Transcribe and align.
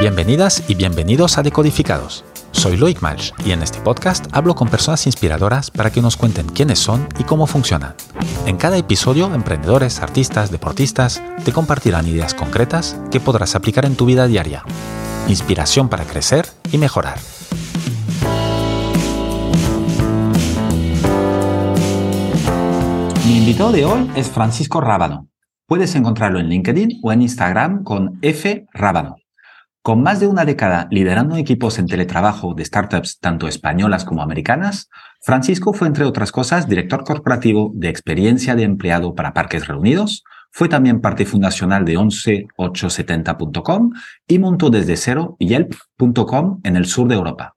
Bienvenidas 0.00 0.64
y 0.66 0.76
bienvenidos 0.76 1.36
a 1.36 1.42
Decodificados. 1.42 2.24
Soy 2.52 2.78
Loic 2.78 3.02
Malch 3.02 3.34
y 3.44 3.52
en 3.52 3.62
este 3.62 3.80
podcast 3.80 4.26
hablo 4.32 4.54
con 4.54 4.70
personas 4.70 5.04
inspiradoras 5.04 5.70
para 5.70 5.90
que 5.90 6.00
nos 6.00 6.16
cuenten 6.16 6.46
quiénes 6.46 6.78
son 6.78 7.06
y 7.18 7.24
cómo 7.24 7.46
funcionan. 7.46 7.92
En 8.46 8.56
cada 8.56 8.78
episodio, 8.78 9.30
emprendedores, 9.34 10.00
artistas, 10.00 10.50
deportistas 10.50 11.22
te 11.44 11.52
compartirán 11.52 12.08
ideas 12.08 12.32
concretas 12.32 12.98
que 13.10 13.20
podrás 13.20 13.54
aplicar 13.54 13.84
en 13.84 13.94
tu 13.94 14.06
vida 14.06 14.26
diaria. 14.26 14.64
Inspiración 15.28 15.90
para 15.90 16.04
crecer 16.04 16.46
y 16.72 16.78
mejorar. 16.78 17.18
Mi 23.26 23.36
invitado 23.36 23.70
de 23.70 23.84
hoy 23.84 24.10
es 24.16 24.30
Francisco 24.30 24.80
Rábano. 24.80 25.28
Puedes 25.66 25.94
encontrarlo 25.94 26.40
en 26.40 26.48
LinkedIn 26.48 27.00
o 27.02 27.12
en 27.12 27.20
Instagram 27.20 27.84
con 27.84 28.18
F 28.22 28.64
Rábano. 28.72 29.19
Con 29.82 30.02
más 30.02 30.20
de 30.20 30.26
una 30.26 30.44
década 30.44 30.88
liderando 30.90 31.36
equipos 31.36 31.78
en 31.78 31.86
teletrabajo 31.86 32.52
de 32.52 32.66
startups 32.66 33.18
tanto 33.18 33.48
españolas 33.48 34.04
como 34.04 34.20
americanas, 34.20 34.90
Francisco 35.22 35.72
fue, 35.72 35.88
entre 35.88 36.04
otras 36.04 36.32
cosas, 36.32 36.68
director 36.68 37.02
corporativo 37.02 37.72
de 37.74 37.88
experiencia 37.88 38.54
de 38.54 38.64
empleado 38.64 39.14
para 39.14 39.32
Parques 39.32 39.68
Reunidos, 39.68 40.22
fue 40.52 40.68
también 40.68 41.00
parte 41.00 41.24
fundacional 41.24 41.86
de 41.86 41.96
11870.com 41.96 43.92
y 44.26 44.38
montó 44.38 44.68
desde 44.68 44.98
cero 44.98 45.36
Yelp.com 45.38 46.60
en 46.62 46.76
el 46.76 46.84
sur 46.84 47.08
de 47.08 47.14
Europa. 47.14 47.56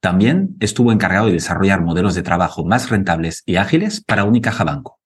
También 0.00 0.56
estuvo 0.60 0.92
encargado 0.92 1.28
de 1.28 1.32
desarrollar 1.32 1.80
modelos 1.80 2.14
de 2.14 2.22
trabajo 2.22 2.66
más 2.66 2.90
rentables 2.90 3.42
y 3.46 3.56
ágiles 3.56 4.04
para 4.04 4.24
Unicaja 4.24 4.64
Banco. 4.64 5.00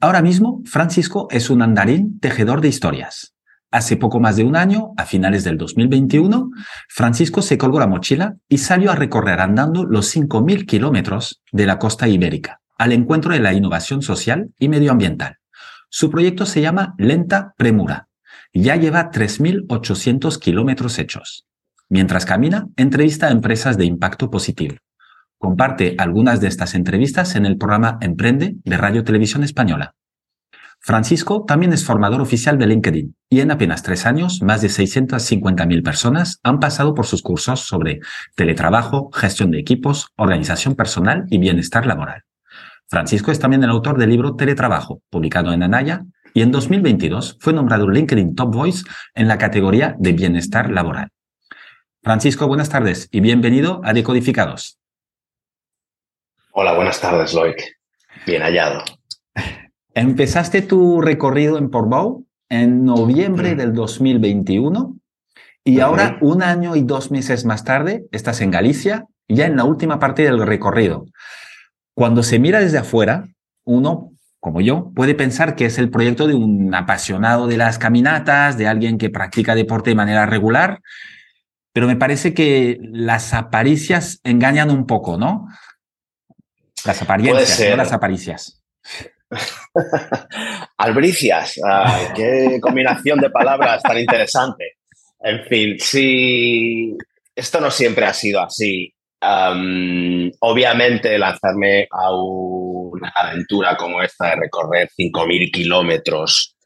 Ahora 0.00 0.22
mismo, 0.22 0.62
Francisco 0.64 1.28
es 1.30 1.50
un 1.50 1.60
andarín 1.60 2.18
tejedor 2.20 2.62
de 2.62 2.68
historias. 2.68 3.34
Hace 3.72 3.96
poco 3.96 4.20
más 4.20 4.36
de 4.36 4.44
un 4.44 4.54
año, 4.54 4.92
a 4.98 5.06
finales 5.06 5.44
del 5.44 5.56
2021, 5.56 6.50
Francisco 6.90 7.40
se 7.40 7.56
colgó 7.56 7.80
la 7.80 7.86
mochila 7.86 8.34
y 8.46 8.58
salió 8.58 8.92
a 8.92 8.96
recorrer 8.96 9.40
andando 9.40 9.84
los 9.84 10.14
5.000 10.14 10.66
kilómetros 10.66 11.40
de 11.52 11.64
la 11.64 11.78
costa 11.78 12.06
ibérica, 12.06 12.60
al 12.76 12.92
encuentro 12.92 13.32
de 13.32 13.40
la 13.40 13.54
innovación 13.54 14.02
social 14.02 14.50
y 14.58 14.68
medioambiental. 14.68 15.38
Su 15.88 16.10
proyecto 16.10 16.44
se 16.44 16.60
llama 16.60 16.94
Lenta 16.98 17.54
Premura. 17.56 18.08
Ya 18.52 18.76
lleva 18.76 19.10
3.800 19.10 20.38
kilómetros 20.38 20.98
hechos. 20.98 21.46
Mientras 21.88 22.26
camina, 22.26 22.66
entrevista 22.76 23.28
a 23.28 23.30
empresas 23.30 23.78
de 23.78 23.86
impacto 23.86 24.30
positivo. 24.30 24.76
Comparte 25.38 25.94
algunas 25.96 26.42
de 26.42 26.48
estas 26.48 26.74
entrevistas 26.74 27.36
en 27.36 27.46
el 27.46 27.56
programa 27.56 27.96
Emprende 28.02 28.54
de 28.64 28.76
Radio 28.76 29.02
Televisión 29.02 29.44
Española. 29.44 29.94
Francisco 30.84 31.44
también 31.46 31.72
es 31.72 31.84
formador 31.84 32.20
oficial 32.20 32.58
de 32.58 32.66
LinkedIn 32.66 33.14
y 33.30 33.40
en 33.40 33.52
apenas 33.52 33.84
tres 33.84 34.04
años 34.04 34.42
más 34.42 34.62
de 34.62 34.68
650.000 34.68 35.84
personas 35.84 36.40
han 36.42 36.58
pasado 36.58 36.92
por 36.92 37.06
sus 37.06 37.22
cursos 37.22 37.60
sobre 37.60 38.00
teletrabajo, 38.34 39.08
gestión 39.12 39.52
de 39.52 39.60
equipos, 39.60 40.08
organización 40.16 40.74
personal 40.74 41.26
y 41.30 41.38
bienestar 41.38 41.86
laboral. 41.86 42.24
Francisco 42.88 43.30
es 43.30 43.38
también 43.38 43.62
el 43.62 43.70
autor 43.70 43.96
del 43.96 44.10
libro 44.10 44.34
Teletrabajo, 44.34 45.00
publicado 45.08 45.52
en 45.52 45.62
Anaya, 45.62 46.02
y 46.34 46.42
en 46.42 46.50
2022 46.50 47.38
fue 47.38 47.52
nombrado 47.52 47.88
LinkedIn 47.88 48.34
Top 48.34 48.52
Voice 48.52 48.84
en 49.14 49.28
la 49.28 49.38
categoría 49.38 49.94
de 50.00 50.12
bienestar 50.12 50.68
laboral. 50.68 51.10
Francisco, 52.02 52.48
buenas 52.48 52.70
tardes 52.70 53.08
y 53.12 53.20
bienvenido 53.20 53.80
a 53.84 53.92
Decodificados. 53.92 54.80
Hola, 56.50 56.74
buenas 56.74 57.00
tardes, 57.00 57.32
Loic. 57.34 57.62
Bien 58.26 58.42
hallado. 58.42 58.82
Empezaste 59.94 60.62
tu 60.62 61.00
recorrido 61.00 61.58
en 61.58 61.68
Portbou 61.70 62.26
en 62.48 62.84
noviembre 62.84 63.54
del 63.54 63.74
2021 63.74 64.96
y 65.64 65.80
ahora, 65.80 66.18
un 66.20 66.42
año 66.42 66.74
y 66.76 66.82
dos 66.82 67.10
meses 67.10 67.44
más 67.44 67.64
tarde, 67.64 68.06
estás 68.10 68.40
en 68.40 68.50
Galicia, 68.50 69.06
ya 69.28 69.46
en 69.46 69.56
la 69.56 69.64
última 69.64 69.98
parte 69.98 70.22
del 70.22 70.44
recorrido. 70.44 71.06
Cuando 71.94 72.22
se 72.22 72.38
mira 72.38 72.60
desde 72.60 72.78
afuera, 72.78 73.28
uno, 73.64 74.12
como 74.40 74.60
yo, 74.60 74.90
puede 74.94 75.14
pensar 75.14 75.54
que 75.54 75.66
es 75.66 75.78
el 75.78 75.90
proyecto 75.90 76.26
de 76.26 76.34
un 76.34 76.74
apasionado 76.74 77.46
de 77.46 77.58
las 77.58 77.78
caminatas, 77.78 78.58
de 78.58 78.66
alguien 78.66 78.98
que 78.98 79.10
practica 79.10 79.54
deporte 79.54 79.90
de 79.90 79.96
manera 79.96 80.26
regular, 80.26 80.80
pero 81.72 81.86
me 81.86 81.96
parece 81.96 82.34
que 82.34 82.78
las 82.80 83.34
apariencias 83.34 84.20
engañan 84.24 84.70
un 84.70 84.86
poco, 84.86 85.16
¿no? 85.16 85.46
Las 86.84 87.02
apariencias, 87.02 87.70
no 87.70 87.76
las 87.76 87.92
apariencias. 87.92 88.62
Albricias, 90.78 91.60
qué 92.14 92.58
combinación 92.60 93.20
de 93.20 93.30
palabras 93.30 93.82
tan 93.82 93.98
interesante. 93.98 94.76
En 95.20 95.44
fin, 95.44 95.76
sí, 95.78 96.96
esto 97.34 97.60
no 97.60 97.70
siempre 97.70 98.04
ha 98.04 98.12
sido 98.12 98.40
así. 98.42 98.92
obviamente, 100.40 101.18
lanzarme 101.18 101.86
a 101.90 102.14
una 102.14 103.12
aventura 103.14 103.76
como 103.76 104.02
esta 104.02 104.30
de 104.30 104.36
recorrer 104.36 104.88
5.000 104.98 105.50
kilómetros 105.52 106.56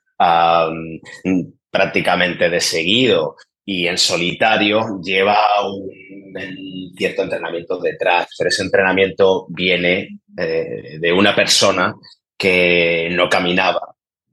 prácticamente 1.70 2.48
de 2.48 2.60
seguido 2.60 3.36
y 3.64 3.86
en 3.88 3.98
solitario 3.98 5.00
lleva 5.02 5.36
un, 5.66 5.90
cierto 6.96 7.22
entrenamiento 7.22 7.78
detrás, 7.78 8.28
pero 8.38 8.48
ese 8.48 8.62
entrenamiento 8.62 9.46
viene 9.50 10.20
eh, 10.38 10.98
de 10.98 11.12
una 11.12 11.34
persona 11.34 11.94
que 12.36 13.08
no 13.12 13.28
caminaba 13.28 13.80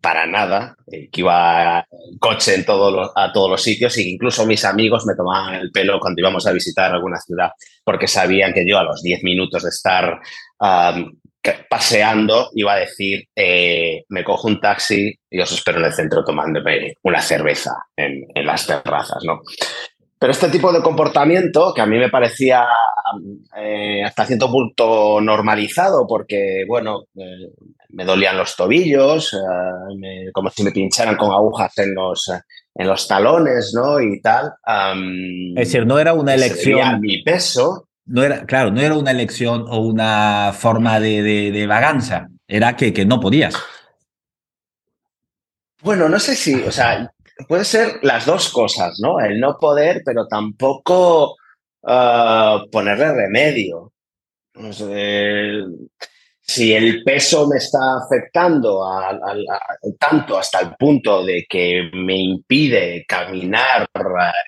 para 0.01 0.25
nada, 0.25 0.75
eh, 0.91 1.09
que 1.09 1.21
iba 1.21 1.79
en 1.79 2.17
coche 2.19 2.55
en 2.55 2.65
todos 2.65 3.11
a 3.15 3.31
todos 3.31 3.49
los 3.49 3.63
sitios 3.63 3.97
e 3.97 4.01
incluso 4.01 4.45
mis 4.45 4.65
amigos 4.65 5.05
me 5.05 5.15
tomaban 5.15 5.55
el 5.55 5.71
pelo 5.71 5.99
cuando 5.99 6.19
íbamos 6.19 6.45
a 6.45 6.51
visitar 6.51 6.91
alguna 6.91 7.19
ciudad 7.21 7.51
porque 7.85 8.07
sabían 8.07 8.53
que 8.53 8.67
yo 8.67 8.77
a 8.77 8.83
los 8.83 9.01
10 9.01 9.23
minutos 9.23 9.63
de 9.63 9.69
estar 9.69 10.19
paseando 11.69 12.49
iba 12.53 12.73
a 12.73 12.79
decir, 12.79 13.27
eh, 13.35 14.03
me 14.09 14.23
cojo 14.23 14.47
un 14.47 14.59
taxi 14.59 15.13
y 15.29 15.39
os 15.39 15.51
espero 15.51 15.79
en 15.79 15.85
el 15.85 15.93
centro 15.93 16.23
tomándome 16.23 16.95
una 17.03 17.21
cerveza 17.21 17.71
en, 17.95 18.25
en 18.33 18.45
las 18.45 18.65
terrazas, 18.65 19.23
¿no? 19.23 19.41
Pero 20.23 20.31
este 20.31 20.47
tipo 20.47 20.71
de 20.71 20.81
comportamiento, 20.81 21.73
que 21.73 21.81
a 21.81 21.85
mí 21.85 21.97
me 21.97 22.09
parecía 22.09 22.65
eh, 23.57 24.01
hasta 24.05 24.25
cierto 24.25 24.49
punto 24.49 25.19
normalizado, 25.19 26.07
porque, 26.07 26.63
bueno, 26.65 27.07
eh, 27.17 27.49
me 27.93 28.05
dolían 28.05 28.37
los 28.37 28.55
tobillos, 28.55 29.33
eh, 29.33 30.31
como 30.33 30.49
si 30.49 30.63
me 30.63 30.71
pincharan 30.71 31.15
con 31.15 31.31
agujas 31.31 31.77
en 31.77 31.93
los, 31.93 32.29
en 32.75 32.87
los 32.87 33.07
talones, 33.07 33.73
¿no? 33.75 34.01
Y 34.01 34.19
tal. 34.19 34.53
es 35.55 35.67
decir, 35.67 35.85
no 35.85 35.99
era 35.99 36.13
una 36.13 36.33
elección. 36.33 36.99
mi 36.99 37.23
peso. 37.23 37.87
No 38.05 38.23
era, 38.23 38.45
claro, 38.45 38.71
no 38.71 38.81
era 38.81 38.95
una 38.95 39.11
elección 39.11 39.65
o 39.69 39.79
una 39.79 40.51
forma 40.53 40.99
de, 40.99 41.21
de, 41.51 41.67
vaganza, 41.67 42.27
era 42.47 42.75
que, 42.75 42.91
que 42.91 43.05
no 43.05 43.19
podías. 43.21 43.55
Bueno, 45.81 46.09
no 46.09 46.19
sé 46.19 46.35
si, 46.35 46.55
o 46.55 46.71
sea, 46.71 47.13
puede 47.47 47.63
ser 47.63 47.99
las 48.01 48.25
dos 48.25 48.49
cosas, 48.49 48.99
¿no? 49.01 49.21
El 49.21 49.39
no 49.39 49.57
poder, 49.57 50.01
pero 50.03 50.27
tampoco 50.27 51.35
uh, 51.81 52.69
ponerle 52.71 53.13
remedio. 53.13 53.93
Si 56.45 56.73
el 56.73 57.03
peso 57.03 57.47
me 57.47 57.57
está 57.57 57.79
afectando 58.03 58.85
tanto 59.97 60.37
hasta 60.37 60.59
el 60.59 60.75
punto 60.75 61.23
de 61.23 61.45
que 61.47 61.89
me 61.93 62.17
impide 62.17 63.05
caminar 63.07 63.87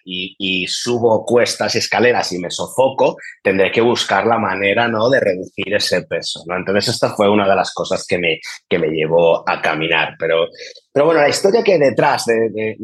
y, 0.04 0.68
subo 0.68 1.26
cuestas 1.26 1.76
y 1.76 1.78
escaleras 1.78 2.32
y 2.34 2.40
me 2.40 2.52
sofoco, 2.52 3.16
tendré 3.42 3.72
que 3.72 3.82
buscar 3.82 4.28
la 4.28 4.38
manera 4.38 4.88
¿no? 4.88 5.10
de 5.10 5.20
reducir 5.22 5.74
ese 5.74 6.02
peso. 6.04 6.44
¿no? 6.48 6.58
Entonces, 6.58 6.94
esta 6.94 7.16
fue 7.16 7.30
una 7.30 7.48
de 7.48 7.56
las 7.56 7.74
cosas 7.74 8.06
que 8.06 8.18
me, 8.18 8.40
que 8.68 8.78
me 8.78 8.90
llevó 8.90 9.48
a 9.50 9.62
caminar. 9.62 10.16
Pero 10.20 10.48
pero 10.96 11.08
bueno, 11.08 11.20
la 11.20 11.28
historia 11.28 11.62
que 11.62 11.74
hay 11.74 11.80
detrás 11.80 12.24
de, 12.26 12.78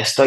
esto, 0.00 0.24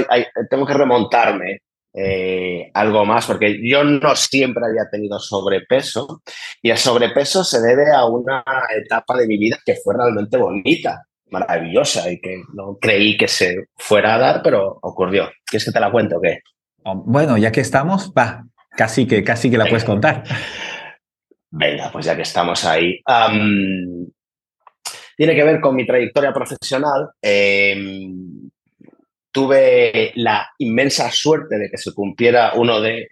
tengo 0.47 0.67
que 0.67 0.73
remontarme 0.75 1.61
eh, 1.97 2.71
algo 2.73 3.05
más, 3.05 3.25
porque 3.25 3.59
yo 3.63 3.83
no 3.83 4.15
siempre 4.15 4.65
había 4.65 4.89
tenido 4.89 5.19
sobrepeso 5.19 6.21
y 6.61 6.69
el 6.69 6.77
sobrepeso 6.77 7.43
se 7.43 7.61
debe 7.61 7.91
a 7.91 8.05
una 8.05 8.43
etapa 8.75 9.17
de 9.17 9.27
mi 9.27 9.37
vida 9.37 9.57
que 9.65 9.75
fue 9.75 9.95
realmente 9.95 10.37
bonita, 10.37 11.05
maravillosa 11.29 12.11
y 12.11 12.19
que 12.19 12.41
no 12.53 12.77
creí 12.79 13.17
que 13.17 13.27
se 13.27 13.67
fuera 13.77 14.15
a 14.15 14.19
dar, 14.19 14.41
pero 14.43 14.77
ocurrió. 14.81 15.29
¿Quieres 15.45 15.65
que 15.65 15.71
te 15.71 15.79
la 15.79 15.91
cuente 15.91 16.15
o 16.15 16.21
qué? 16.21 16.39
Oh, 16.83 16.95
bueno, 16.95 17.37
ya 17.37 17.51
que 17.51 17.61
estamos, 17.61 18.11
va, 18.11 18.43
casi 18.71 19.07
que, 19.07 19.23
casi 19.23 19.49
que 19.49 19.57
la 19.57 19.65
puedes 19.65 19.85
contar. 19.85 20.23
Venga, 21.49 21.89
pues 21.91 22.05
ya 22.05 22.15
que 22.15 22.23
estamos 22.23 22.65
ahí 22.65 23.01
tiene 25.15 25.35
que 25.35 25.43
ver 25.43 25.61
con 25.61 25.75
mi 25.75 25.85
trayectoria 25.85 26.33
profesional. 26.33 27.09
Em, 27.21 28.44
tuve 29.35 30.13
la 30.15 30.49
inmensa 30.59 31.11
suerte 31.11 31.57
de 31.57 31.69
que 31.69 31.77
se 31.77 31.93
cumpliera 31.93 32.53
uno 32.53 32.79
de, 32.79 33.09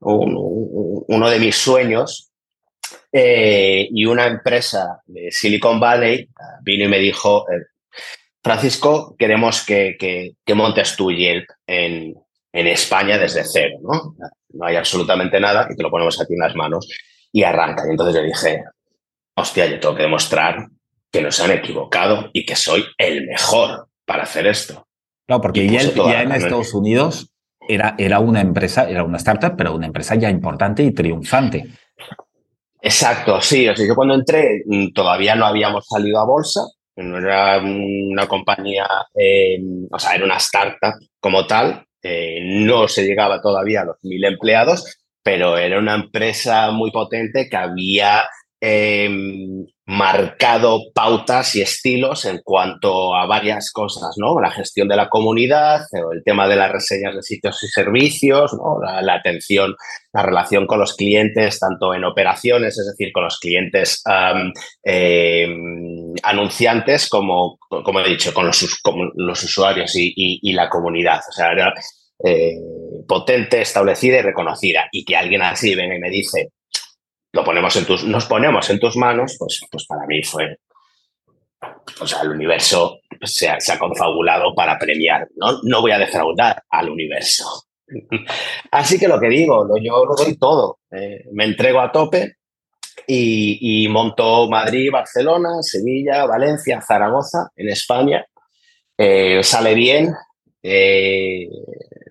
uno, 0.00 1.30
de 1.30 1.38
mis 1.38 1.56
sueños 1.56 2.30
eh, 3.10 3.88
y 3.90 4.04
una 4.04 4.26
empresa 4.26 5.00
de 5.06 5.32
Silicon 5.32 5.80
Valley 5.80 6.28
vino 6.60 6.84
y 6.84 6.88
me 6.88 6.98
dijo, 6.98 7.50
eh, 7.50 7.62
Francisco, 8.44 9.16
queremos 9.18 9.64
que, 9.64 9.96
que, 9.98 10.54
montes 10.54 10.94
tu 10.96 11.10
Yelp 11.10 11.48
en, 11.66 12.14
en 12.52 12.66
España 12.66 13.16
desde 13.16 13.42
cero, 13.42 13.78
¿no? 13.80 14.16
No 14.50 14.66
hay 14.66 14.76
absolutamente 14.76 15.40
nada 15.40 15.66
y 15.70 15.76
te 15.76 15.82
lo 15.82 15.90
ponemos 15.90 16.20
aquí 16.20 16.34
en 16.34 16.40
las 16.40 16.54
manos 16.54 16.86
y 17.32 17.42
arranca. 17.42 17.84
Y 17.86 17.92
entonces 17.92 18.16
yo 18.16 18.22
dije, 18.22 18.64
hostia, 19.34 19.64
yo 19.64 19.80
tengo 19.80 19.94
que 19.94 20.02
demostrar 20.02 20.66
que 21.10 21.22
nos 21.22 21.40
han 21.40 21.52
equivocado 21.52 22.28
y 22.34 22.44
que 22.44 22.54
soy 22.54 22.84
el 22.98 23.26
mejor 23.26 23.88
para 24.04 24.24
hacer 24.24 24.46
esto. 24.46 24.86
Claro, 25.26 25.42
porque 25.42 25.68
ya 25.68 26.22
en 26.22 26.32
Estados 26.32 26.72
Unidos 26.74 27.30
era, 27.68 27.94
era 27.98 28.20
una 28.20 28.40
empresa, 28.40 28.88
era 28.88 29.02
una 29.02 29.16
startup, 29.18 29.54
pero 29.56 29.74
una 29.74 29.86
empresa 29.86 30.14
ya 30.14 30.30
importante 30.30 30.82
y 30.82 30.92
triunfante. 30.92 31.64
Exacto, 32.80 33.40
sí. 33.40 33.68
O 33.68 33.74
sea, 33.74 33.86
yo 33.86 33.94
cuando 33.94 34.14
entré 34.14 34.62
mm, 34.66 34.92
todavía 34.92 35.34
no 35.34 35.46
habíamos 35.46 35.86
salido 35.86 36.20
a 36.20 36.26
bolsa, 36.26 36.60
no 36.96 37.18
era 37.18 37.58
una 37.58 38.26
compañía, 38.26 38.86
eh, 39.14 39.58
o 39.90 39.98
sea, 39.98 40.14
era 40.14 40.24
una 40.24 40.36
startup 40.36 40.94
como 41.18 41.46
tal, 41.46 41.84
eh, 42.02 42.38
no 42.42 42.86
se 42.86 43.04
llegaba 43.04 43.40
todavía 43.40 43.82
a 43.82 43.86
los 43.86 43.96
mil 44.04 44.24
empleados, 44.24 44.96
pero 45.22 45.58
era 45.58 45.78
una 45.78 45.96
empresa 45.96 46.70
muy 46.70 46.92
potente 46.92 47.48
que 47.50 47.56
había 47.56 48.24
Em, 48.60 49.66
marcado 49.88 50.90
pautas 50.92 51.54
y 51.54 51.62
estilos 51.62 52.24
en 52.24 52.40
cuanto 52.42 53.14
a 53.14 53.24
varias 53.26 53.70
cosas, 53.70 54.16
¿no? 54.16 54.40
La 54.40 54.50
gestión 54.50 54.88
de 54.88 54.96
la 54.96 55.08
comunidad, 55.08 55.82
el 56.12 56.24
tema 56.24 56.48
de 56.48 56.56
las 56.56 56.72
reseñas 56.72 57.14
de 57.14 57.22
sitios 57.22 57.62
y 57.62 57.68
servicios, 57.68 58.52
¿no? 58.54 58.80
la, 58.82 59.14
atención, 59.14 59.76
la 60.12 60.22
relación 60.22 60.66
con 60.66 60.80
los 60.80 60.96
clientes, 60.96 61.60
tanto 61.60 61.94
en 61.94 62.04
operaciones, 62.04 62.76
es 62.76 62.86
decir, 62.86 63.12
con 63.12 63.22
los 63.22 63.38
clientes 63.38 64.02
em, 64.82 66.12
anunciantes, 66.24 67.08
como, 67.08 67.56
como 67.68 68.00
he 68.00 68.08
dicho, 68.08 68.34
con 68.34 68.46
los, 68.46 69.44
usuarios 69.44 69.92
y, 69.94 70.52
la 70.52 70.68
comunidad. 70.68 71.20
O 71.28 71.32
sea, 71.32 71.52
era 71.52 71.72
eh, 72.24 72.56
potente, 73.06 73.60
establecida 73.60 74.18
y 74.18 74.22
reconocida. 74.22 74.88
Y 74.90 75.04
que 75.04 75.14
alguien 75.14 75.42
así 75.42 75.76
venga 75.76 75.94
y 75.94 76.00
me 76.00 76.10
dice, 76.10 76.48
lo 77.36 77.44
ponemos 77.44 77.76
en 77.76 77.84
tus, 77.84 78.04
nos 78.04 78.24
ponemos 78.24 78.68
en 78.70 78.80
tus 78.80 78.96
manos, 78.96 79.36
pues, 79.38 79.60
pues 79.70 79.86
para 79.86 80.06
mí 80.06 80.22
fue, 80.22 80.58
o 82.00 82.06
sea, 82.06 82.22
el 82.22 82.30
universo 82.30 83.00
se 83.22 83.48
ha, 83.48 83.60
se 83.60 83.72
ha 83.72 83.78
confabulado 83.78 84.54
para 84.54 84.78
premiar, 84.78 85.28
¿no? 85.36 85.60
No 85.62 85.82
voy 85.82 85.92
a 85.92 85.98
defraudar 85.98 86.62
al 86.70 86.88
universo. 86.88 87.64
Así 88.70 88.98
que 88.98 89.06
lo 89.06 89.20
que 89.20 89.28
digo, 89.28 89.68
yo 89.80 90.04
lo 90.06 90.14
doy 90.16 90.36
todo, 90.36 90.78
eh, 90.90 91.24
me 91.32 91.44
entrego 91.44 91.80
a 91.80 91.92
tope 91.92 92.36
y, 93.06 93.84
y, 93.84 93.88
monto 93.88 94.48
Madrid, 94.48 94.90
Barcelona, 94.90 95.60
Sevilla, 95.60 96.24
Valencia, 96.24 96.80
Zaragoza, 96.80 97.50
en 97.54 97.68
España. 97.68 98.26
Eh, 98.96 99.42
sale 99.42 99.74
bien, 99.74 100.12
eh, 100.62 101.48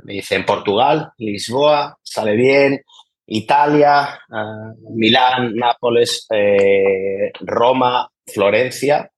me 0.03 0.13
dicen 0.13 0.45
Portugal, 0.45 1.11
Lisboa, 1.17 1.97
sale 2.03 2.35
bien, 2.35 2.83
Italia, 3.27 4.19
eh, 4.29 4.75
Milán, 4.93 5.55
Nápoles, 5.55 6.27
eh, 6.29 7.31
Roma, 7.41 8.09
Florencia, 8.25 9.09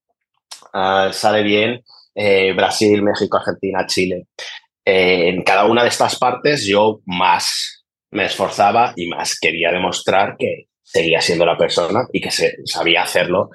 eh, 0.73 1.09
sale 1.11 1.43
bien, 1.43 1.83
Brasil, 2.55 3.03
México, 3.03 3.37
Argentina, 3.37 3.85
Chile. 3.85 4.25
en 4.83 5.43
cada 5.43 5.65
una 5.65 5.83
de 5.83 5.89
estas 5.89 6.17
partes 6.17 6.65
yo 6.65 7.01
más 7.05 7.85
me 8.09 8.25
esforzaba 8.25 8.93
y 8.95 9.07
más 9.07 9.39
quería 9.39 9.71
demostrar 9.71 10.35
que 10.35 10.67
seguía 10.81 11.21
siendo 11.21 11.45
la 11.45 11.57
persona 11.57 12.07
y 12.11 12.19
que 12.19 12.31
se, 12.31 12.55
sabía 12.65 13.03
hacerlo 13.03 13.51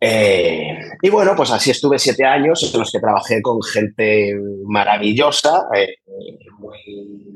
eh, 0.00 0.78
y 1.02 1.10
bueno, 1.10 1.34
pues 1.36 1.50
así 1.50 1.70
estuve 1.70 1.98
siete 1.98 2.24
años 2.24 2.70
en 2.72 2.78
los 2.78 2.92
que 2.92 3.00
trabajé 3.00 3.42
con 3.42 3.60
gente 3.62 4.32
maravillosa, 4.64 5.66
eh, 5.74 5.96
muy 6.58 6.78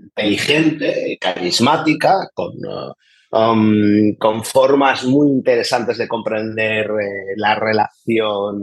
inteligente, 0.04 1.18
carismática, 1.20 2.30
con, 2.34 2.52
um, 3.32 4.14
con 4.16 4.44
formas 4.44 5.04
muy 5.04 5.28
interesantes 5.28 5.98
de 5.98 6.06
comprender 6.06 6.86
eh, 6.86 7.34
la 7.36 7.56
relación 7.56 8.62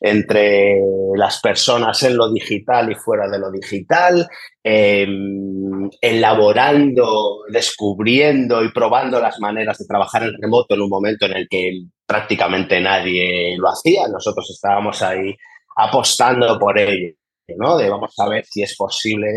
entre 0.00 0.80
las 1.16 1.40
personas 1.40 2.02
en 2.04 2.16
lo 2.16 2.32
digital 2.32 2.92
y 2.92 2.94
fuera 2.94 3.28
de 3.28 3.38
lo 3.38 3.50
digital, 3.50 4.28
em, 4.62 5.69
elaborando, 6.00 7.40
descubriendo 7.48 8.64
y 8.64 8.72
probando 8.72 9.20
las 9.20 9.38
maneras 9.40 9.78
de 9.78 9.86
trabajar 9.86 10.22
en 10.24 10.40
remoto 10.40 10.74
en 10.74 10.82
un 10.82 10.90
momento 10.90 11.26
en 11.26 11.32
el 11.36 11.48
que 11.48 11.82
prácticamente 12.06 12.80
nadie 12.80 13.56
lo 13.56 13.68
hacía. 13.68 14.08
Nosotros 14.08 14.50
estábamos 14.50 15.00
ahí 15.02 15.34
apostando 15.76 16.58
por 16.58 16.78
ello, 16.78 17.14
¿no? 17.56 17.76
De 17.76 17.88
vamos 17.88 18.14
a 18.18 18.28
ver 18.28 18.44
si 18.44 18.62
es 18.62 18.76
posible 18.76 19.28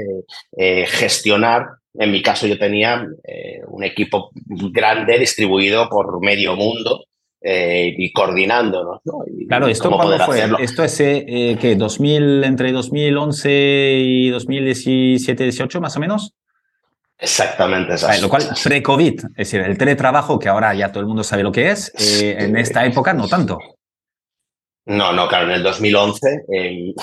eh, 0.57 0.85
gestionar. 0.87 1.67
En 1.93 2.11
mi 2.11 2.21
caso 2.21 2.47
yo 2.47 2.57
tenía 2.57 3.05
eh, 3.23 3.61
un 3.67 3.83
equipo 3.83 4.31
grande 4.71 5.19
distribuido 5.19 5.87
por 5.89 6.19
medio 6.21 6.55
mundo 6.55 7.05
eh, 7.39 7.93
y 7.95 8.11
coordinándonos. 8.11 9.01
¿no? 9.05 9.19
claro, 9.47 9.67
¿esto 9.67 9.91
cuándo 9.91 10.17
fue? 10.25 10.43
¿Esto 10.59 10.83
es 10.83 10.97
que 10.97 11.75
2000, 11.77 12.43
entre 12.43 12.71
2011 12.71 13.97
y 13.99 14.31
2017-18 14.31 15.79
más 15.79 15.95
o 15.95 15.99
menos? 15.99 16.33
Exactamente. 17.17 17.95
Lo 18.21 18.29
cual, 18.29 18.43
pre-COVID, 18.63 19.19
es 19.19 19.31
decir, 19.35 19.61
el 19.61 19.77
teletrabajo, 19.77 20.37
que 20.39 20.49
ahora 20.49 20.73
ya 20.73 20.91
todo 20.91 21.01
el 21.01 21.07
mundo 21.07 21.23
sabe 21.23 21.43
lo 21.43 21.51
que 21.51 21.71
es, 21.71 21.93
eh, 21.97 22.35
en 22.37 22.57
esta 22.57 22.85
época 22.85 23.13
no 23.13 23.27
tanto. 23.27 23.59
No, 24.85 25.13
no, 25.13 25.27
claro, 25.27 25.45
en 25.45 25.51
el 25.51 25.63
2011 25.63 26.45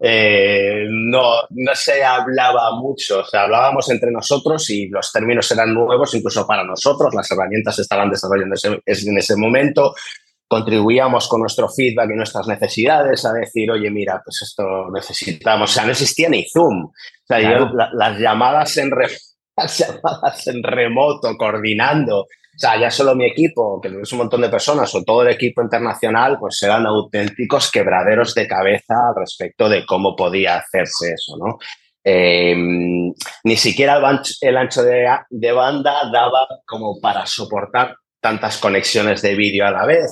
eh, 0.00 0.86
no, 0.90 1.22
no 1.48 1.74
se 1.74 2.04
hablaba 2.04 2.76
mucho, 2.76 3.20
o 3.20 3.24
sea, 3.24 3.44
hablábamos 3.44 3.88
entre 3.90 4.10
nosotros 4.10 4.68
y 4.68 4.88
los 4.88 5.10
términos 5.10 5.50
eran 5.50 5.72
nuevos 5.72 6.14
incluso 6.14 6.46
para 6.46 6.64
nosotros, 6.64 7.14
las 7.14 7.30
herramientas 7.30 7.78
estaban 7.78 8.10
desarrollando 8.10 8.56
en 8.84 9.18
ese 9.18 9.36
momento, 9.36 9.94
contribuíamos 10.46 11.28
con 11.28 11.40
nuestro 11.40 11.68
feedback 11.68 12.10
y 12.10 12.16
nuestras 12.16 12.46
necesidades 12.46 13.24
a 13.24 13.32
decir, 13.32 13.70
oye, 13.70 13.90
mira, 13.90 14.20
pues 14.22 14.42
esto 14.42 14.90
necesitamos, 14.92 15.70
o 15.70 15.72
sea, 15.72 15.84
no 15.84 15.92
existía 15.92 16.28
ni 16.28 16.46
Zoom, 16.48 16.84
o 16.84 16.92
sea, 17.26 17.40
yo, 17.40 17.70
las 17.92 18.18
llamadas 18.18 18.76
en 18.76 18.90
las 19.58 19.78
llamadas 19.78 20.46
en 20.46 20.62
remoto, 20.62 21.36
coordinando. 21.36 22.20
O 22.20 22.60
sea, 22.60 22.78
ya 22.80 22.90
solo 22.90 23.14
mi 23.14 23.26
equipo, 23.26 23.80
que 23.80 23.88
es 24.02 24.12
un 24.12 24.18
montón 24.18 24.40
de 24.40 24.48
personas, 24.48 24.92
o 24.94 25.04
todo 25.04 25.22
el 25.22 25.28
equipo 25.28 25.62
internacional, 25.62 26.38
pues 26.40 26.60
eran 26.62 26.86
auténticos 26.86 27.70
quebraderos 27.70 28.34
de 28.34 28.48
cabeza 28.48 28.94
respecto 29.16 29.68
de 29.68 29.86
cómo 29.86 30.16
podía 30.16 30.56
hacerse 30.56 31.12
eso, 31.12 31.36
¿no? 31.36 31.58
Em, 32.02 33.12
ni 33.44 33.56
siquiera 33.56 33.98
el 34.40 34.56
ancho, 34.56 34.82
de, 34.82 35.06
de, 35.30 35.52
banda 35.52 36.10
daba 36.12 36.48
como 36.64 36.98
para 37.00 37.26
soportar 37.26 37.96
tantas 38.20 38.56
conexiones 38.58 39.20
de 39.20 39.34
vídeo 39.34 39.66
a 39.66 39.70
la 39.70 39.84
vez 39.84 40.10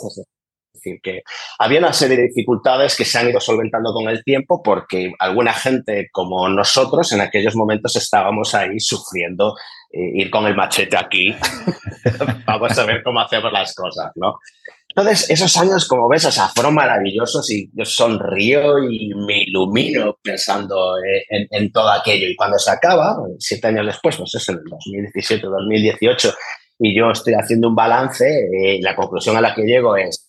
decir, 0.87 1.01
que 1.03 1.23
había 1.59 1.79
una 1.79 1.93
serie 1.93 2.17
de 2.17 2.29
dificultades 2.29 2.97
que 2.97 3.05
se 3.05 3.19
han 3.19 3.29
ido 3.29 3.41
solventando 3.41 3.93
con 3.93 4.09
el 4.09 4.23
tiempo 4.25 4.63
porque 4.63 5.13
alguna 5.19 5.53
gente 5.53 6.09
como 6.13 6.49
nosotros 6.49 7.13
en 7.13 7.21
aquellos 7.21 7.57
momentos 7.57 7.97
estábamos 7.97 8.55
ahí 8.55 8.81
sufriendo 8.81 9.55
eh, 9.93 10.11
ir 10.15 10.31
con 10.31 10.47
el 10.47 10.55
machete 10.55 10.97
aquí. 10.97 11.35
Vamos 12.47 12.79
a 12.79 12.85
ver 12.85 13.03
cómo 13.03 13.21
hacemos 13.21 13.53
las 13.53 13.75
cosas, 13.75 14.13
¿no? 14.17 14.39
Entonces, 14.97 15.29
esos 15.29 15.55
años, 15.59 15.87
como 15.87 16.09
ves, 16.09 16.25
o 16.25 16.33
sea, 16.33 16.49
fueron 16.49 16.75
maravillosos 16.75 17.51
y 17.51 17.71
yo 17.75 17.85
sonrío 17.85 18.83
y 18.83 19.13
me 19.15 19.43
ilumino 19.43 20.17
pensando 20.23 20.97
eh, 20.99 21.47
en, 21.51 21.71
todo 21.71 21.91
aquello. 21.91 22.27
Y 22.27 22.35
cuando 22.35 22.59
se 22.59 22.71
acaba, 22.71 23.15
siete 23.39 23.67
años 23.67 23.85
después, 23.85 24.17
pues 24.17 24.35
es 24.35 24.49
en 24.49 24.55
el 24.55 24.65
2017, 24.65 25.47
2018, 25.47 26.35
y 26.79 26.99
yo 26.99 27.11
estoy 27.11 27.35
haciendo 27.35 27.69
un 27.69 27.75
balance, 27.75 28.27
eh, 28.27 28.79
la 28.81 28.97
conclusión 28.97 29.37
a 29.37 29.43
la 29.43 29.55
que 29.55 29.65
llego 29.65 29.99
es, 29.99 30.26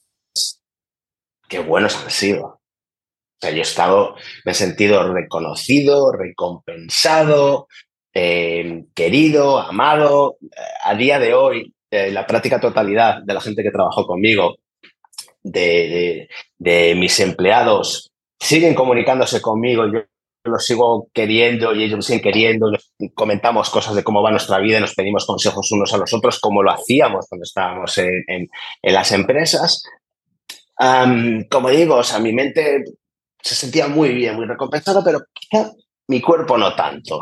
qué 1.48 1.60
buenos 1.60 1.96
han 2.04 2.12
sido. 2.12 2.46
O 2.46 3.40
sea, 3.40 3.52
yo 3.52 3.60
he 3.60 3.62
estado, 3.62 4.16
me 4.46 4.52
he 4.52 4.56
sentido 4.56 5.14
reconocido, 5.14 6.12
recompensado, 6.12 7.68
eh, 8.14 8.86
querido, 8.96 9.60
amado. 9.60 10.38
A 10.84 10.96
día 10.96 11.20
de 11.20 11.36
hoy, 11.36 11.74
eh, 11.92 12.12
la 12.12 12.26
práctica 12.26 12.60
totalidad 12.60 13.22
de 13.24 13.34
la 13.34 13.42
gente 13.42 13.62
que 13.62 13.72
trabajó 13.72 14.08
conmigo, 14.08 14.58
de, 15.44 16.28
mis 16.98 17.20
empleados, 17.20 18.12
siguen 18.40 18.74
comunicándose 18.74 19.40
conmigo. 19.40 19.86
Yo 19.86 20.02
los 20.46 20.66
sigo 20.66 21.10
queriendo 21.14 21.76
y 21.76 21.84
ellos 21.84 21.98
me 21.98 22.02
siguen 22.02 22.22
queriendo. 22.22 22.72
comentamos 23.14 23.70
cosas 23.70 23.94
de 23.94 24.04
cómo 24.04 24.24
va 24.24 24.32
nuestra 24.32 24.58
vida 24.60 24.80
y 24.80 24.82
nos 24.82 24.96
pedimos 24.96 25.28
consejos 25.28 25.72
unos 25.72 25.94
a 25.94 25.98
los 25.98 26.12
otros, 26.12 26.40
como 26.40 26.64
lo 26.64 26.72
hacíamos 26.72 27.28
cuando 27.30 27.44
estábamos 27.44 27.98
en 28.00 28.50
las 28.82 29.12
empresas 29.12 29.84
como 30.78 31.70
digo, 31.70 31.96
o 31.96 32.04
sea, 32.04 32.20
mi 32.20 32.34
mente 32.34 32.84
se 33.42 33.56
sentía 33.56 33.88
muy 33.88 34.10
bien, 34.10 34.36
muy 34.36 34.46
recompensado, 34.46 35.04
pero 35.04 35.20
mi 36.08 36.22
cuerpo 36.22 36.58
no 36.58 36.76
tanto. 36.76 37.22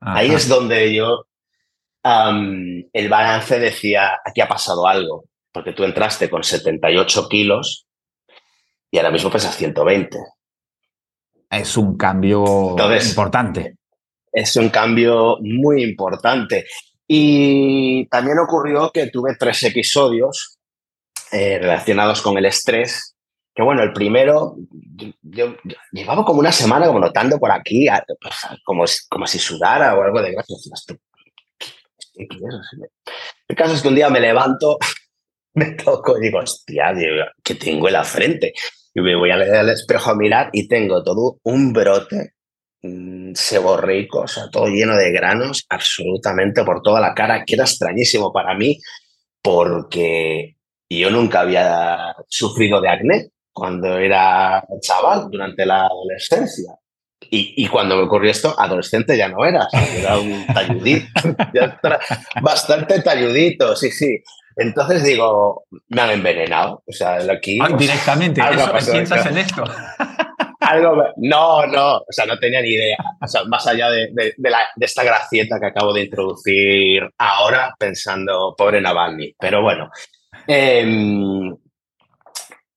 Ahí 0.00 0.30
es 0.30 0.48
donde 0.48 0.94
yo, 0.94 1.26
el 2.04 3.08
balance 3.08 3.58
decía, 3.58 4.20
aquí 4.24 4.40
ha 4.40 4.48
pasado 4.48 4.86
algo, 4.86 5.24
porque 5.52 5.72
tú 5.72 5.84
entraste 5.84 6.28
con 6.28 6.42
78 6.42 7.28
kilos 7.28 7.86
y 8.90 8.98
ahora 8.98 9.10
mismo 9.10 9.30
pesas 9.30 9.56
120. 9.56 10.18
es 11.50 11.76
un 11.76 11.96
cambio 11.96 12.94
importante. 13.00 13.76
Es 14.32 14.56
un 14.56 14.70
cambio 14.70 15.36
muy 15.40 15.82
importante. 15.82 16.66
Y 17.06 18.06
también 18.06 18.38
ocurrió 18.38 18.90
que 18.90 19.08
tuve 19.08 19.36
tres 19.38 19.62
episodios 19.64 20.58
eh, 21.32 21.58
relacionados 21.58 22.20
con 22.20 22.36
el 22.36 22.44
estrés. 22.44 23.16
Que 23.54 23.62
bueno, 23.62 23.82
el 23.82 23.92
primero, 23.92 24.56
yo, 25.22 25.56
llevaba 25.90 26.24
como 26.24 26.40
una 26.40 26.52
semana 26.52 26.86
como 26.86 27.00
notando 27.00 27.38
por 27.38 27.50
aquí, 27.50 27.86
pues, 28.20 28.34
como, 28.64 28.84
como 29.08 29.26
si 29.26 29.38
sudara 29.38 29.94
o 29.94 30.02
algo 30.02 30.22
de 30.22 30.32
gracias. 30.32 30.70
El 33.48 33.56
caso 33.56 33.74
es 33.74 33.82
que 33.82 33.88
un 33.88 33.94
día 33.94 34.10
me 34.10 34.20
levanto, 34.20 34.78
me 35.54 35.72
toco 35.72 36.18
y 36.18 36.22
digo, 36.22 36.40
hostia, 36.40 36.92
que 37.42 37.54
tengo 37.54 37.88
en 37.88 37.94
la 37.94 38.04
frente. 38.04 38.52
Y 38.94 39.00
me 39.00 39.16
voy 39.16 39.30
al 39.30 39.70
espejo 39.70 40.10
a 40.10 40.16
mirar 40.16 40.50
y 40.52 40.68
tengo 40.68 41.02
todo 41.02 41.38
un 41.44 41.72
brote 41.72 42.34
mm, 42.82 43.32
seborreico, 43.34 44.20
o 44.20 44.28
sea, 44.28 44.50
todo 44.50 44.66
lleno 44.66 44.96
de 44.96 45.10
granos, 45.12 45.64
absolutamente 45.70 46.62
por 46.62 46.82
toda 46.82 47.00
la 47.00 47.14
cara, 47.14 47.44
que 47.46 47.54
era 47.54 47.64
extrañísimo 47.64 48.32
para 48.32 48.54
mí, 48.54 48.78
porque 49.40 50.56
yo 50.98 51.10
nunca 51.10 51.40
había 51.40 52.14
sufrido 52.28 52.80
de 52.80 52.88
acné 52.88 53.28
cuando 53.52 53.98
era 53.98 54.64
chaval, 54.80 55.28
durante 55.30 55.66
la 55.66 55.86
adolescencia. 55.86 56.74
Y, 57.34 57.66
cuando 57.68 57.96
me 57.96 58.02
ocurrió 58.02 58.30
esto, 58.30 58.54
adolescente 58.58 59.16
ya 59.16 59.28
no 59.28 59.44
eras, 59.44 59.68
era 59.72 60.18
un 60.18 60.44
talludito, 60.46 61.06
bastante 62.42 63.00
talludito, 63.00 63.74
sí, 63.74 63.90
sí. 63.90 64.22
Entonces 64.56 65.02
digo, 65.02 65.64
me 65.88 66.02
han 66.02 66.10
envenenado. 66.10 66.82
O 66.86 66.92
sea, 66.92 67.18
aquí. 67.32 67.58
directamente, 67.78 68.42
piensas 68.90 69.26
en 69.26 69.38
esto. 69.38 69.64
Algo, 70.60 71.04
no, 71.16 71.66
no, 71.66 71.96
o 71.96 72.06
sea, 72.10 72.26
no 72.26 72.38
tenía 72.38 72.60
ni 72.60 72.70
idea. 72.70 72.96
O 73.20 73.26
sea, 73.26 73.44
más 73.44 73.66
allá 73.66 73.90
de, 73.90 74.10
de, 74.12 74.50
la, 74.50 74.58
de, 74.76 74.86
esta 74.86 75.02
gracieta 75.02 75.58
que 75.58 75.66
acabo 75.66 75.92
de 75.92 76.04
introducir 76.04 77.02
ahora, 77.18 77.74
pensando, 77.78 78.54
pobre 78.56 78.80
Navalny. 78.80 79.34
Pero 79.38 79.62
bueno, 79.62 79.90
em, 80.46 81.54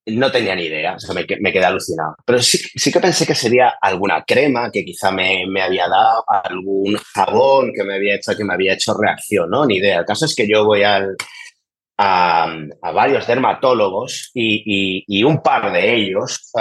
no 0.08 0.32
tenía 0.32 0.56
ni 0.56 0.64
idea, 0.64 0.96
me, 1.14 1.26
quedé 1.26 1.66
alucinado. 1.66 2.16
Pero 2.26 2.42
sí, 2.42 2.92
que 2.92 3.00
pensé 3.00 3.26
que 3.26 3.36
sería 3.36 3.74
alguna 3.82 4.24
crema 4.24 4.70
que 4.72 4.86
quizá 4.86 5.12
me, 5.12 5.46
había 5.62 5.88
dado, 5.88 6.24
algún 6.28 6.96
jabón 7.14 7.72
que 7.76 7.84
me 7.84 7.96
había 7.96 8.16
hecho, 8.16 8.36
que 8.38 8.44
me 8.44 8.54
había 8.54 8.74
hecho 8.74 8.94
reacción, 8.94 9.50
¿no? 9.50 9.66
Ni 9.66 9.78
idea. 9.78 10.00
El 10.00 10.06
caso 10.06 10.26
es 10.26 10.36
que 10.36 10.48
yo 10.48 10.64
voy 10.66 10.84
al, 10.84 11.16
a, 11.98 12.48
varios 12.94 13.26
dermatólogos 13.26 14.32
y, 14.34 15.24
un 15.24 15.42
par 15.42 15.72
de 15.72 15.96
ellos, 15.96 16.52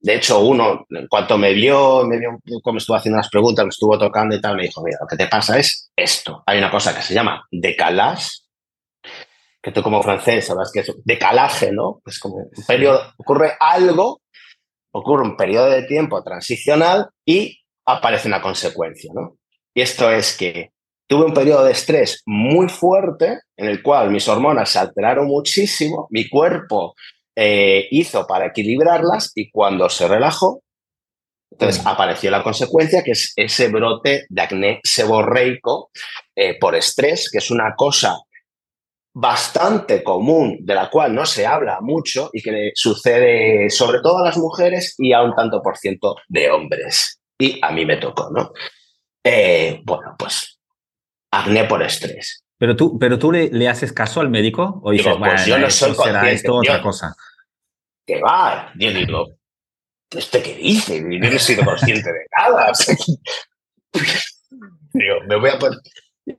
de 0.00 0.14
hecho 0.14 0.40
uno, 0.40 0.86
en 0.90 1.06
cuanto 1.06 1.38
me 1.38 1.52
vio, 1.52 2.04
me 2.04 2.18
vio 2.18 2.40
cómo 2.62 2.78
estuvo 2.78 2.96
haciendo 2.96 3.18
las 3.18 3.28
preguntas, 3.28 3.64
me 3.64 3.70
estuvo 3.70 3.98
tocando 3.98 4.34
y 4.34 4.40
tal, 4.40 4.56
me 4.56 4.64
dijo, 4.64 4.82
mira, 4.82 4.98
lo 5.00 5.06
que 5.06 5.16
te 5.16 5.28
pasa 5.28 5.58
es 5.58 5.92
esto. 5.94 6.42
Hay 6.46 6.58
una 6.58 6.70
cosa 6.70 6.94
que 6.94 7.02
se 7.02 7.14
llama 7.14 7.46
decalage, 7.50 8.28
que 9.64 9.72
tú 9.72 9.82
como 9.82 10.02
francés 10.02 10.46
sabes 10.46 10.70
que 10.70 10.80
es 10.80 10.92
decalaje, 11.04 11.72
¿no? 11.72 12.02
Es 12.04 12.18
como 12.18 12.36
un 12.36 12.64
periodo, 12.66 13.00
ocurre 13.16 13.52
algo, 13.58 14.20
ocurre 14.92 15.22
un 15.22 15.38
periodo 15.38 15.70
de 15.70 15.84
tiempo 15.84 16.22
transicional 16.22 17.08
y 17.24 17.60
aparece 17.86 18.28
una 18.28 18.42
consecuencia, 18.42 19.10
¿no? 19.14 19.38
Y 19.72 19.80
esto 19.80 20.10
es 20.10 20.36
que 20.36 20.72
tuve 21.08 21.24
un 21.24 21.32
periodo 21.32 21.64
de 21.64 21.72
estrés 21.72 22.22
muy 22.26 22.68
fuerte 22.68 23.40
en 23.56 23.68
el 23.68 23.82
cual 23.82 24.10
mis 24.10 24.28
hormonas 24.28 24.68
se 24.68 24.80
alteraron 24.80 25.28
muchísimo, 25.28 26.08
mi 26.10 26.28
cuerpo 26.28 26.94
eh, 27.34 27.88
hizo 27.90 28.26
para 28.26 28.48
equilibrarlas 28.48 29.32
y 29.34 29.50
cuando 29.50 29.88
se 29.88 30.06
relajó, 30.06 30.62
entonces 31.50 31.86
apareció 31.86 32.30
la 32.30 32.42
consecuencia 32.42 33.02
que 33.02 33.12
es 33.12 33.32
ese 33.36 33.68
brote 33.68 34.26
de 34.28 34.42
acné 34.42 34.80
seborreico 34.84 35.90
eh, 36.36 36.58
por 36.58 36.74
estrés, 36.74 37.30
que 37.30 37.38
es 37.38 37.50
una 37.50 37.74
cosa 37.76 38.18
bastante 39.14 40.02
común, 40.02 40.58
de 40.60 40.74
la 40.74 40.90
cual 40.90 41.14
no 41.14 41.24
se 41.24 41.46
habla 41.46 41.78
mucho 41.80 42.30
y 42.32 42.42
que 42.42 42.72
sucede 42.74 43.70
sobre 43.70 44.00
todo 44.00 44.18
a 44.18 44.24
las 44.24 44.36
mujeres 44.36 44.96
y 44.98 45.12
a 45.12 45.22
un 45.22 45.34
tanto 45.34 45.62
por 45.62 45.78
ciento 45.78 46.16
de 46.28 46.50
hombres. 46.50 47.20
Y 47.38 47.58
a 47.62 47.70
mí 47.70 47.86
me 47.86 47.96
tocó, 47.96 48.30
¿no? 48.30 48.52
Eh, 49.22 49.80
bueno, 49.84 50.16
pues 50.18 50.58
acné 51.30 51.64
por 51.64 51.82
estrés. 51.82 52.44
Pero 52.58 52.76
tú, 52.76 52.98
pero 52.98 53.18
tú 53.18 53.30
le, 53.30 53.50
le 53.50 53.68
haces 53.68 53.92
caso 53.92 54.20
al 54.20 54.30
médico 54.30 54.80
o 54.82 54.90
dices, 54.90 55.14
pues 55.18 55.46
yo 55.46 55.58
no 55.58 55.70
soy 55.70 55.94
será 55.94 56.30
esto 56.30 56.56
otra 56.56 56.82
cosa. 56.82 57.14
Que 58.06 58.20
va, 58.20 58.72
yo 58.76 58.92
digo, 58.92 59.36
¿este 60.10 60.42
qué 60.42 60.54
dice? 60.54 60.98
Yo 60.98 61.18
no 61.18 61.26
he 61.26 61.38
sido 61.38 61.64
consciente 61.64 62.12
de 62.12 62.26
nada. 62.36 62.72
digo, 64.92 65.14
me 65.26 65.36
voy 65.36 65.50
a 65.50 65.58
poner, 65.58 65.78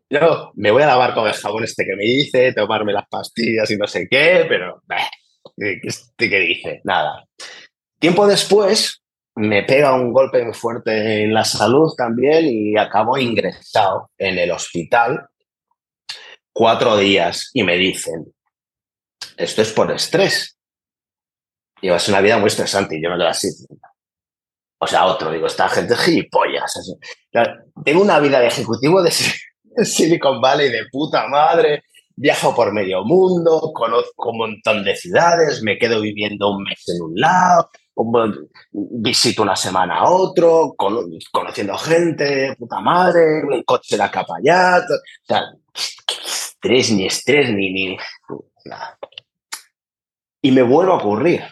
yo 0.10 0.52
me 0.56 0.72
voy 0.72 0.84
a 0.84 0.88
lavar 0.88 1.14
con 1.14 1.28
el 1.28 1.34
jabón 1.34 1.64
este 1.64 1.86
que 1.86 1.96
me 1.96 2.04
dice, 2.04 2.54
tomarme 2.54 2.94
las 2.94 3.08
pastillas 3.08 3.70
y 3.72 3.78
no 3.78 3.88
sé 3.88 4.08
qué, 4.10 4.46
pero 4.48 4.82
¿este 5.58 6.30
qué 6.30 6.40
dice? 6.40 6.82
Nada. 6.84 7.26
Tiempo 8.00 8.28
después, 8.28 9.02
me 9.36 9.64
pega 9.64 9.96
un 9.96 10.14
golpe 10.14 10.44
muy 10.44 10.54
fuerte 10.54 11.24
en 11.24 11.34
la 11.34 11.44
salud 11.44 11.94
también 11.98 12.46
y 12.48 12.78
acabo 12.78 13.18
ingresado 13.18 14.10
en 14.18 14.40
el 14.40 14.52
hospital 14.52 15.28
cuatro 16.54 16.98
días 16.98 17.52
y 17.54 17.64
me 17.64 17.76
dicen, 17.76 18.34
esto 19.38 19.62
es 19.62 19.74
por 19.74 19.92
estrés. 19.92 20.58
Llevas 21.82 22.08
una 22.08 22.22
vida 22.22 22.38
muy 22.38 22.48
estresante 22.48 22.98
y 22.98 23.04
yo 23.04 23.10
me 23.10 23.18
quedo 23.18 23.28
así. 23.28 23.50
O 24.80 24.88
sea, 24.88 25.06
otro, 25.06 25.32
digo, 25.32 25.48
esta 25.48 25.68
gente 25.68 25.94
es 25.94 26.00
gilipollas. 26.00 26.98
Tengo 27.84 28.02
una 28.02 28.20
vida 28.20 28.40
de 28.40 28.48
ejecutivo 28.48 29.04
de 29.04 29.12
Silicon 29.84 30.42
Valley 30.42 30.70
de 30.70 30.86
puta 30.92 31.28
madre, 31.28 31.84
viajo 32.16 32.56
por 32.56 32.74
medio 32.74 33.04
mundo, 33.04 33.72
conozco 33.74 34.32
un 34.32 34.38
montón 34.38 34.84
de 34.84 34.96
ciudades, 34.96 35.62
me 35.62 35.78
quedo 35.78 36.02
viviendo 36.02 36.50
un 36.50 36.64
mes 36.64 36.84
en 36.88 37.02
un 37.02 37.14
lado, 37.16 37.70
visito 38.72 39.44
una 39.44 39.56
semana 39.56 40.00
a 40.00 40.10
otro, 40.10 40.76
conociendo 41.32 41.78
gente, 41.78 42.56
puta 42.58 42.80
madre, 42.80 43.44
un 43.44 43.64
coche 43.64 43.98
de 43.98 44.04
acá 44.04 44.24
para 44.24 44.40
allá. 44.40 44.86
Estrés, 45.74 46.92
ni 46.92 47.06
estrés, 47.06 47.54
ni, 47.54 47.72
ni 47.72 47.98
nada. 48.66 48.98
Y 50.42 50.52
me 50.52 50.62
vuelvo 50.62 50.94
a 50.94 50.98
ocurrir 50.98 51.44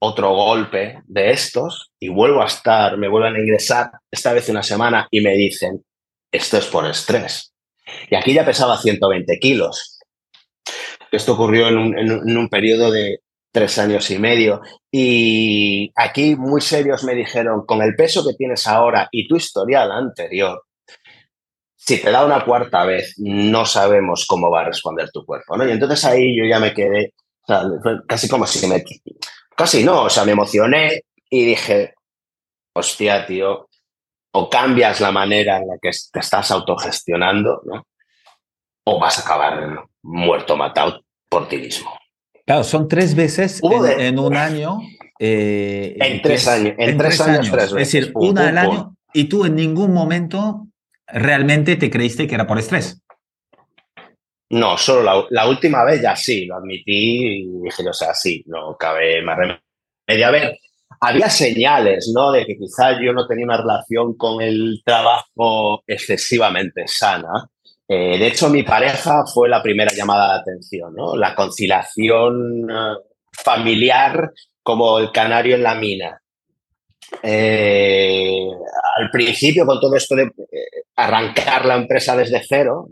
otro 0.00 0.34
golpe 0.34 1.02
de 1.06 1.30
estos 1.30 1.92
y 1.98 2.08
vuelvo 2.08 2.42
a 2.42 2.46
estar, 2.46 2.96
me 2.96 3.08
vuelven 3.08 3.36
a 3.36 3.40
ingresar, 3.40 3.90
esta 4.10 4.32
vez 4.32 4.48
una 4.48 4.62
semana, 4.62 5.06
y 5.10 5.20
me 5.20 5.32
dicen, 5.34 5.84
esto 6.30 6.56
es 6.56 6.66
por 6.66 6.86
estrés. 6.86 7.49
Y 8.10 8.14
aquí 8.14 8.32
ya 8.32 8.44
pesaba 8.44 8.78
120 8.78 9.38
kilos. 9.38 9.98
Esto 11.10 11.32
ocurrió 11.32 11.68
en 11.68 11.78
un, 11.78 11.98
en 11.98 12.36
un 12.36 12.48
periodo 12.48 12.90
de, 12.90 13.20
tres 13.52 13.78
años 13.78 14.10
y 14.10 14.18
medio. 14.18 14.60
Y 14.90 15.92
aquí 15.96 16.36
muy 16.36 16.60
serios 16.60 17.04
me 17.04 17.14
dijeron, 17.14 17.64
con 17.66 17.82
el 17.82 17.94
peso 17.94 18.26
que 18.26 18.34
tienes 18.34 18.66
ahora 18.66 19.08
y 19.10 19.28
tu 19.28 19.36
historial 19.36 19.90
anterior, 19.92 20.62
si 21.76 22.00
te 22.00 22.10
da 22.10 22.24
una 22.24 22.44
cuarta 22.44 22.84
vez, 22.84 23.14
no 23.18 23.64
sabemos 23.64 24.26
cómo 24.26 24.50
va 24.50 24.60
a 24.60 24.64
responder 24.64 25.10
tu 25.10 25.24
cuerpo. 25.24 25.56
¿no? 25.56 25.66
Y 25.66 25.72
entonces 25.72 26.04
ahí 26.04 26.36
yo 26.36 26.44
ya 26.44 26.60
me 26.60 26.72
quedé, 26.72 27.14
casi 28.06 28.28
como 28.28 28.46
si 28.46 28.66
me... 28.66 28.84
Casi 29.56 29.84
no, 29.84 30.04
o 30.04 30.10
sea, 30.10 30.24
me 30.24 30.32
emocioné 30.32 31.02
y 31.28 31.44
dije, 31.44 31.94
hostia, 32.72 33.26
tío, 33.26 33.68
o 34.32 34.48
cambias 34.48 35.00
la 35.00 35.10
manera 35.10 35.58
en 35.58 35.68
la 35.68 35.74
que 35.80 35.90
te 36.12 36.20
estás 36.20 36.50
autogestionando, 36.50 37.62
¿no? 37.64 37.86
o 38.84 38.98
vas 38.98 39.18
a 39.18 39.22
acabar 39.22 39.84
muerto, 40.02 40.56
matado 40.56 41.02
por 41.28 41.48
ti 41.48 41.58
mismo. 41.58 41.90
Claro, 42.46 42.64
son 42.64 42.88
tres 42.88 43.14
veces 43.14 43.60
en, 43.62 44.18
un 44.18 44.36
año. 44.36 44.80
Eh, 45.18 45.96
en 46.00 46.22
tres 46.22 46.48
años, 46.48 46.74
en, 46.78 46.98
tres, 46.98 47.20
años, 47.20 47.50
tres 47.50 47.72
veces. 47.72 47.94
Es 47.94 48.02
decir, 48.02 48.12
una 48.14 48.48
al 48.48 48.58
año 48.58 48.96
y 49.12 49.24
tú 49.24 49.44
en 49.44 49.54
ningún 49.54 49.92
momento 49.92 50.66
realmente 51.06 51.76
te 51.76 51.90
creíste 51.90 52.26
que 52.26 52.34
era 52.34 52.46
por 52.46 52.58
estrés. 52.58 53.02
No, 54.50 54.76
solo 54.76 55.28
la, 55.30 55.46
última 55.46 55.84
vez 55.84 56.02
ya 56.02 56.16
sí, 56.16 56.46
lo 56.46 56.56
admití 56.56 57.42
y 57.42 57.62
dije, 57.62 57.88
o 57.88 57.92
sea, 57.92 58.14
sí, 58.14 58.42
no 58.46 58.76
cabe 58.76 59.22
más 59.22 59.38
remedio. 59.38 60.26
A 60.26 60.30
ver, 60.32 60.58
había 61.00 61.30
señales, 61.30 62.10
¿no? 62.14 62.30
De 62.30 62.44
que 62.46 62.56
quizás 62.56 62.98
yo 63.02 63.12
no 63.12 63.26
tenía 63.26 63.46
una 63.46 63.56
relación 63.56 64.16
con 64.16 64.42
el 64.42 64.82
trabajo 64.84 65.82
excesivamente 65.86 66.84
sana 66.86 67.48
eh, 67.92 68.16
de 68.18 68.28
hecho, 68.28 68.48
mi 68.48 68.62
pareja 68.62 69.26
fue 69.26 69.48
la 69.48 69.60
primera 69.60 69.92
llamada 69.92 70.34
de 70.34 70.40
atención, 70.42 70.94
¿no? 70.94 71.16
La 71.16 71.34
conciliación 71.34 72.70
eh, 72.70 72.94
familiar 73.32 74.30
como 74.62 75.00
el 75.00 75.10
canario 75.10 75.56
en 75.56 75.64
la 75.64 75.74
mina. 75.74 76.22
Eh, 77.20 78.46
al 78.96 79.10
principio, 79.10 79.66
con 79.66 79.80
todo 79.80 79.96
esto 79.96 80.14
de 80.14 80.30
arrancar 80.94 81.64
la 81.64 81.74
empresa 81.74 82.14
desde 82.14 82.40
cero, 82.48 82.86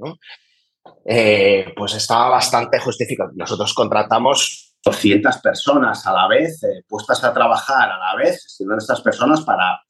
pues 1.04 1.94
estaba 1.94 2.30
bastante 2.30 2.80
justificado. 2.80 3.30
Nosotros 3.36 3.72
contratamos 3.74 4.67
200 4.88 5.38
personas 5.38 6.07
a 6.07 6.12
la 6.12 6.28
vez, 6.28 6.61
puestas 6.88 7.23
a 7.25 7.33
trabajar 7.33 7.90
a 7.90 7.99
la 7.99 8.16
vez, 8.16 8.45
sino 8.49 8.76
estas 8.76 9.00
personas 9.00 9.42
para 9.42 9.80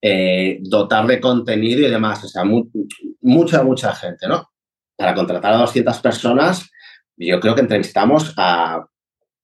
eh, 0.00 0.58
dotar 0.62 1.06
de 1.06 1.20
contenido 1.20 1.86
y 1.86 1.90
demás. 1.90 2.24
O 2.24 2.28
sea, 2.28 2.42
mucha, 2.44 3.62
mucha 3.62 3.94
gente, 3.94 4.26
¿no? 4.26 4.50
Para 4.96 5.14
contratar 5.14 5.54
a 5.54 5.58
200 5.58 5.98
personas, 6.00 6.70
yo 7.16 7.38
creo 7.40 7.54
que 7.54 7.60
entrevistamos 7.60 8.32
a 8.36 8.84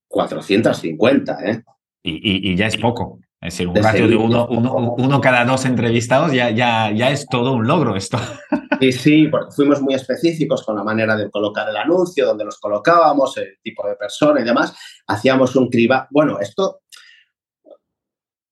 450, 0.08 1.38
¿eh? 1.44 1.62
Y, 2.02 2.56
ya 2.56 2.66
es 2.66 2.76
poco. 2.76 3.20
Es 3.42 3.54
decir, 3.54 3.66
un 3.68 3.76
ratio 3.76 4.06
de 4.06 4.14
uno, 4.14 4.46
uno, 4.46 5.20
cada 5.20 5.44
dos 5.44 5.64
entrevistados 5.64 6.32
ya, 6.32 6.50
ya, 6.50 6.92
ya 6.92 7.10
es 7.10 7.26
todo 7.28 7.52
un 7.52 7.66
logro 7.66 7.96
esto. 7.96 8.18
Sí, 8.80 8.90
sí, 8.90 9.28
porque 9.28 9.52
fuimos 9.54 9.80
muy 9.80 9.94
específicos 9.94 10.64
con 10.64 10.74
la 10.74 10.82
manera 10.82 11.14
de 11.14 11.30
colocar 11.30 11.68
el 11.68 11.76
anuncio, 11.76 12.26
donde 12.26 12.44
los 12.44 12.58
colocábamos, 12.58 13.36
el 13.36 13.60
tipo 13.62 13.86
de 13.86 13.94
persona 13.94 14.40
y 14.40 14.44
demás. 14.44 14.76
Hacíamos 15.06 15.54
un 15.54 15.68
criba. 15.68 16.08
Bueno, 16.10 16.40
esto 16.40 16.80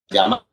llama 0.08 0.46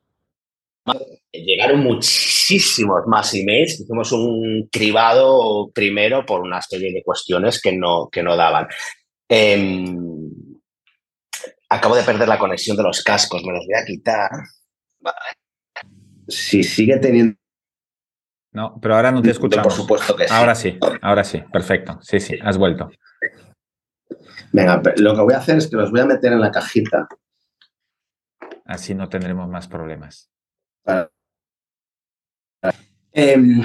llegaron 1.32 1.80
muchísimos 1.80 3.06
más 3.06 3.34
emails. 3.34 3.80
Hicimos 3.80 4.12
un 4.12 4.68
cribado 4.70 5.70
primero 5.72 6.24
por 6.24 6.40
una 6.40 6.60
serie 6.62 6.92
de 6.92 7.02
cuestiones 7.02 7.60
que 7.60 7.72
no, 7.72 8.08
que 8.10 8.22
no 8.22 8.36
daban. 8.36 8.66
Em, 9.28 10.30
acabo 11.68 11.96
de 11.96 12.02
perder 12.02 12.28
la 12.28 12.38
conexión 12.38 12.76
de 12.76 12.82
los 12.82 13.02
cascos, 13.02 13.44
me 13.44 13.52
los 13.52 13.66
voy 13.66 13.74
a 13.80 13.84
quitar. 13.84 14.30
Si 16.28 16.62
sigue 16.62 16.98
teniendo. 16.98 17.36
No, 18.52 18.78
pero 18.80 18.96
ahora 18.96 19.12
no 19.12 19.22
te 19.22 19.30
escuchamos. 19.30 19.66
Por 19.66 19.72
supuesto 19.72 20.16
que 20.16 20.26
sí. 20.26 20.34
Ahora 20.34 20.54
sí, 20.54 20.78
ahora 21.02 21.24
sí, 21.24 21.42
perfecto. 21.52 21.98
Sí, 22.02 22.20
sí, 22.20 22.38
has 22.42 22.56
vuelto. 22.56 22.90
Venga, 24.52 24.82
lo 24.96 25.14
que 25.14 25.20
voy 25.20 25.34
a 25.34 25.38
hacer 25.38 25.58
es 25.58 25.68
que 25.68 25.76
los 25.76 25.90
voy 25.90 26.00
a 26.00 26.06
meter 26.06 26.32
en 26.32 26.40
la 26.40 26.50
cajita. 26.50 27.06
Así 28.64 28.94
no 28.94 29.08
tendremos 29.08 29.48
más 29.48 29.68
problemas. 29.68 30.30
Em, 33.12 33.62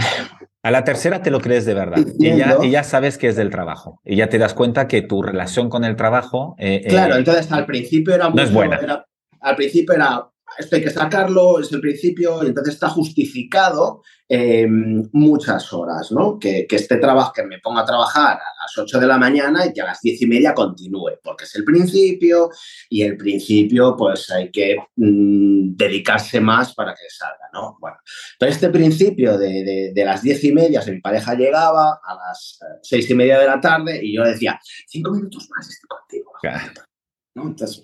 a 0.64 0.72
la 0.72 0.84
tercera 0.84 1.22
te 1.22 1.30
lo 1.30 1.42
crees 1.42 1.66
de 1.66 1.74
verdad. 1.74 2.04
Y 2.18 2.38
ya, 2.38 2.58
y 2.64 2.72
ya, 2.72 2.84
sabes 2.84 3.18
que 3.18 3.28
es 3.28 3.36
del 3.36 3.50
trabajo. 3.50 4.00
Y 4.06 4.16
ya 4.16 4.30
te 4.30 4.38
das 4.38 4.54
cuenta 4.54 4.88
que 4.88 5.02
tu 5.02 5.22
relación 5.22 5.70
con 5.70 5.84
el 5.84 5.96
trabajo... 5.96 6.56
Eh, 6.58 6.82
eh, 6.86 6.88
claro, 6.88 7.18
entonces 7.18 7.52
al 7.52 7.66
principio 7.66 8.16
era... 8.16 8.30
No 8.30 8.42
es 8.42 8.52
buena. 8.52 9.06
al 9.42 9.56
principio 9.56 9.94
era 9.94 10.30
esto 10.58 10.76
hay 10.76 10.84
que 10.84 10.90
sacarlo, 10.90 11.60
es 11.60 11.72
el 11.72 11.82
principio, 11.82 12.44
y 12.44 12.48
entonces 12.48 12.76
está 12.76 12.90
justificado 12.90 14.02
eh, 14.30 14.68
muchas 14.68 15.72
horas, 15.74 16.12
¿no? 16.12 16.40
Que, 16.40 16.66
que, 16.68 16.78
este 16.78 16.98
trabajo, 16.98 17.34
que 17.34 17.44
me 17.44 17.60
ponga 17.60 17.82
a 17.82 17.86
trabajar 17.86 18.38
a 18.38 18.64
las 18.64 18.78
8 18.78 19.00
de 19.00 19.08
la 19.08 19.18
mañana 19.18 19.66
y 19.66 19.74
que 19.74 19.82
a 19.82 19.86
las 19.86 20.02
10 20.02 20.22
y 20.22 20.28
media 20.28 20.54
continúe, 20.54 21.20
porque 21.24 21.44
es 21.44 21.56
el 21.56 21.64
principio, 21.64 22.50
y 22.90 23.02
el 23.02 23.18
principio, 23.18 23.96
pues 23.98 24.30
hay 24.32 24.50
que 24.52 24.78
mm, 24.96 25.76
dedicarse 25.76 26.40
más 26.40 26.74
para 26.74 26.94
que 26.94 27.10
salga, 27.10 27.50
¿no? 27.54 27.78
Bueno, 27.80 27.98
pero 28.40 28.52
este 28.52 28.70
principio 28.70 29.38
de, 29.38 29.92
de, 29.94 30.06
las 30.06 30.22
10 30.22 30.44
y 30.46 30.52
media, 30.52 30.82
si 30.82 30.92
mi 30.92 31.02
pareja 31.02 31.36
llegaba 31.36 32.00
a 32.04 32.16
las 32.16 32.60
6 32.82 33.10
y 33.10 33.16
media 33.16 33.40
de 33.40 33.48
la 33.48 33.60
tarde, 33.60 34.00
y 34.02 34.16
yo 34.16 34.24
decía, 34.24 34.60
cinco 34.88 35.12
minutos 35.12 35.48
más 35.50 35.70
estoy 35.70 35.88
contigo. 35.88 36.32
¿No? 37.36 37.48
Entonces, 37.48 37.84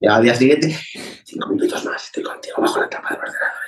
y 0.00 0.06
al 0.06 0.22
día 0.22 0.34
siguiente, 0.34 0.76
cinco 1.24 1.48
minutos 1.48 1.84
más, 1.84 2.04
estoy 2.04 2.22
contigo 2.22 2.56
bajo 2.58 2.80
la 2.80 2.88
tapa 2.88 3.10
del 3.10 3.18
ordenador. 3.18 3.60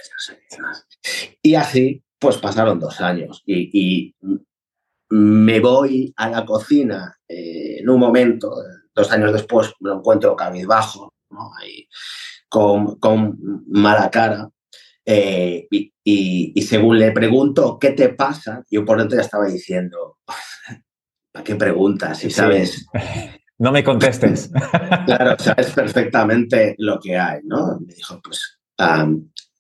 Y 1.43 1.55
así, 1.55 2.03
pues 2.19 2.39
pasaron 2.39 2.79
dos 2.79 3.01
años. 3.01 3.43
Y, 3.47 4.15
me 5.15 5.61
voy 5.61 6.11
a 6.17 6.31
la 6.31 6.47
cocina 6.47 7.19
en 7.29 7.87
un 7.87 8.01
momento, 8.01 8.51
dos 8.95 9.13
años 9.13 9.31
después, 9.35 9.71
me 9.81 9.91
lo 9.91 9.99
encuentro 9.99 10.35
cabizbajo, 10.35 11.13
¿no? 11.29 11.51
Ahí, 11.61 11.87
con, 12.49 12.99
con 12.99 13.39
mala 13.67 14.11
cara. 14.11 14.49
y, 15.05 15.93
y, 16.03 16.63
según 16.63 16.99
le 16.99 17.13
pregunto, 17.13 17.79
¿qué 17.79 17.91
te 17.91 18.09
pasa? 18.09 18.65
Yo 18.71 18.87
por 18.87 18.99
dentro 18.99 19.17
ya 19.19 19.25
estaba 19.25 19.47
diciendo, 19.47 20.17
¿para 21.31 21.45
qué 21.45 21.57
preguntas? 21.57 22.19
Si 22.19 22.31
sabes, 22.31 22.87
no 23.63 23.71
me 23.71 23.85
contestes. 23.85 24.51
claro, 25.07 25.37
sabes 25.39 25.71
perfectamente 25.71 26.75
lo 26.79 26.99
que 26.99 27.17
hay, 27.17 27.41
¿no? 27.45 27.79
Me 27.79 27.95
dijo, 27.95 28.21
pues 28.21 28.59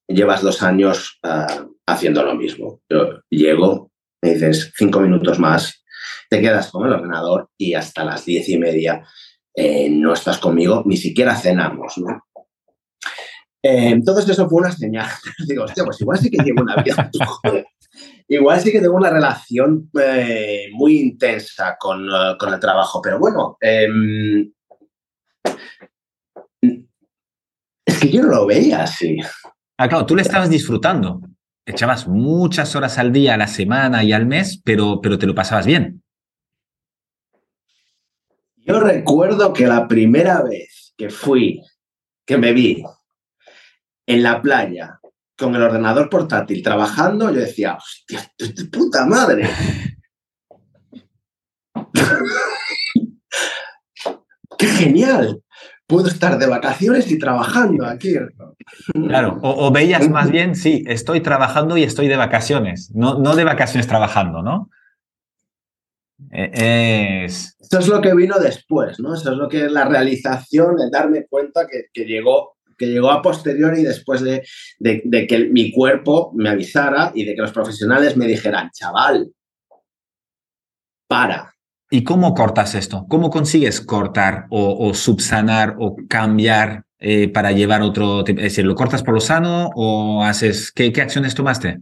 llevas 0.09 0.43
dos 0.43 0.61
años 0.63 1.21
haciendo 1.87 2.25
lo 2.25 2.35
mismo. 2.35 2.81
Yo 2.91 3.21
llego, 3.31 3.93
me 4.21 4.35
dices 4.35 4.73
cinco 4.77 4.99
minutos 4.99 5.39
más, 5.39 5.85
te 6.29 6.41
quedas 6.41 6.73
con 6.73 6.85
el 6.85 6.95
ordenador 6.95 7.49
y 7.57 7.75
hasta 7.75 8.05
las 8.05 8.25
diez 8.25 8.49
y 8.49 8.59
media 8.59 9.07
eh, 9.55 9.89
no 9.89 10.15
estás 10.15 10.39
conmigo, 10.39 10.83
ni 10.85 10.97
siquiera 10.97 11.37
cenamos, 11.37 11.99
¿no? 11.99 12.27
Eh, 13.63 14.01
eso 14.05 14.49
fue 14.49 14.63
una 14.63 14.73
señal. 14.73 15.09
Digo, 15.47 15.63
hostia, 15.63 15.85
pues 15.85 16.01
igual 16.01 16.19
sí 16.19 16.29
que 16.29 16.43
llevo 16.43 16.63
una 16.63 16.83
vida. 16.83 17.09
igual 18.37 18.61
sí 18.61 18.73
que 18.73 18.81
tengo 18.81 18.97
una 18.97 19.11
relación 19.11 19.91
eh, 20.01 20.69
muy 20.73 21.01
intensa 21.01 21.77
con, 21.79 22.09
eh, 22.09 22.37
con, 22.39 22.53
el 22.53 22.61
trabajo, 22.61 23.01
pero 23.03 23.19
bueno, 23.19 23.57
em, 23.61 24.53
es 27.85 27.99
que 28.01 28.09
yo 28.11 28.23
no 28.23 28.29
lo 28.29 28.47
veía 28.47 28.85
así. 28.85 29.19
Ah, 29.77 29.89
claro, 29.89 30.07
tú 30.07 30.17
le 30.17 30.23
estabas 30.23 30.49
disfrutando. 30.49 31.21
Echabas 31.67 32.09
muchas 32.09 32.75
horas 32.75 32.99
al 32.99 33.13
día, 33.13 33.35
a 33.35 33.37
la 33.37 33.47
semana 33.47 34.03
y 34.03 34.13
al 34.13 34.27
mes, 34.27 34.61
pero, 34.65 35.01
pero 35.01 35.19
te 35.19 35.27
lo 35.27 35.35
pasabas 35.35 35.67
bien. 35.67 36.03
Yo 38.57 38.81
recuerdo 38.81 39.53
que 39.53 39.67
la 39.67 39.89
primera 39.89 40.43
vez 40.43 40.95
que 40.97 41.11
fui, 41.11 41.61
que 42.25 42.39
me 42.39 42.53
vi 42.53 42.85
en 44.07 44.23
la 44.23 44.41
playa 44.41 45.01
con 45.43 45.55
el 45.57 45.63
ordenador 45.63 46.09
portátil 46.09 46.63
trabajando, 46.63 47.33
yo 47.33 47.41
decía, 47.41 47.77
hostia, 47.77 48.31
puta 48.71 49.05
madre. 49.05 49.51
¡Qué 54.59 54.67
genial! 54.69 55.43
Puedo 55.87 56.07
estar 56.07 56.39
de 56.39 56.47
vacaciones 56.47 57.11
y 57.11 57.19
trabajando 57.19 57.85
aquí. 57.85 58.15
Claro, 58.95 59.41
o, 59.43 59.71
veías 59.73 60.09
más 60.09 60.31
bien, 60.31 60.55
sí, 60.55 60.85
estoy 60.87 61.21
trabajando 61.21 61.77
y 61.77 61.83
estoy 61.83 62.07
de 62.07 62.17
vacaciones, 62.17 62.93
no, 62.95 63.19
no 63.19 63.35
de 63.35 63.43
vacaciones 63.45 63.89
trabajando, 63.89 64.43
¿no? 64.43 64.71
E, 66.31 67.25
es... 67.25 67.57
Eso 67.59 67.81
es 67.81 67.89
lo 67.89 68.01
que 68.01 68.15
vino 68.15 68.39
después, 68.39 69.01
¿no? 69.01 69.15
Eso 69.15 69.33
es 69.33 69.37
lo 69.37 69.49
que 69.49 69.67
es 69.67 69.73
la 69.73 69.87
realización, 69.87 70.77
de 70.77 70.89
darme 70.91 71.27
cuenta 71.27 71.67
que, 71.67 71.87
que 71.93 72.05
llegó 72.05 72.53
que 72.83 72.89
llegó 72.89 73.13
a 73.13 73.23
posteriori 73.23 73.85
después 73.85 74.23
de, 74.23 74.43
que 75.29 75.49
mi 75.53 75.71
cuerpo 75.71 76.33
me 76.35 76.49
avisara 76.49 77.13
y 77.15 77.25
de 77.25 77.37
que 77.37 77.41
los 77.41 77.53
profesionales 77.53 78.17
me 78.17 78.27
dijeran, 78.27 78.71
chaval, 78.73 79.31
para. 81.07 81.55
¿Y 81.91 82.03
cómo 82.03 82.35
cortas 82.35 82.75
esto? 82.75 83.07
¿Cómo 83.09 83.31
consigues 83.31 83.81
cortar 83.81 84.47
o, 84.51 84.93
subsanar 84.95 85.77
o 85.79 85.95
cambiar 86.09 86.83
eh, 86.99 87.29
para 87.29 87.53
llevar 87.53 87.83
otro 87.83 88.25
tipo? 88.25 88.41
Es 88.41 88.47
decir, 88.47 88.65
¿lo 88.65 88.75
cortas 88.75 89.05
por 89.05 89.15
lo 89.15 89.21
sano 89.21 89.71
o 89.77 90.25
haces... 90.25 90.73
¿Qué, 90.73 90.93
qué 90.93 91.03
acciones 91.03 91.37
tomaste? 91.37 91.79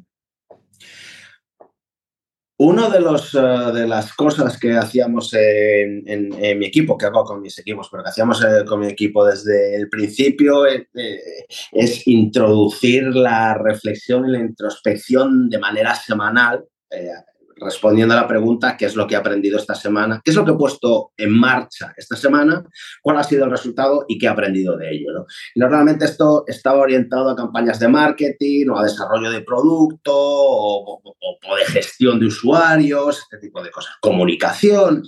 Una 2.62 2.90
de, 2.90 2.98
eh, 2.98 3.72
de 3.72 3.88
las 3.88 4.12
cosas 4.12 4.58
que 4.58 4.76
hacíamos 4.76 5.32
en, 5.32 6.28
mi 6.58 6.66
equipo, 6.66 6.98
que 6.98 7.06
hago 7.06 7.24
con 7.24 7.40
mis 7.40 7.58
equipos, 7.58 7.88
pero 7.90 8.02
que 8.02 8.10
hacíamos 8.10 8.44
eh, 8.44 8.66
con 8.66 8.80
mi 8.80 8.88
equipo 8.88 9.24
desde 9.24 9.74
el 9.76 9.88
principio 9.88 10.66
eh, 10.66 10.86
es 11.72 12.06
introducir 12.06 13.04
la 13.16 13.54
reflexión 13.54 14.28
y 14.28 14.32
la 14.32 14.40
introspección 14.40 15.48
de 15.48 15.58
manera 15.58 15.94
semanal 15.94 16.66
respondiendo 17.60 18.14
a 18.14 18.18
la 18.22 18.28
pregunta, 18.28 18.76
¿qué 18.76 18.86
es 18.86 18.96
lo 18.96 19.06
que 19.06 19.14
he 19.14 19.18
aprendido 19.18 19.58
esta 19.58 19.74
semana? 19.74 20.20
¿Qué 20.24 20.30
es 20.30 20.36
lo 20.36 20.44
que 20.44 20.52
he 20.52 20.56
puesto 20.56 21.12
en 21.16 21.38
marcha 21.38 21.92
esta 21.96 22.16
semana? 22.16 22.64
¿Cuál 23.02 23.18
ha 23.18 23.24
sido 23.24 23.44
el 23.44 23.50
resultado 23.50 24.04
y 24.08 24.18
qué 24.18 24.26
he 24.26 24.28
aprendido 24.28 24.76
de 24.76 24.90
ello? 24.90 25.26
normalmente 25.56 26.04
esto 26.04 26.44
estaba 26.46 26.80
orientado 26.80 27.30
a 27.30 27.36
campañas 27.36 27.78
de 27.78 27.88
marketing 27.88 28.68
o 28.68 28.78
a 28.78 28.84
desarrollo 28.84 29.30
de 29.30 29.42
producto 29.42 30.12
o, 30.14 31.02
de 31.58 31.72
gestión 31.72 32.18
de 32.18 32.26
usuarios, 32.26 33.18
este 33.18 33.38
tipo 33.38 33.62
de 33.62 33.70
cosas, 33.70 33.94
comunicación. 34.00 35.02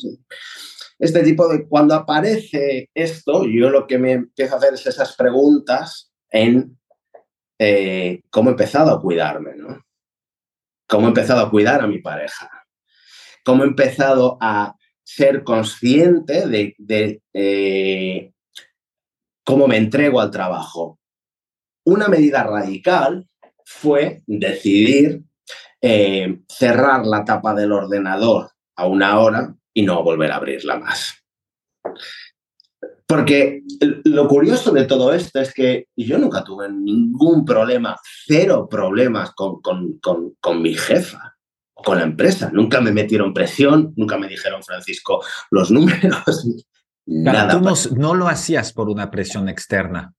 Este 0.99 1.23
tipo 1.23 1.49
de... 1.49 1.67
Cuando 1.67 1.95
aparece 1.95 2.89
esto, 2.95 3.45
yo 3.45 3.71
lo 3.71 3.87
que 3.87 3.99
me 3.99 4.13
empiezo 4.13 4.55
a 4.55 4.59
hacer 4.59 4.75
es 4.75 4.87
esas 4.87 5.17
preguntas 5.17 6.13
en 6.31 6.79
eh, 7.59 8.23
cómo 8.31 8.51
he 8.51 8.53
empezado 8.53 8.91
a 8.91 9.01
cuidarme, 9.01 9.55
¿no? 9.57 9.85
Cómo 10.93 11.07
he 11.07 11.09
empezado 11.09 11.41
a 11.41 11.51
cuidar 11.51 11.81
a 11.81 11.87
mi 11.87 12.01
pareja, 12.01 12.51
cómo 13.47 13.65
he 13.65 13.67
empezado 13.67 14.37
a 14.43 14.77
ser 15.03 15.43
consciente 15.43 16.47
de, 16.47 17.23
eh, 17.33 18.31
cómo 19.43 19.67
me 19.67 19.79
entrego 19.79 20.21
al 20.21 20.31
trabajo. 20.31 21.01
Una 21.87 22.09
medida 22.09 22.43
radical 22.43 23.27
fue 23.65 24.21
decidir 24.27 25.23
eh, 25.81 26.41
cerrar 26.47 27.07
la 27.07 27.25
tapa 27.25 27.55
del 27.55 27.73
ordenador 27.73 28.51
a 28.77 28.87
una 28.87 29.19
hora 29.19 29.55
y 29.73 29.85
no 29.85 30.03
volver 30.05 30.31
a 30.31 30.37
abrirla 30.37 30.79
más. 30.79 31.25
Porque 33.15 33.63
lo 34.05 34.27
curioso 34.27 34.73
de 34.73 34.85
todo 34.85 35.13
esto 35.13 35.41
es 35.41 35.53
que 35.53 35.89
yo 35.97 36.19
nunca 36.19 36.43
tuve 36.43 36.71
ningún 36.71 37.45
problema, 37.45 37.97
cero 38.27 38.69
problemas 38.71 39.33
con, 39.33 39.61
con, 39.61 39.99
con, 39.99 40.35
con 40.41 40.63
mi 40.63 40.75
jefa 40.75 41.33
con 41.83 41.99
la 41.99 42.05
empresa. 42.05 42.51
Nunca 42.53 42.81
me 42.81 42.93
metieron 42.93 43.35
presión, 43.35 43.93
nunca 43.97 44.17
me 44.17 44.29
dijeron, 44.29 44.63
Francisco, 44.63 45.23
los 45.51 45.71
números. 45.71 46.47
nada. 47.07 47.61
Tú 47.61 47.97
no, 47.97 48.15
lo 48.15 48.29
hacías 48.29 48.73
por 48.73 48.89
una 48.89 49.11
presión 49.11 49.49
externa. 49.49 50.15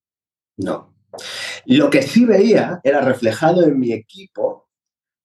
No. 0.57 0.93
Lo 1.65 1.89
que 1.89 2.01
sí 2.01 2.25
veía 2.25 2.79
era 2.83 3.01
reflejado 3.01 3.63
en 3.63 3.79
mi 3.79 3.91
equipo 3.93 4.69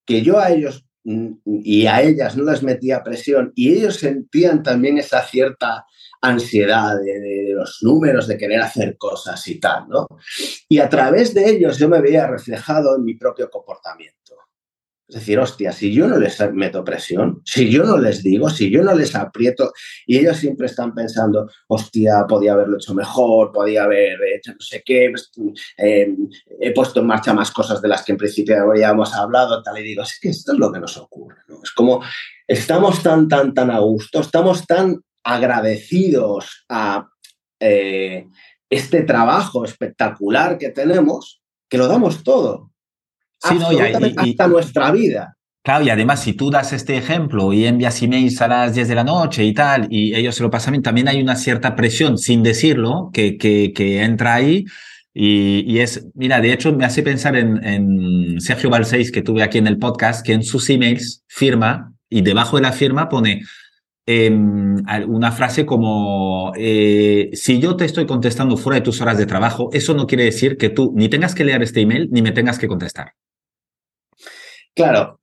que 0.07 0.23
yo 0.23 0.39
a 0.39 0.51
ellos 0.51 0.85
y 1.05 1.87
a 1.87 2.03
ellas 2.03 2.37
no 2.37 2.45
les 2.51 2.63
metía 2.63 3.03
presión 3.03 3.53
y 3.55 3.73
ellos 3.73 3.97
sentían 3.97 4.63
también 4.63 4.99
esa 4.99 5.23
cierta 5.23 5.87
ansiedad 6.21 7.01
de, 7.01 7.53
los 7.55 7.79
números, 7.83 8.27
de 8.27 8.39
querer 8.39 8.61
hacer 8.61 8.97
cosas 8.97 9.47
y 9.49 9.59
tal, 9.59 9.89
¿no? 9.89 10.07
Y 10.69 10.79
a 10.79 10.89
través 10.89 11.35
de 11.35 11.49
ellos 11.49 11.79
yo 11.79 11.89
me 11.89 12.01
veía 12.01 12.27
reflejado 12.27 12.97
en 12.97 13.05
mi 13.05 13.15
propio 13.15 13.51
comportamiento. 13.51 14.19
Es 15.09 15.15
decir, 15.15 15.39
hostia, 15.39 15.73
si 15.73 15.91
yo 15.91 16.07
no 16.07 16.19
les 16.19 16.39
meto 16.53 16.85
presión, 16.85 17.41
si 17.43 17.71
yo 17.71 17.83
no 17.83 17.97
les 17.97 18.23
digo, 18.23 18.51
si 18.51 18.71
yo 18.71 18.83
no 18.83 18.93
les 18.93 19.15
aprieto, 19.15 19.73
y 20.07 20.19
ellos 20.19 20.37
siempre 20.37 20.67
están 20.67 20.95
pensando, 20.95 21.49
hostia, 21.67 22.27
podía 22.29 22.53
haberlo 22.53 22.77
hecho 22.77 22.95
mejor, 22.95 23.51
podía 23.51 23.85
haber 23.85 24.19
hecho 24.37 24.53
no 24.53 24.61
sé 24.61 24.83
qué, 24.85 25.09
pues, 25.11 25.33
eh, 25.79 26.15
he 26.61 26.75
puesto 26.75 27.01
en 27.01 27.07
marcha 27.07 27.33
más 27.33 27.51
cosas 27.51 27.81
de 27.81 27.89
las 27.89 28.05
que 28.05 28.13
en 28.13 28.19
principio 28.19 28.61
habíamos 28.61 29.15
hablado, 29.15 29.63
tal, 29.63 29.79
y 29.79 29.83
digo, 29.83 30.03
es 30.03 30.19
que 30.21 30.29
esto 30.29 30.53
es 30.53 30.59
lo 30.59 30.71
que 30.71 30.81
nos 30.81 30.99
ocurre, 30.99 31.39
¿no? 31.49 31.61
Es 31.65 31.71
como, 31.71 32.03
estamos 32.47 33.03
tan, 33.03 33.29
tan, 33.29 33.55
tan 33.55 33.71
a 33.71 33.79
gusto, 33.79 34.21
estamos 34.21 34.67
tan 34.67 35.01
agradecidos 35.29 36.65
a 36.71 37.07
eh, 37.61 38.27
este 38.71 39.03
trabajo 39.03 39.63
espectacular 39.63 40.57
que 40.57 40.71
tenemos, 40.71 41.43
que 41.69 41.77
lo 41.77 41.87
damos 41.87 42.25
todo. 42.25 42.71
Sí, 43.39 43.57
no, 43.57 43.71
y, 43.71 43.79
hasta 43.79 44.49
nuestra 44.49 44.91
vida. 44.91 45.37
Claro, 45.63 45.85
y 45.85 45.91
además, 45.91 46.23
si 46.23 46.33
tú 46.33 46.51
das 46.51 46.73
este 46.73 46.97
ejemplo 46.97 47.53
y 47.53 47.67
envías 47.67 48.01
emails 48.01 48.41
a 48.41 48.49
las 48.49 48.75
10 48.75 48.89
de 48.89 48.95
la 48.95 49.05
noche 49.05 49.45
y 49.45 49.53
tal, 49.53 49.87
y 49.91 50.15
ellos 50.15 50.35
se 50.35 50.43
lo 50.43 50.51
pasan 50.51 50.73
bien, 50.73 50.83
también 50.83 51.09
hay 51.09 51.21
una 51.21 51.37
cierta 51.37 51.77
presión, 51.77 52.17
sin 52.17 52.43
decirlo, 52.43 53.11
que, 53.13 53.37
que, 53.37 53.75
que 53.75 54.03
entra 54.03 54.35
ahí. 54.35 54.65
Y, 55.13 55.63
y, 55.67 55.81
es, 55.81 56.07
mira, 56.15 56.41
de 56.41 56.55
hecho, 56.55 56.73
me 56.73 56.87
hace 56.87 57.03
pensar 57.03 57.37
en, 57.37 57.63
en 57.63 58.41
Sergio 58.41 58.71
Balseis, 58.71 59.13
que 59.13 59.21
tuve 59.21 59.43
aquí 59.43 59.59
en 59.59 59.67
el 59.67 59.77
podcast, 59.77 60.25
que 60.25 60.33
en 60.33 60.43
sus 60.43 60.71
emails 60.71 61.23
firma 61.29 61.93
y 62.09 62.23
debajo 62.23 62.57
de 62.57 62.63
la 62.63 62.73
firma 62.73 63.11
pone 63.11 63.43
eh, 64.11 64.31
una 64.31 65.33
frase 65.33 65.67
como, 65.67 66.55
eh, 66.57 67.29
si 67.35 67.61
yo 67.61 67.77
te 67.77 67.85
estoy 67.85 68.07
contestando 68.07 68.57
fuera 68.57 68.79
de 68.79 68.85
tus 68.85 69.03
horas 69.03 69.19
de 69.19 69.27
trabajo, 69.27 69.69
eso 69.75 69.93
no 69.93 70.07
quiere 70.07 70.25
decir 70.25 70.57
que 70.57 70.71
tú 70.71 70.95
ni 70.97 71.11
tengas 71.11 71.35
que 71.35 71.45
leer 71.45 71.63
este 71.63 71.83
email 71.83 72.09
ni 72.11 72.23
me 72.23 72.33
tengas 72.33 72.59
que 72.59 72.69
contestar. 72.69 73.13
Claro, 74.75 75.21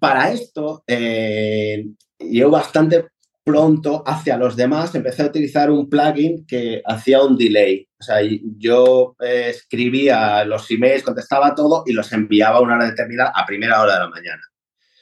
para 0.00 0.32
esto 0.32 0.82
eh, 0.88 1.84
yo 2.18 2.50
bastante 2.50 3.04
pronto 3.44 4.02
hacia 4.04 4.36
los 4.36 4.56
demás 4.56 4.92
empecé 4.96 5.22
a 5.22 5.26
utilizar 5.26 5.70
un 5.70 5.88
plugin 5.88 6.44
que 6.44 6.82
hacía 6.84 7.22
un 7.22 7.36
delay. 7.36 7.86
O 8.00 8.02
sea, 8.02 8.16
yo 8.58 9.14
eh, 9.20 9.50
escribía 9.50 10.44
los 10.44 10.68
emails, 10.72 11.04
contestaba 11.04 11.54
todo 11.54 11.84
y 11.86 11.92
los 11.92 12.12
enviaba 12.12 12.56
a 12.56 12.62
una 12.62 12.74
hora 12.74 12.90
determinada 12.90 13.30
a 13.32 13.46
primera 13.46 13.80
hora 13.80 13.92
de 13.92 14.00
la 14.00 14.08
mañana. 14.08 14.42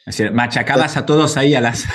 Es 0.06 0.18
decir, 0.18 0.32
machacabas 0.32 0.98
a 0.98 1.06
todos 1.06 1.38
ahí 1.38 1.54
a 1.54 1.60
las, 1.62 1.86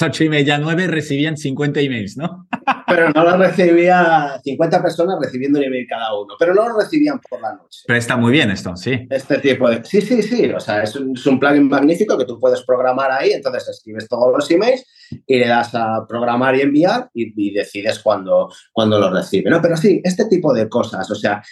ocho 0.00 0.24
y 0.24 0.30
media, 0.30 0.56
nueve, 0.56 0.86
recibían 0.86 1.36
50 1.36 1.80
emails, 1.80 2.16
¿no? 2.16 2.48
Pero 2.86 3.10
no 3.10 3.22
lo 3.22 3.36
recibía 3.36 4.40
50 4.42 4.82
personas 4.82 5.18
recibiendo 5.20 5.58
un 5.58 5.66
email 5.66 5.86
cada 5.86 6.18
uno, 6.18 6.34
pero 6.38 6.54
no 6.54 6.66
lo 6.66 6.78
recibían 6.78 7.20
por 7.20 7.40
la 7.42 7.52
noche. 7.52 7.82
Pero 7.86 7.98
está 7.98 8.16
muy 8.16 8.32
bien 8.32 8.50
esto, 8.50 8.74
sí. 8.76 9.06
Este 9.10 9.38
tipo 9.38 9.68
de... 9.68 9.84
Sí, 9.84 10.00
sí, 10.00 10.22
sí, 10.22 10.50
o 10.50 10.58
sea, 10.58 10.82
es 10.82 10.96
un, 10.96 11.14
es 11.14 11.26
un 11.26 11.38
plugin 11.38 11.68
magnífico 11.68 12.16
que 12.16 12.24
tú 12.24 12.40
puedes 12.40 12.62
programar 12.62 13.12
ahí, 13.12 13.32
entonces 13.32 13.68
escribes 13.68 14.08
todos 14.08 14.32
los 14.32 14.50
emails 14.50 14.84
y 15.26 15.38
le 15.38 15.46
das 15.46 15.74
a 15.74 16.06
programar 16.08 16.56
y 16.56 16.62
enviar 16.62 17.10
y, 17.12 17.52
decides 17.52 17.98
cuándo, 17.98 18.50
cuándo 18.72 18.98
lo 18.98 19.10
recibe, 19.10 19.50
¿no? 19.50 19.60
Pero 19.60 19.76
sí, 19.76 20.00
este 20.02 20.24
tipo 20.24 20.54
de 20.54 20.66
cosas, 20.66 21.10
o 21.10 21.14
sea, 21.14 21.42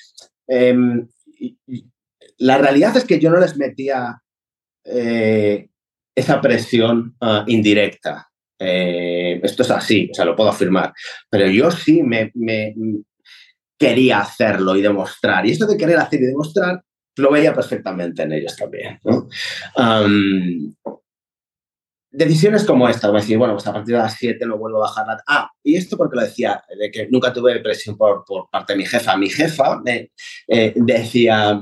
em, 0.46 1.06
la 2.38 2.56
realidad 2.56 2.96
es 2.96 3.04
que 3.04 3.20
yo 3.20 3.30
no 3.30 3.38
les 3.38 3.58
metía... 3.58 4.22
Eh, 4.84 5.67
esa 6.18 6.40
presión 6.40 7.14
ah, 7.20 7.44
indirecta. 7.46 8.28
Eh, 8.58 9.40
esto 9.42 9.62
es 9.62 9.70
así, 9.70 10.08
o 10.10 10.14
sea, 10.14 10.24
lo 10.24 10.34
puedo 10.34 10.50
afirmar. 10.50 10.92
Pero 11.30 11.46
yo 11.46 11.70
sí 11.70 12.02
me, 12.02 12.32
quería 13.78 14.20
hacerlo 14.20 14.76
y 14.76 14.82
demostrar. 14.82 15.46
Y 15.46 15.52
esto 15.52 15.66
de 15.66 15.76
querer 15.76 15.98
hacer 15.98 16.20
y 16.20 16.26
demostrar, 16.26 16.82
lo 17.16 17.30
veía 17.30 17.54
perfectamente 17.54 18.22
en 18.22 18.32
ellos 18.32 18.56
también. 18.56 18.98
decisiones 22.10 22.64
como 22.64 22.88
esta, 22.88 23.08
voy 23.08 23.18
a 23.18 23.20
decir, 23.20 23.38
bueno, 23.38 23.54
pues 23.54 23.66
a 23.68 23.72
partir 23.72 23.94
de 23.94 24.02
las 24.02 24.14
7 24.14 24.44
lo 24.44 24.58
vuelvo 24.58 24.78
a 24.78 24.88
bajar. 24.88 25.22
Ah, 25.28 25.50
y 25.62 25.76
esto 25.76 25.96
porque 25.96 26.16
lo 26.16 26.22
decía, 26.22 26.60
de 26.76 26.90
que 26.90 27.08
nunca 27.10 27.32
tuve 27.32 27.60
presión 27.60 27.96
por, 27.96 28.24
por 28.24 28.50
parte 28.50 28.72
de 28.72 28.78
mi 28.78 28.86
jefa. 28.86 29.16
Mi 29.16 29.30
jefa 29.30 29.80
eh, 30.48 30.72
decía, 30.74 31.60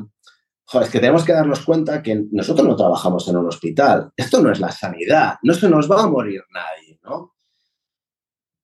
Joder, 0.69 0.87
es 0.87 0.93
que 0.93 0.99
tenemos 0.99 1.25
que 1.25 1.33
darnos 1.33 1.61
cuenta 1.65 2.03
que 2.03 2.25
nosotros 2.33 2.67
no 2.67 2.75
trabajamos 2.75 3.27
en 3.29 3.37
un 3.37 3.47
hospital. 3.47 4.11
Esto 4.17 4.43
no 4.43 4.51
es 4.51 4.59
la 4.59 4.73
sanidad. 4.73 5.37
No 5.43 5.55
se 5.55 5.69
nos 5.69 5.91
va 5.91 6.03
a 6.03 6.09
morir 6.09 6.43
nadie, 6.53 6.99
¿no? 7.05 7.37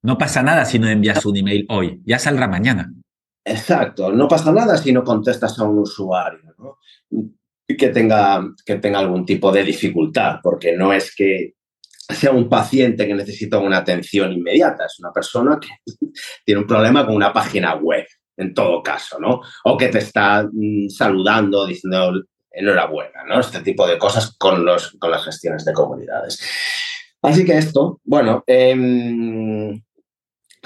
No 0.03 0.19
pasa 0.19 0.43
nada 0.43 0.65
si 0.65 0.81
no 0.81 0.89
envías 0.89 1.25
un 1.25 1.37
email 1.37 1.65
hoy. 1.69 2.03
Ya 2.05 2.19
saldrá 2.19 2.49
mañana. 2.49 2.93
Exacto. 3.45 4.11
No 4.11 4.27
pasa 4.27 4.51
nada 4.51 4.77
si 4.77 4.93
no 4.93 5.05
contestas 5.05 5.57
a 5.61 5.65
un 5.65 5.79
usuario, 5.79 6.55
¿no? 6.59 6.79
Que 7.69 7.89
tenga, 7.91 8.45
que 8.67 8.77
tenga 8.77 8.99
algún 8.99 9.25
tipo 9.25 9.53
de 9.53 9.63
dificultad, 9.63 10.41
porque 10.43 10.77
no 10.77 10.93
es 10.93 11.15
que 11.15 11.55
sea 12.09 12.33
un 12.33 12.49
paciente 12.49 13.07
que 13.07 13.15
necesita 13.15 13.59
una 13.59 13.79
atención 13.79 14.33
inmediata, 14.33 14.87
es 14.87 14.99
una 14.99 15.13
persona 15.13 15.59
que 15.61 15.69
tiene 16.45 16.63
un 16.63 16.67
problema 16.67 17.07
con 17.07 17.15
una 17.15 17.33
página 17.33 17.77
web 17.77 18.07
en 18.37 18.55
todo 18.55 18.83
caso, 18.83 19.19
¿no? 19.19 19.41
O 19.65 19.77
que 19.77 19.89
te 19.89 19.99
está 19.99 20.49
mm, 20.51 20.89
saludando, 20.89 21.67
diciendo 21.67 22.13
enhorabuena, 22.51 23.25
¿no? 23.25 23.41
Este 23.41 23.61
tipo 23.61 23.87
de 23.87 23.99
cosas 23.99 24.37
con, 24.39 24.65
los, 24.65 24.93
con 24.99 25.11
las 25.11 25.25
gestiones 25.25 25.65
de 25.65 25.73
comunidades. 25.73 26.41
Así 27.23 27.45
que 27.45 27.57
esto, 27.57 28.01
bueno, 28.05 28.43
eh, 28.47 29.81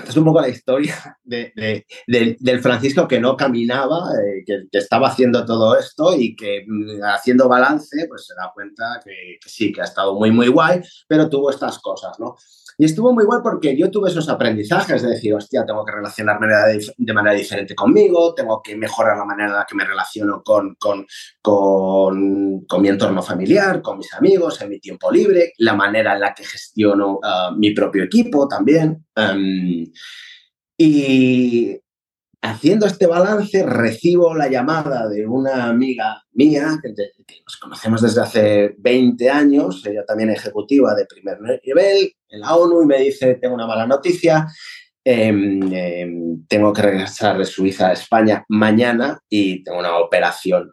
es 0.05 0.17
un 0.17 0.25
poco 0.25 0.41
la 0.41 0.49
historia 0.49 1.19
de, 1.25 1.85
del 2.07 2.61
Francisco 2.61 3.09
que 3.09 3.19
no 3.19 3.37
caminaba, 3.37 4.11
eh, 4.15 4.45
que, 4.45 4.79
estaba 4.79 5.09
haciendo 5.09 5.45
todo 5.45 5.79
esto 5.79 6.15
y 6.17 6.37
que 6.37 6.65
mm, 6.67 7.03
haciendo 7.03 7.49
balance, 7.49 8.07
pues 8.09 8.27
se 8.27 8.35
da 8.35 8.51
cuenta 8.55 9.01
que, 9.03 9.39
sí, 9.47 9.73
que 9.73 9.81
ha 9.81 9.85
estado 9.85 10.15
muy, 10.15 10.31
muy 10.31 10.49
guay, 10.49 10.81
pero 11.09 11.31
tuvo 11.31 11.51
estas 11.51 11.79
cosas, 11.79 12.19
¿no? 12.21 12.37
Y 12.79 12.85
estuvo 12.85 13.13
muy 13.13 13.25
bueno 13.25 13.43
porque 13.43 13.77
yo 13.77 13.91
tuve 13.91 14.11
esos 14.11 14.29
aprendizajes 14.29 15.03
de 15.03 15.11
decir, 15.11 15.33
hostia, 15.33 15.65
tengo 15.65 15.83
que 15.85 15.93
relacionarme 15.93 16.47
de, 16.47 17.13
manera 17.15 17.35
diferente 17.35 17.75
conmigo, 17.75 18.35
tengo 18.35 18.61
que 18.63 18.77
mejorar 18.77 19.17
la 19.17 19.25
manera 19.25 19.49
en 19.49 19.55
la 19.55 19.67
que 19.67 19.75
me 19.75 19.85
relaciono 19.85 20.43
con, 20.43 20.77
con, 20.79 21.07
con, 21.41 22.83
mi 22.83 22.89
entorno 22.89 23.23
familiar, 23.23 23.81
con 23.81 23.97
mis 23.97 24.13
amigos, 24.13 24.61
en 24.61 24.69
mi 24.69 24.79
tiempo 24.79 25.11
libre, 25.11 25.53
la 25.57 25.73
manera 25.73 26.15
en 26.15 26.21
la 26.21 26.35
que 26.35 26.45
gestiono 26.45 27.19
ah, 27.23 27.51
mi 27.57 27.71
propio 27.71 28.05
equipo 28.05 28.47
también. 28.47 29.07
Em, 29.15 29.91
y 30.77 31.81
haciendo 32.43 32.87
este 32.87 33.07
balance, 33.07 33.65
recibo 33.65 34.35
la 34.35 34.49
llamada 34.49 35.09
de 35.09 35.27
una 35.27 35.69
amiga 35.69 36.23
mía, 36.33 36.79
que, 36.83 36.91
nos 37.45 37.57
conocemos 37.57 38.03
desde 38.03 38.21
hace 38.21 38.75
20 38.79 39.31
años, 39.31 39.85
ella 39.87 40.05
también 40.05 40.31
ejecutiva 40.31 40.95
de 40.95 41.07
primer 41.07 41.39
nivel 41.65 42.13
en 42.29 42.41
la 42.41 42.55
ONU, 42.57 42.83
y 42.83 42.87
me 42.87 42.99
dice, 42.99 43.35
tengo 43.37 43.55
una 43.55 43.67
mala 43.67 43.87
noticia, 43.87 44.47
em, 45.05 45.73
em, 45.73 46.47
tengo 46.47 46.73
que 46.73 46.83
regresar 46.83 47.39
de 47.39 47.45
Suiza 47.45 47.89
a 47.89 47.93
España 47.93 48.45
mañana 48.49 49.21
y 49.29 49.63
tengo 49.63 49.79
una 49.79 49.99
operación 49.99 50.73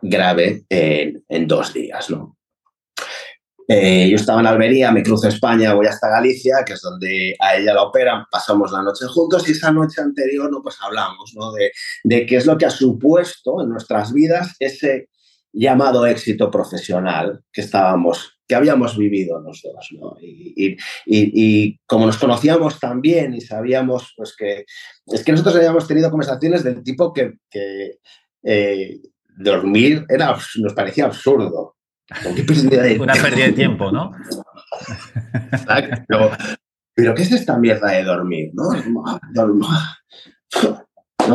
grave 0.00 0.64
en, 0.68 1.24
en, 1.28 1.46
dos 1.46 1.74
días, 1.74 2.08
¿no? 2.08 2.37
Eh, 3.70 4.08
yo 4.08 4.16
estaba 4.16 4.40
en 4.40 4.46
Almería, 4.46 4.90
me 4.90 5.02
cruzo 5.02 5.28
España, 5.28 5.74
voy 5.74 5.86
hasta 5.86 6.08
Galicia, 6.08 6.64
que 6.64 6.72
es 6.72 6.80
donde 6.80 7.36
a 7.38 7.54
ella 7.54 7.74
la 7.74 7.82
operan, 7.82 8.24
pasamos 8.30 8.72
la 8.72 8.82
noche 8.82 9.04
juntos 9.06 9.46
y 9.46 9.52
esa 9.52 9.70
noche 9.70 10.00
anterior 10.00 10.50
no, 10.50 10.62
pues 10.62 10.76
hablamos 10.80 11.34
¿no? 11.36 11.52
de, 11.52 11.70
de 12.02 12.24
qué 12.24 12.36
es 12.36 12.46
lo 12.46 12.56
que 12.56 12.64
ha 12.64 12.70
supuesto 12.70 13.62
en 13.62 13.68
nuestras 13.68 14.14
vidas 14.14 14.56
ese 14.58 15.10
llamado 15.52 16.06
éxito 16.06 16.50
profesional 16.50 17.42
que 17.52 17.60
estábamos, 17.60 18.38
que 18.46 18.54
habíamos 18.54 18.96
vivido 18.96 19.38
nosotros. 19.40 19.86
¿no? 19.92 20.16
Y, 20.20 20.72
y, 20.72 20.76
y, 21.06 21.80
como 21.86 22.06
nos 22.06 22.16
conocíamos 22.16 22.78
tan 22.80 23.02
bien 23.02 23.34
y 23.34 23.42
sabíamos 23.42 24.14
pues 24.16 24.34
que 24.34 24.64
es 25.06 25.22
que 25.22 25.32
nosotros 25.32 25.56
habíamos 25.56 25.86
tenido 25.86 26.10
conversaciones 26.10 26.64
del 26.64 26.82
tipo 26.82 27.12
que, 27.12 27.34
que 27.50 27.98
eh, 28.42 28.98
dormir 29.36 30.06
era, 30.08 30.38
nos 30.56 30.72
parecía 30.74 31.04
absurdo. 31.04 31.77
Una 33.00 33.14
pérdida 33.14 33.46
de 33.46 33.52
tiempo, 33.52 33.90
¿no? 33.90 34.12
Exacto. 35.52 36.30
¿pero 36.98 37.14
qué 37.14 37.22
es 37.22 37.30
esta 37.30 37.56
mierda 37.56 37.92
de 37.92 38.02
dormir? 38.02 38.50
¿no? 38.54 38.72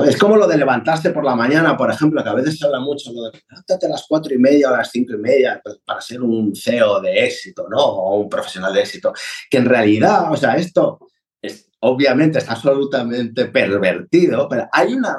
Es 0.03 0.17
como 0.17 0.35
lo 0.35 0.45
de 0.45 0.57
levantarse 0.57 1.11
por 1.11 1.23
la 1.23 1.35
mañana, 1.35 1.77
por 1.77 1.89
ejemplo, 1.89 2.21
que 2.21 2.29
a 2.29 2.33
veces 2.33 2.59
se 2.59 2.65
habla 2.65 2.81
mucho 2.81 3.11
de 3.13 3.31
levántate 3.49 3.85
a 3.85 3.89
las 3.89 4.05
cuatro 4.05 4.33
y 4.33 4.39
media 4.39 4.69
o 4.69 4.73
a 4.73 4.79
las 4.79 4.91
cinco 4.91 5.13
y 5.13 5.19
media 5.19 5.61
pues, 5.63 5.79
para 5.85 6.01
ser 6.01 6.21
un 6.21 6.53
CEO 6.53 6.99
de 6.99 7.25
éxito, 7.25 7.67
¿no? 7.69 7.77
O 7.77 8.19
un 8.19 8.29
profesional 8.29 8.73
de 8.73 8.81
éxito. 8.81 9.13
Que 9.49 9.59
en 9.59 9.65
realidad, 9.65 10.29
o 10.29 10.35
sea, 10.35 10.57
esto 10.57 10.99
es, 11.41 11.69
obviamente 11.79 12.39
está 12.39 12.53
absolutamente 12.53 13.45
pervertido, 13.45 14.49
pero 14.49 14.67
hay 14.69 14.93
una, 14.93 15.15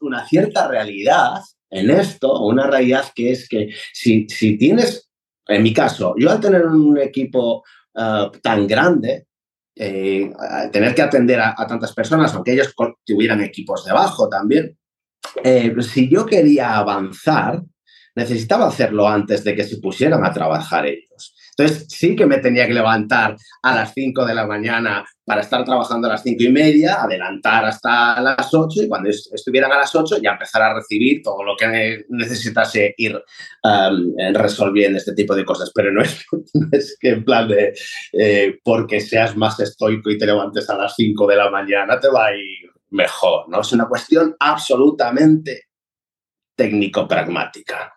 una, 0.00 0.26
cierta 0.26 0.66
realidad 0.66 1.42
en 1.70 1.90
esto, 1.90 2.40
una 2.42 2.66
realidad 2.66 3.04
que 3.14 3.32
es 3.32 3.48
que 3.48 3.70
si, 3.92 4.26
si 4.28 4.56
tienes, 4.56 5.10
en 5.46 5.62
mi 5.62 5.72
caso, 5.72 6.14
yo 6.18 6.30
al 6.30 6.40
tener 6.40 6.64
un 6.66 6.98
equipo 6.98 7.64
ah, 7.94 8.30
tan 8.42 8.66
grande, 8.66 9.26
eh, 9.78 10.32
tener 10.72 10.94
que 10.94 11.02
atender 11.02 11.38
a, 11.40 11.54
tantas 11.68 11.92
personas, 11.92 12.32
aunque 12.34 12.52
ellos 12.52 12.74
tuvieran 13.04 13.42
equipos 13.42 13.84
debajo 13.84 14.28
también. 14.28 14.76
Eh, 15.44 15.74
si 15.82 16.08
yo 16.08 16.24
quería 16.24 16.76
avanzar, 16.76 17.62
necesitaba 18.14 18.68
hacerlo 18.68 19.06
antes 19.06 19.44
de 19.44 19.54
que 19.54 19.64
se 19.64 19.76
pusieran 19.76 20.24
a 20.24 20.32
trabajar 20.32 20.86
ellos. 20.86 21.35
Entonces 21.56 21.86
sí 21.88 22.14
que 22.14 22.26
me 22.26 22.38
tenía 22.38 22.66
que 22.66 22.74
levantar 22.74 23.36
a 23.62 23.74
las 23.74 23.94
5 23.94 24.26
de 24.26 24.34
la 24.34 24.46
mañana 24.46 25.06
para 25.24 25.40
estar 25.40 25.64
trabajando 25.64 26.06
a 26.06 26.12
las 26.12 26.22
5 26.22 26.42
y 26.42 26.52
media, 26.52 27.02
adelantar 27.02 27.64
hasta 27.64 28.20
las 28.20 28.52
8 28.52 28.82
y 28.82 28.88
cuando 28.88 29.08
estuvieran 29.08 29.72
a 29.72 29.78
las 29.78 29.94
8 29.94 30.18
ya 30.22 30.32
empezar 30.32 30.62
a 30.62 30.74
recibir 30.74 31.22
todo 31.22 31.42
lo 31.42 31.56
que 31.56 32.04
necesitase 32.10 32.94
ir 32.98 33.16
um, 33.64 34.14
resolviendo 34.34 34.98
este 34.98 35.14
tipo 35.14 35.34
de 35.34 35.44
cosas. 35.44 35.72
Pero 35.74 35.92
no 35.92 36.02
es, 36.02 36.26
que 37.00 37.08
en 37.08 37.24
plan 37.24 37.48
de 37.48 37.74
eh, 38.12 38.58
porque 38.62 39.00
seas 39.00 39.36
más 39.36 39.58
estoico 39.58 40.10
y 40.10 40.18
te 40.18 40.26
levantes 40.26 40.68
a 40.68 40.76
las 40.76 40.94
5 40.94 41.26
de 41.26 41.36
la 41.36 41.50
mañana 41.50 41.98
te 41.98 42.08
va 42.08 42.26
a 42.26 42.36
ir 42.36 42.70
mejor, 42.90 43.48
¿no? 43.48 43.62
Es 43.62 43.72
una 43.72 43.88
cuestión 43.88 44.36
absolutamente 44.38 45.64
técnico-pragmática. 46.54 47.95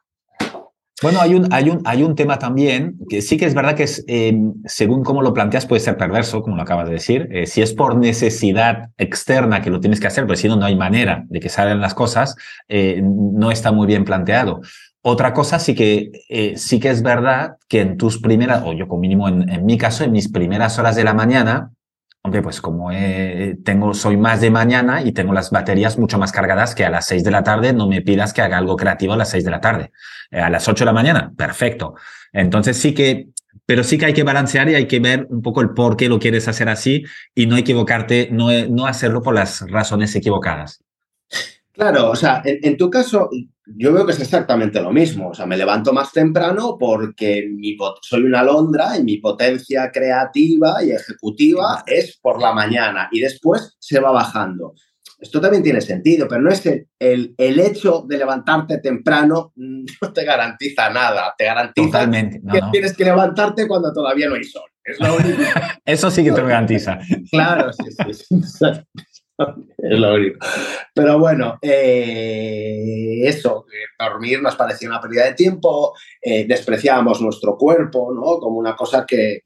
Bueno, 1.01 1.21
hay 1.21 1.33
un, 1.33 1.47
hay, 1.53 1.69
un, 1.69 1.81
hay 1.85 2.03
un 2.03 2.13
tema 2.13 2.39
también 2.39 2.97
que 3.09 3.21
sí 3.21 3.37
que 3.37 3.45
es 3.45 3.53
verdad 3.53 3.75
que 3.75 3.83
es, 3.83 4.03
eh, 4.07 4.37
según 4.65 5.03
cómo 5.03 5.21
lo 5.21 5.33
planteas 5.33 5.65
puede 5.65 5.79
ser 5.79 5.95
perverso, 5.95 6.41
como 6.41 6.57
lo 6.57 6.61
acabas 6.61 6.87
de 6.87 6.93
decir. 6.93 7.29
Eh, 7.31 7.45
si 7.45 7.61
es 7.61 7.73
por 7.73 7.95
necesidad 7.95 8.89
externa 8.97 9.61
que 9.61 9.69
lo 9.69 9.79
tienes 9.79 10.01
que 10.01 10.07
hacer, 10.07 10.27
pues 10.27 10.39
si 10.39 10.49
no, 10.49 10.57
no 10.57 10.65
hay 10.65 10.75
manera 10.75 11.23
de 11.29 11.39
que 11.39 11.47
salgan 11.47 11.79
las 11.79 11.93
cosas, 11.93 12.35
eh, 12.67 13.01
no 13.01 13.49
está 13.49 13.71
muy 13.71 13.87
bien 13.87 14.03
planteado. 14.03 14.59
Otra 15.01 15.33
cosa 15.33 15.59
sí 15.59 15.73
que, 15.73 16.11
sí 16.57 16.81
que 16.81 16.89
es 16.89 17.01
verdad 17.01 17.55
que 17.69 17.79
en 17.79 17.95
tus 17.95 18.19
primeras, 18.19 18.63
o 18.65 18.73
yo 18.73 18.89
como 18.89 18.99
mínimo 18.99 19.29
en, 19.29 19.47
en 19.47 19.65
mi 19.65 19.77
caso, 19.77 20.03
en 20.03 20.11
mis 20.11 20.29
primeras 20.29 20.77
horas 20.77 20.97
de 20.97 21.05
la 21.05 21.13
mañana, 21.13 21.71
Pues 22.29 22.61
como 22.61 22.91
tengo, 23.63 23.93
soy 23.93 24.17
más 24.17 24.41
de 24.41 24.51
mañana 24.51 25.01
y 25.01 25.11
tengo 25.11 25.33
las 25.33 25.49
baterías 25.51 25.97
mucho 25.97 26.17
más 26.17 26.31
cargadas 26.31 26.75
que 26.75 26.85
a 26.85 26.89
las 26.89 27.07
seis 27.07 27.23
de 27.23 27.31
la 27.31 27.43
tarde, 27.43 27.73
no 27.73 27.87
me 27.87 28.01
pidas 28.01 28.33
que 28.33 28.41
haga 28.41 28.57
algo 28.57 28.75
creativo 28.75 29.13
a 29.13 29.17
las 29.17 29.29
seis 29.29 29.43
de 29.43 29.51
la 29.51 29.59
tarde. 29.59 29.91
Eh, 30.31 30.39
a 30.39 30.49
las 30.49 30.67
ocho 30.67 30.83
de 30.83 30.85
la 30.85 30.93
mañana, 30.93 31.33
perfecto. 31.35 31.95
Entonces 32.31 32.77
sí 32.77 32.93
que, 32.93 33.29
pero 33.65 33.83
sí 33.83 33.97
que 33.97 34.05
hay 34.05 34.13
que 34.13 34.23
balancear 34.23 34.69
y 34.69 34.75
hay 34.75 34.87
que 34.87 34.99
ver 34.99 35.27
un 35.29 35.41
poco 35.41 35.61
el 35.61 35.71
por 35.71 35.97
qué 35.97 36.07
lo 36.07 36.19
quieres 36.19 36.47
hacer 36.47 36.69
así 36.69 37.03
y 37.33 37.47
no 37.47 37.57
equivocarte, 37.57 38.29
no, 38.31 38.49
no 38.69 38.85
hacerlo 38.85 39.21
por 39.21 39.33
las 39.33 39.69
razones 39.69 40.15
equivocadas. 40.15 40.83
Claro, 41.71 42.11
o 42.11 42.15
sea, 42.15 42.41
en, 42.43 42.75
tu 42.75 42.89
caso, 42.89 43.29
yo 43.75 43.93
veo 43.93 44.05
que 44.05 44.11
es 44.13 44.19
exactamente 44.19 44.81
lo 44.81 44.91
mismo. 44.91 45.29
O 45.29 45.33
sea, 45.33 45.45
me 45.45 45.57
levanto 45.57 45.93
más 45.93 46.11
temprano 46.11 46.77
porque 46.79 47.47
mi, 47.49 47.77
soy 48.01 48.23
una 48.23 48.41
alondra 48.41 48.97
y 48.97 49.03
mi 49.03 49.17
potencia 49.17 49.91
creativa 49.91 50.83
y 50.83 50.91
ejecutiva 50.91 51.83
es 51.85 52.17
por 52.21 52.41
la 52.41 52.53
mañana 52.53 53.09
y 53.11 53.19
después 53.19 53.75
se 53.79 53.99
va 53.99 54.11
bajando. 54.11 54.73
Esto 55.19 55.41
también 55.41 55.63
tiene 55.63 55.81
sentido, 55.81 56.27
pero 56.29 56.41
no 56.41 56.49
es 56.49 56.65
el, 56.65 56.87
el, 57.37 57.59
hecho 57.59 58.05
de 58.07 58.17
levantarte 58.17 58.77
temprano 58.77 59.51
no 59.55 60.13
te 60.13 60.23
garantiza 60.23 60.89
nada. 60.89 61.33
Te 61.37 61.45
garantiza 61.45 62.09
que 62.09 62.61
tienes 62.71 62.95
que 62.95 63.05
levantarte 63.05 63.67
cuando 63.67 63.91
todavía 63.93 64.29
no 64.29 64.35
hay 64.35 64.43
sol. 64.43 64.69
Es 64.83 64.99
lo 64.99 65.17
único. 65.17 65.41
Eso 65.85 66.09
sí 66.09 66.23
que 66.23 66.31
te 66.31 66.41
garantiza. 66.41 66.99
Claro, 67.31 67.71
sí, 67.73 68.13
sí. 68.13 68.43
sí. 68.43 68.65
es 69.77 69.99
lo 69.99 70.13
único. 70.13 70.39
Pero 70.93 71.19
bueno, 71.19 71.57
eh, 71.61 73.21
eso, 73.23 73.65
dormir 73.97 74.41
nos 74.41 74.55
parecía 74.55 74.89
una 74.89 75.01
pérdida 75.01 75.25
de 75.25 75.33
tiempo, 75.33 75.93
eh, 76.21 76.45
despreciábamos 76.47 77.21
nuestro 77.21 77.57
cuerpo, 77.57 78.13
¿no? 78.13 78.39
Como 78.39 78.57
una 78.57 78.75
cosa 78.75 79.05
que, 79.05 79.41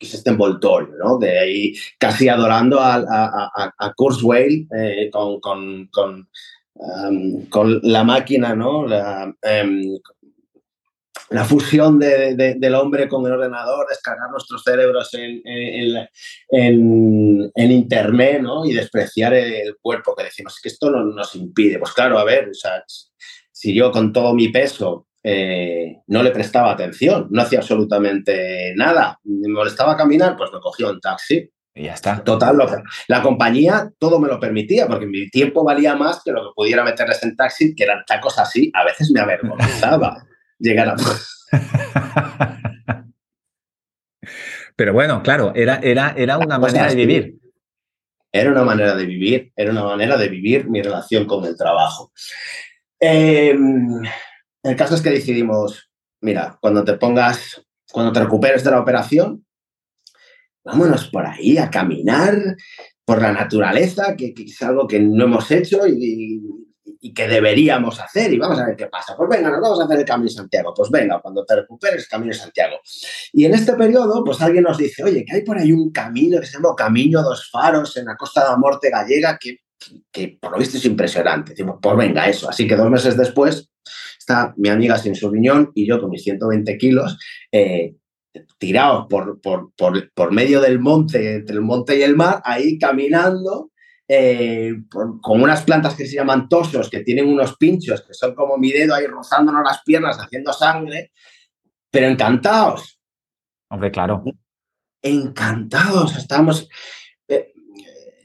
es 0.00 0.14
este 0.14 0.30
envoltorio, 0.30 0.94
¿no? 1.02 1.18
De 1.18 1.38
ahí 1.38 1.74
casi 1.98 2.28
adorando 2.28 2.80
a, 2.80 2.96
a, 2.96 3.74
a, 3.78 3.92
Kurzweil 3.94 4.68
eh, 4.76 5.10
con, 5.10 5.40
con, 5.40 5.88
con, 5.92 6.28
um, 6.74 7.46
con, 7.46 7.80
la 7.82 8.04
máquina, 8.04 8.54
¿no? 8.54 8.80
Um, 8.80 9.98
la 11.30 11.44
fusión 11.44 11.98
del 11.98 12.74
hombre 12.74 13.08
con 13.08 13.24
el 13.26 13.32
ordenador, 13.32 13.86
descargar 13.88 14.30
nuestros 14.30 14.62
cerebros 14.62 15.12
en, 15.14 15.42
en, 16.48 17.70
Internet 17.70 18.42
¿no? 18.42 18.64
y 18.64 18.72
despreciar 18.72 19.34
el 19.34 19.76
cuerpo, 19.80 20.14
que 20.14 20.24
decimos 20.24 20.58
que 20.62 20.68
esto 20.68 20.90
no, 20.90 21.04
nos 21.04 21.34
impide. 21.34 21.78
Pues 21.78 21.92
claro, 21.92 22.18
a 22.18 22.24
ver, 22.24 22.48
o 22.50 22.54
sea, 22.54 22.84
si 23.50 23.74
yo 23.74 23.90
con 23.90 24.12
todo 24.12 24.34
mi 24.34 24.48
peso 24.48 25.06
eh, 25.22 25.96
no 26.08 26.22
le 26.22 26.30
prestaba 26.30 26.72
atención, 26.72 27.28
no 27.30 27.42
hacía 27.42 27.60
absolutamente 27.60 28.74
nada, 28.76 29.18
me 29.24 29.48
molestaba 29.48 29.96
caminar, 29.96 30.36
pues 30.36 30.50
me 30.52 30.60
cogía 30.60 30.88
un 30.88 31.00
taxi. 31.00 31.50
Y 31.76 31.84
ya 31.84 31.94
está. 31.94 32.22
Total, 32.22 32.56
la 33.08 33.22
compañía 33.22 33.90
todo 33.98 34.20
me 34.20 34.28
lo 34.28 34.38
permitía, 34.38 34.86
porque 34.86 35.06
mi 35.06 35.28
tiempo 35.30 35.64
valía 35.64 35.96
más 35.96 36.22
que 36.24 36.30
lo 36.30 36.42
que 36.42 36.54
pudiera 36.54 36.84
meterles 36.84 37.20
en 37.24 37.34
taxi, 37.34 37.74
que 37.74 37.82
eran 37.82 38.04
tacos 38.06 38.38
así, 38.38 38.70
a 38.74 38.84
veces 38.84 39.10
me 39.10 39.20
avergonzaba 39.20 40.24
llegar 40.58 40.88
a... 40.88 40.96
Pero 44.76 44.92
bueno, 44.92 45.22
claro, 45.22 45.52
era, 45.54 45.78
era, 45.82 46.14
era 46.16 46.38
una 46.38 46.58
manera 46.58 46.88
de 46.88 46.96
vivir. 46.96 47.38
Era 48.32 48.50
una 48.50 48.64
manera 48.64 48.96
de 48.96 49.06
vivir, 49.06 49.52
era 49.54 49.70
una 49.70 49.84
manera 49.84 50.16
de 50.16 50.28
vivir 50.28 50.68
mi 50.68 50.82
relación 50.82 51.24
con 51.24 51.44
el 51.44 51.56
trabajo. 51.56 52.12
Em, 52.98 54.02
el 54.62 54.76
caso 54.76 54.96
es 54.96 55.02
que 55.02 55.10
decidimos, 55.10 55.88
mira, 56.20 56.58
cuando 56.60 56.82
te 56.82 56.94
pongas, 56.94 57.64
cuando 57.92 58.12
te 58.12 58.20
recuperes 58.20 58.64
de 58.64 58.72
la 58.72 58.80
operación, 58.80 59.46
vámonos 60.64 61.08
por 61.08 61.26
ahí 61.26 61.58
a 61.58 61.70
caminar 61.70 62.56
por 63.04 63.22
la 63.22 63.32
naturaleza, 63.32 64.16
que, 64.16 64.34
es 64.36 64.62
algo 64.62 64.88
que 64.88 64.98
no 64.98 65.24
hemos 65.24 65.50
hecho 65.50 65.86
y, 65.86 66.40
y 67.04 67.12
que 67.12 67.28
deberíamos 67.28 68.00
hacer 68.00 68.32
y 68.32 68.38
vamos 68.38 68.58
a 68.58 68.64
ver 68.64 68.76
qué 68.76 68.86
pasa. 68.86 69.14
Pues 69.14 69.28
venga, 69.28 69.50
nos 69.50 69.60
vamos 69.60 69.78
a 69.78 69.84
hacer 69.84 69.98
el 69.98 70.06
Camino 70.06 70.30
de 70.30 70.36
Santiago. 70.36 70.72
Pues 70.74 70.90
venga, 70.90 71.20
cuando 71.20 71.44
te 71.44 71.54
recuperes, 71.54 72.08
Camino 72.08 72.32
de 72.32 72.38
Santiago. 72.38 72.78
Y 73.30 73.44
en 73.44 73.52
este 73.52 73.74
periodo, 73.74 74.24
pues 74.24 74.40
alguien 74.40 74.64
nos 74.64 74.78
dice, 74.78 75.04
oye, 75.04 75.22
que 75.22 75.36
hay 75.36 75.42
por 75.42 75.58
ahí 75.58 75.70
un 75.70 75.92
camino 75.92 76.40
que 76.40 76.46
se 76.46 76.54
llama 76.54 76.70
Camino 76.74 77.22
dos 77.22 77.50
Faros 77.50 77.94
en 77.98 78.06
la 78.06 78.16
costa 78.16 78.44
de 78.44 78.50
la 78.52 78.56
Morte 78.56 78.88
gallega 78.88 79.36
que, 79.38 79.58
que 80.10 80.38
por 80.40 80.52
lo 80.52 80.58
visto 80.58 80.78
es 80.78 80.84
impresionante. 80.86 81.50
Decimos, 81.50 81.76
pues 81.82 81.94
venga, 81.94 82.26
eso. 82.26 82.48
Así 82.48 82.66
que 82.66 82.74
dos 82.74 82.88
meses 82.88 83.18
después 83.18 83.68
está 84.18 84.54
mi 84.56 84.70
amiga 84.70 84.96
sin 84.96 85.14
su 85.14 85.28
riñón 85.28 85.72
y 85.74 85.86
yo 85.86 86.00
con 86.00 86.08
mis 86.08 86.22
120 86.22 86.78
kilos 86.78 87.18
eh, 87.52 87.96
tirados 88.56 89.08
por, 89.10 89.42
por, 89.42 89.74
por, 89.76 90.10
por 90.14 90.32
medio 90.32 90.58
del 90.62 90.78
monte, 90.78 91.34
entre 91.34 91.56
el 91.56 91.60
monte 91.60 91.98
y 91.98 92.02
el 92.02 92.16
mar, 92.16 92.40
ahí 92.46 92.78
caminando 92.78 93.72
eh, 94.06 94.74
con 94.90 95.42
unas 95.42 95.62
plantas 95.62 95.94
que 95.94 96.06
se 96.06 96.16
llaman 96.16 96.48
tosos, 96.48 96.90
que 96.90 97.00
tienen 97.00 97.28
unos 97.28 97.56
pinchos, 97.56 98.02
que 98.02 98.14
son 98.14 98.34
como 98.34 98.58
mi 98.58 98.70
dedo 98.72 98.94
ahí 98.94 99.06
rozándonos 99.06 99.62
las 99.64 99.82
piernas, 99.82 100.18
haciendo 100.18 100.52
sangre, 100.52 101.12
pero 101.90 102.08
encantados. 102.08 103.00
Hombre, 103.70 103.90
claro. 103.90 104.22
Encantados, 105.02 106.16
estamos 106.16 106.68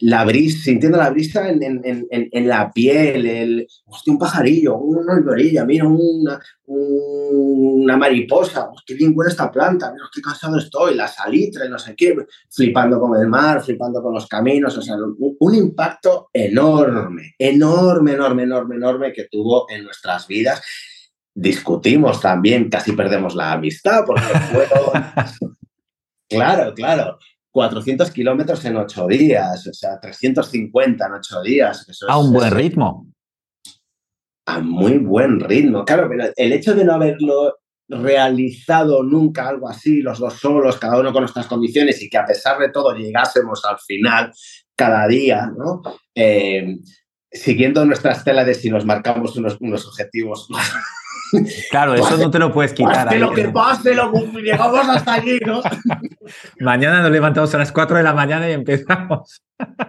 la 0.01 0.23
brisa, 0.23 0.63
sintiendo 0.63 0.97
la 0.97 1.09
brisa 1.09 1.49
en, 1.49 1.61
en, 1.61 1.81
en, 1.83 2.07
en 2.31 2.47
la 2.47 2.71
piel, 2.71 3.25
el, 3.25 3.67
hostia, 3.85 4.13
un 4.13 4.19
pajarillo, 4.19 4.77
una 4.77 5.13
olorilla, 5.13 5.65
mira, 5.65 5.87
una, 5.87 6.39
una 6.65 7.97
mariposa, 7.97 8.69
qué 8.85 8.93
bien 8.93 9.13
huele 9.15 9.31
esta 9.31 9.51
planta, 9.51 9.91
mira, 9.91 10.05
qué 10.13 10.21
cansado 10.21 10.57
estoy, 10.57 10.95
la 10.95 11.07
salitre, 11.07 11.67
no 11.69 11.77
sé 11.77 11.95
qué, 11.95 12.15
flipando 12.49 12.99
con 12.99 13.19
el 13.19 13.27
mar, 13.27 13.61
flipando 13.61 14.01
con 14.01 14.13
los 14.13 14.27
caminos, 14.27 14.77
o 14.77 14.81
sea, 14.81 14.95
un, 14.95 15.35
un 15.39 15.55
impacto 15.55 16.29
enorme, 16.33 17.35
enorme, 17.37 18.13
enorme, 18.13 18.43
enorme, 18.43 18.75
enorme 18.75 19.13
que 19.13 19.27
tuvo 19.29 19.69
en 19.69 19.83
nuestras 19.83 20.27
vidas. 20.27 20.61
Discutimos 21.33 22.21
también, 22.21 22.69
casi 22.69 22.93
perdemos 22.93 23.35
la 23.35 23.53
amistad, 23.53 24.03
porque 24.05 24.23
fueron... 24.51 25.03
claro, 26.29 26.73
claro. 26.73 27.17
400 27.51 28.11
kilómetros 28.11 28.63
en 28.65 28.77
ocho 28.77 29.07
días, 29.07 29.65
o 29.67 29.73
sea, 29.73 29.99
350 29.99 31.05
en 31.05 31.13
ocho 31.13 31.41
días. 31.41 31.85
a 32.07 32.17
un 32.17 32.33
buen 32.33 32.51
ritmo. 32.51 33.07
A 34.45 34.59
muy 34.59 34.97
buen 34.97 35.39
ritmo. 35.39 35.85
Claro, 35.85 36.07
pero 36.09 36.31
el 36.35 36.53
hecho 36.53 36.73
de 36.75 36.85
no 36.85 36.93
haberlo 36.93 37.59
realizado 37.87 39.03
nunca 39.03 39.47
algo 39.47 39.67
así, 39.67 40.01
los 40.01 40.19
dos 40.19 40.35
solos, 40.35 40.77
cada 40.77 40.99
uno 40.99 41.11
con 41.11 41.23
nuestras 41.23 41.47
condiciones, 41.47 42.01
y 42.03 42.09
que 42.09 42.17
a 42.17 42.25
pesar 42.25 42.59
de 42.59 42.69
todo 42.69 42.95
llegásemos 42.95 43.63
al 43.65 43.79
final 43.79 44.31
cada 44.75 45.07
día, 45.07 45.51
¿no? 45.57 45.81
Eh, 46.15 46.77
siguiendo 47.31 47.85
nuestra 47.85 48.13
estela 48.13 48.45
de 48.45 48.53
si 48.53 48.69
nos 48.69 48.85
marcamos 48.85 49.35
unos, 49.37 49.57
unos 49.59 49.87
objetivos. 49.87 50.47
Claro, 51.69 51.95
eso 51.95 52.17
no 52.17 52.31
te 52.31 52.39
lo 52.39 52.51
puedes 52.51 52.73
quitar. 52.73 53.05
Pase 53.05 53.19
lo 53.19 53.31
que 53.31 53.49
pase, 53.49 53.93
lo, 53.93 54.11
llegamos 54.11 54.87
hasta 54.87 55.13
allí, 55.13 55.39
¿no? 55.45 55.61
mañana 56.59 57.01
nos 57.01 57.11
levantamos 57.11 57.53
a 57.53 57.57
las 57.57 57.71
4 57.71 57.97
de 57.97 58.03
la 58.03 58.13
mañana 58.13 58.49
y 58.49 58.53
empezamos. 58.53 59.41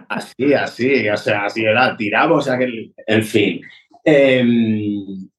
así, 0.09 0.53
así, 0.53 1.09
o 1.09 1.17
sea, 1.17 1.45
así 1.45 1.63
era, 1.63 1.95
tiramos 1.97 2.49
aquel. 2.49 2.93
En 3.07 3.23
fin. 3.23 3.61
Em, 4.03 5.29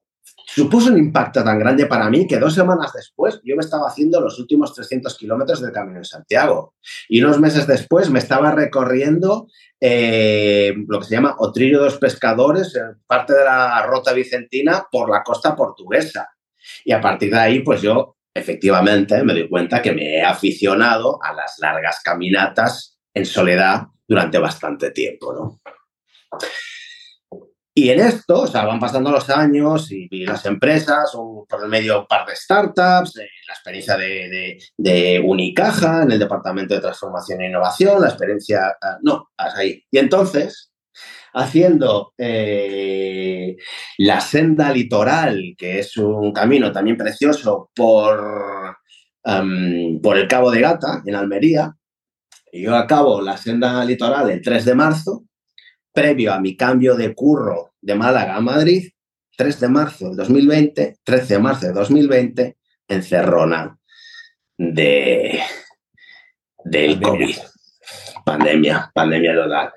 supuso 0.55 0.91
un 0.91 0.97
impacto 0.97 1.43
tan 1.43 1.59
grande 1.59 1.85
para 1.85 2.09
mí 2.09 2.27
que 2.27 2.39
dos 2.39 2.53
semanas 2.53 2.91
después 2.93 3.39
yo 3.43 3.55
me 3.55 3.61
estaba 3.61 3.87
haciendo 3.87 4.21
los 4.21 4.39
últimos 4.39 4.73
300 4.73 5.17
kilómetros 5.17 5.61
del 5.61 5.71
Camino 5.71 5.99
de 5.99 6.05
Santiago. 6.05 6.75
Y 7.09 7.21
unos 7.21 7.39
meses 7.39 7.67
después 7.67 8.09
me 8.09 8.19
estaba 8.19 8.51
recorriendo 8.51 9.47
eh, 9.79 10.73
lo 10.87 10.99
que 10.99 11.05
se 11.05 11.15
llama 11.15 11.35
Otrillo 11.39 11.79
de 11.79 11.85
los 11.85 11.97
Pescadores, 11.97 12.73
parte 13.07 13.33
de 13.33 13.43
la 13.43 13.85
Rota 13.85 14.13
Vicentina, 14.13 14.85
por 14.91 15.09
la 15.09 15.23
costa 15.23 15.55
portuguesa. 15.55 16.29
Y 16.85 16.91
a 16.91 17.01
partir 17.01 17.31
de 17.31 17.39
ahí, 17.39 17.59
pues 17.59 17.81
yo 17.81 18.15
efectivamente 18.33 19.23
me 19.23 19.33
doy 19.33 19.49
cuenta 19.49 19.81
que 19.81 19.91
me 19.91 20.15
he 20.15 20.23
aficionado 20.23 21.19
a 21.21 21.33
las 21.33 21.55
largas 21.59 22.01
caminatas 22.03 22.97
en 23.13 23.25
soledad 23.25 23.83
durante 24.07 24.37
bastante 24.37 24.91
tiempo, 24.91 25.33
¿no? 25.33 25.59
Y 27.75 27.89
en 27.89 28.01
esto, 28.01 28.41
o 28.41 28.47
sea, 28.47 28.65
van 28.65 28.79
pasando 28.79 29.09
los 29.09 29.27
años 29.31 29.91
y, 29.91 30.25
las 30.25 30.45
empresas, 30.45 31.11
por 31.13 31.63
el 31.63 31.69
medio 31.69 32.01
un 32.01 32.07
par 32.07 32.27
de 32.27 32.35
startups, 32.35 33.15
la 33.15 33.53
experiencia 33.53 33.97
de, 33.97 35.19
Unicaja 35.25 36.03
en 36.03 36.11
el 36.11 36.19
Departamento 36.19 36.75
de 36.75 36.81
Transformación 36.81 37.41
e 37.41 37.47
Innovación, 37.47 37.99
la 37.99 38.09
experiencia, 38.09 38.75
ah, 38.79 38.97
no, 39.01 39.31
ahí. 39.37 39.83
Y 39.89 39.97
entonces, 39.97 40.71
haciendo 41.33 42.13
eh, 42.15 43.55
la 43.97 44.21
senda 44.21 44.71
litoral, 44.71 45.55
que 45.57 45.79
es 45.79 45.97
un 45.97 46.31
camino 46.31 46.71
también 46.71 46.97
precioso 46.97 47.71
por, 47.73 48.77
por 49.23 50.17
el 50.17 50.27
Cabo 50.27 50.51
de 50.51 50.61
Gata, 50.61 51.01
en 51.05 51.15
Almería, 51.15 51.75
yo 52.51 52.75
acabo 52.75 53.19
la 53.19 53.35
senda 53.35 53.83
litoral 53.83 54.29
el 54.29 54.41
3 54.43 54.63
de 54.63 54.75
marzo, 54.75 55.23
previo 55.93 56.33
a 56.33 56.39
mi 56.39 56.57
cambio 56.57 56.95
de 56.95 57.13
curro 57.13 57.75
de 57.79 57.95
Málaga 57.95 58.35
a 58.35 58.41
Madrid, 58.41 58.89
3 59.37 59.59
de 59.59 59.67
marzo 59.69 60.09
de 60.09 60.15
2020, 60.15 60.97
13 61.03 61.33
de 61.33 61.39
marzo 61.39 61.67
de 61.67 61.73
2020, 61.73 62.57
encerrona 62.87 63.77
de, 64.57 65.39
del 66.65 67.01
COVID. 67.01 67.35
Pandemia, 68.25 68.91
pandemia 68.93 69.35
total. 69.35 69.73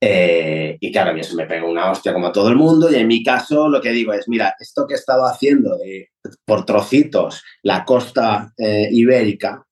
Eh, 0.00 0.76
y 0.80 0.92
claro, 0.92 1.10
a 1.10 1.12
mí 1.12 1.20
eso 1.20 1.34
me 1.34 1.46
pega 1.46 1.64
una 1.64 1.90
hostia 1.90 2.12
como 2.12 2.28
a 2.28 2.32
todo 2.32 2.48
el 2.48 2.56
mundo. 2.56 2.90
Y 2.90 2.96
en 2.96 3.06
mi 3.06 3.22
caso, 3.22 3.68
lo 3.68 3.80
que 3.80 3.90
digo 3.90 4.12
es: 4.12 4.28
mira, 4.28 4.54
esto 4.58 4.86
que 4.86 4.94
he 4.94 4.96
estado 4.96 5.26
haciendo 5.26 5.76
de, 5.76 6.10
por 6.44 6.64
trocitos 6.64 7.42
la 7.62 7.84
costa 7.84 8.52
eh, 8.56 8.88
ibérica, 8.90 9.64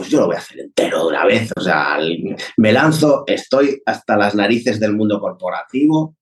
pues 0.00 0.10
yo 0.10 0.20
lo 0.20 0.26
voy 0.28 0.36
a 0.36 0.38
hacer 0.38 0.60
entero 0.60 1.02
de 1.02 1.08
una 1.08 1.26
vez. 1.26 1.50
O 1.54 1.60
sea, 1.60 1.98
me 2.56 2.72
lanzo, 2.72 3.24
estoy 3.26 3.82
hasta 3.84 4.16
las 4.16 4.34
narices 4.34 4.80
del 4.80 4.96
mundo 4.96 5.20
corporativo. 5.20 6.16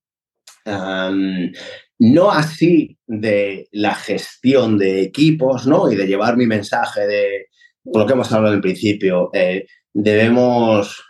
no 2.00 2.30
así 2.32 2.98
de 3.06 3.68
la 3.70 3.94
gestión 3.94 4.78
de 4.78 5.02
equipos, 5.02 5.68
¿no? 5.68 5.92
Y 5.92 5.94
de 5.94 6.08
llevar 6.08 6.36
mi 6.36 6.48
mensaje 6.48 7.06
de 7.06 7.46
lo 7.84 8.04
que 8.04 8.14
hemos 8.14 8.32
hablado 8.32 8.56
en 8.56 8.60
principio. 8.60 9.30
Eh, 9.32 9.64
debemos 9.94 11.00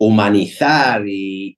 humanizar 0.00 1.02
y, 1.06 1.54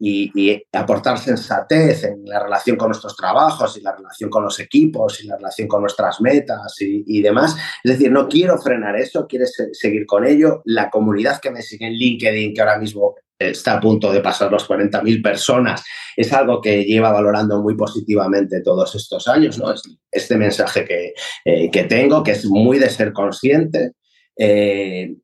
aportar 0.73 1.17
sensatez 1.19 2.03
en 2.03 2.25
la 2.25 2.43
relación 2.43 2.77
con 2.77 2.89
nuestros 2.89 3.17
trabajos 3.17 3.77
y 3.77 3.83
la 3.83 3.95
relación 3.95 4.29
con 4.31 4.43
los 4.43 4.59
equipos 4.59 5.23
y 5.23 5.29
la 5.29 5.37
relación 5.37 5.69
con 5.69 5.81
nuestras 5.81 6.21
metas 6.21 6.75
y, 6.81 7.23
demás. 7.23 7.57
Es 7.85 7.93
decir, 7.93 8.11
no 8.11 8.29
quiero 8.29 8.59
frenar 8.59 8.97
eso, 8.97 9.29
quiero 9.29 9.45
seguir 9.73 10.07
con 10.07 10.27
ello. 10.27 10.61
La 10.65 10.91
comunidad 10.91 11.41
que 11.41 11.53
me 11.53 11.63
sigue 11.63 11.87
en 11.87 11.93
LinkedIn, 11.93 12.53
que 12.53 12.61
ahora 12.61 12.79
mismo 12.79 13.15
está 13.39 13.75
a 13.75 13.81
punto 13.81 14.11
de 14.13 14.21
pasar 14.21 14.51
los 14.51 14.69
40.000 14.69 15.23
personas, 15.23 15.85
es 16.17 16.33
algo 16.33 16.61
que 16.61 16.85
lleva 16.85 17.13
valorando 17.13 17.63
muy 17.63 17.77
positivamente 17.77 18.61
todos 18.61 18.93
estos 18.97 19.29
años. 19.29 19.57
¿no? 19.59 19.73
Este 20.11 20.37
mensaje 20.37 20.85
que, 20.85 21.15
eh, 21.45 21.71
que 21.71 21.85
tengo, 21.85 22.25
que 22.25 22.33
es 22.33 22.45
muy 22.45 22.81
de 22.81 22.91
ser 22.91 23.13
consciente. 23.13 23.93
Eh, 24.37 25.15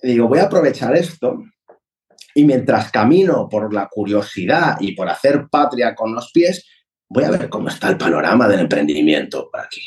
digo, 0.00 0.28
voy 0.28 0.38
a 0.38 0.44
aprovechar 0.44 0.96
esto 0.96 1.42
y 2.34 2.44
mientras 2.44 2.90
camino 2.90 3.48
por 3.48 3.72
la 3.72 3.88
curiosidad 3.88 4.76
y 4.80 4.92
por 4.94 5.08
hacer 5.08 5.46
patria 5.50 5.94
con 5.94 6.14
los 6.14 6.30
pies, 6.32 6.66
voy 7.08 7.24
a 7.24 7.30
ver 7.30 7.48
cómo 7.48 7.68
está 7.68 7.88
el 7.88 7.98
panorama 7.98 8.48
del 8.48 8.60
emprendimiento 8.60 9.50
por 9.50 9.60
aquí. 9.60 9.82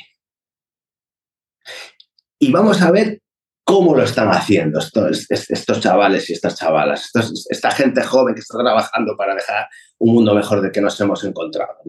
Y 2.40 2.52
vamos 2.52 2.82
a 2.82 2.92
ver 2.92 3.22
cómo 3.64 3.96
lo 3.96 4.04
están 4.04 4.30
haciendo 4.30 4.80
estos, 4.80 5.80
chavales 5.80 6.30
y 6.30 6.34
estas 6.34 6.56
chavalas, 6.56 7.12
esta 7.50 7.72
gente 7.72 8.04
joven 8.04 8.36
que 8.36 8.42
está 8.42 8.60
trabajando 8.60 9.18
para 9.18 9.34
dejar 9.34 9.68
un 9.98 10.14
mundo 10.14 10.36
mejor 10.36 10.62
del 10.62 10.72
que 10.72 10.82
nos 10.82 11.00
hemos 11.02 11.24
encontrado. 11.24 11.80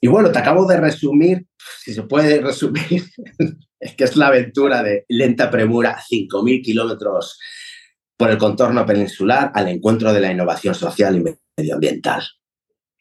y 0.00 0.08
bueno, 0.08 0.32
te 0.32 0.38
acabo 0.38 0.66
de 0.66 0.78
resumir, 0.78 1.46
si 1.82 1.92
se 1.92 2.04
puede 2.04 2.40
resumir, 2.40 3.04
es 3.80 3.94
que 3.94 4.04
es 4.04 4.16
la 4.16 4.28
aventura 4.28 4.82
de 4.82 5.04
lenta 5.08 5.50
premura, 5.50 5.98
5.000 6.10 6.62
kilómetros 6.64 7.38
por 8.16 8.30
el 8.30 8.38
contorno 8.38 8.86
peninsular 8.86 9.50
al 9.54 9.68
encuentro 9.68 10.12
de 10.12 10.20
la 10.20 10.32
innovación 10.32 10.74
social 10.74 11.16
y 11.16 11.24
medioambiental. 11.56 12.22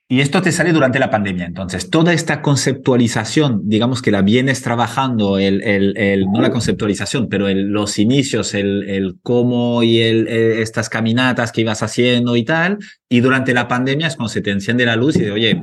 Y 0.10 0.20
esto 0.22 0.42
te 0.42 0.52
sale 0.52 0.74
durante 0.74 1.00
la 1.00 1.10
pandemia, 1.10 1.46
entonces, 1.46 1.90
toda 1.90 2.14
esta 2.14 2.42
conceptualización, 2.42 3.62
digamos 3.68 4.02
que 4.02 4.12
la 4.12 4.22
vienes 4.22 4.62
trabajando, 4.62 5.40
el, 5.40 5.64
el, 5.64 6.26
no 6.26 6.42
la 6.42 6.52
conceptualización, 6.52 7.30
pero 7.30 7.48
los 7.50 7.98
inicios, 7.98 8.54
el, 8.54 9.18
cómo 9.24 9.82
y 9.82 10.02
estas 10.02 10.90
caminatas 10.90 11.52
que 11.52 11.62
ibas 11.62 11.82
haciendo 11.82 12.36
y 12.36 12.44
tal, 12.44 12.78
y 13.10 13.22
durante 13.22 13.54
la 13.54 13.68
pandemia 13.68 14.08
es 14.08 14.16
cuando 14.16 14.30
se 14.30 14.42
te 14.42 14.52
enciende 14.52 14.86
la 14.86 14.98
luz 14.98 15.16
y 15.16 15.22
de, 15.22 15.32
oye, 15.32 15.62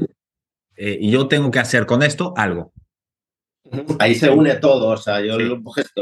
eh, 0.76 0.98
yo 1.02 1.28
tengo 1.28 1.50
que 1.50 1.58
hacer 1.58 1.86
con 1.86 2.02
esto 2.02 2.32
algo. 2.36 2.72
Ahí 3.98 4.14
se 4.14 4.30
une 4.30 4.54
todo, 4.56 4.88
o 4.88 4.96
sea, 4.96 5.20
yo 5.20 5.37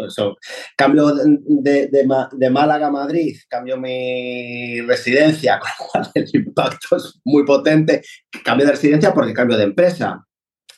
eso. 0.07 0.37
Cambio 0.77 1.13
de, 1.15 1.89
de, 1.89 2.51
Málaga 2.51 2.87
a 2.87 2.91
Madrid, 2.91 3.37
cambio 3.49 3.77
mi 3.77 4.81
residencia, 4.83 5.59
con 5.61 5.71
lo 5.79 5.87
cual 5.91 6.11
el 6.15 6.31
impacto 6.33 6.97
es 6.97 7.21
muy 7.25 7.45
potente. 7.45 8.03
Cambio 8.45 8.67
de 8.67 8.73
residencia 8.73 9.13
porque 9.13 9.35
cambio 9.35 9.57
de 9.57 9.65
empresa. 9.65 10.25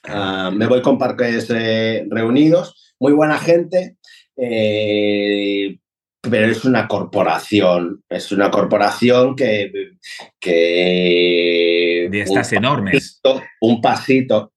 Ah, 0.05 0.51
me 0.55 0.67
voy 0.67 0.83
con 0.83 0.99
parques 0.99 1.49
eh, 1.51 2.07
reunidos, 2.09 2.95
muy 2.99 3.13
buena 3.13 3.39
gente, 3.39 3.97
eh, 4.37 5.79
pero 6.23 6.47
es 6.47 6.65
una 6.65 6.89
corporación, 6.89 8.03
es 8.09 8.33
una 8.33 8.51
corporación 8.51 9.37
que... 9.37 9.71
que 10.41 12.09
de 12.11 12.21
estas 12.23 12.53
enormes. 12.53 13.21
un 13.61 13.81
pasito. 13.81 14.53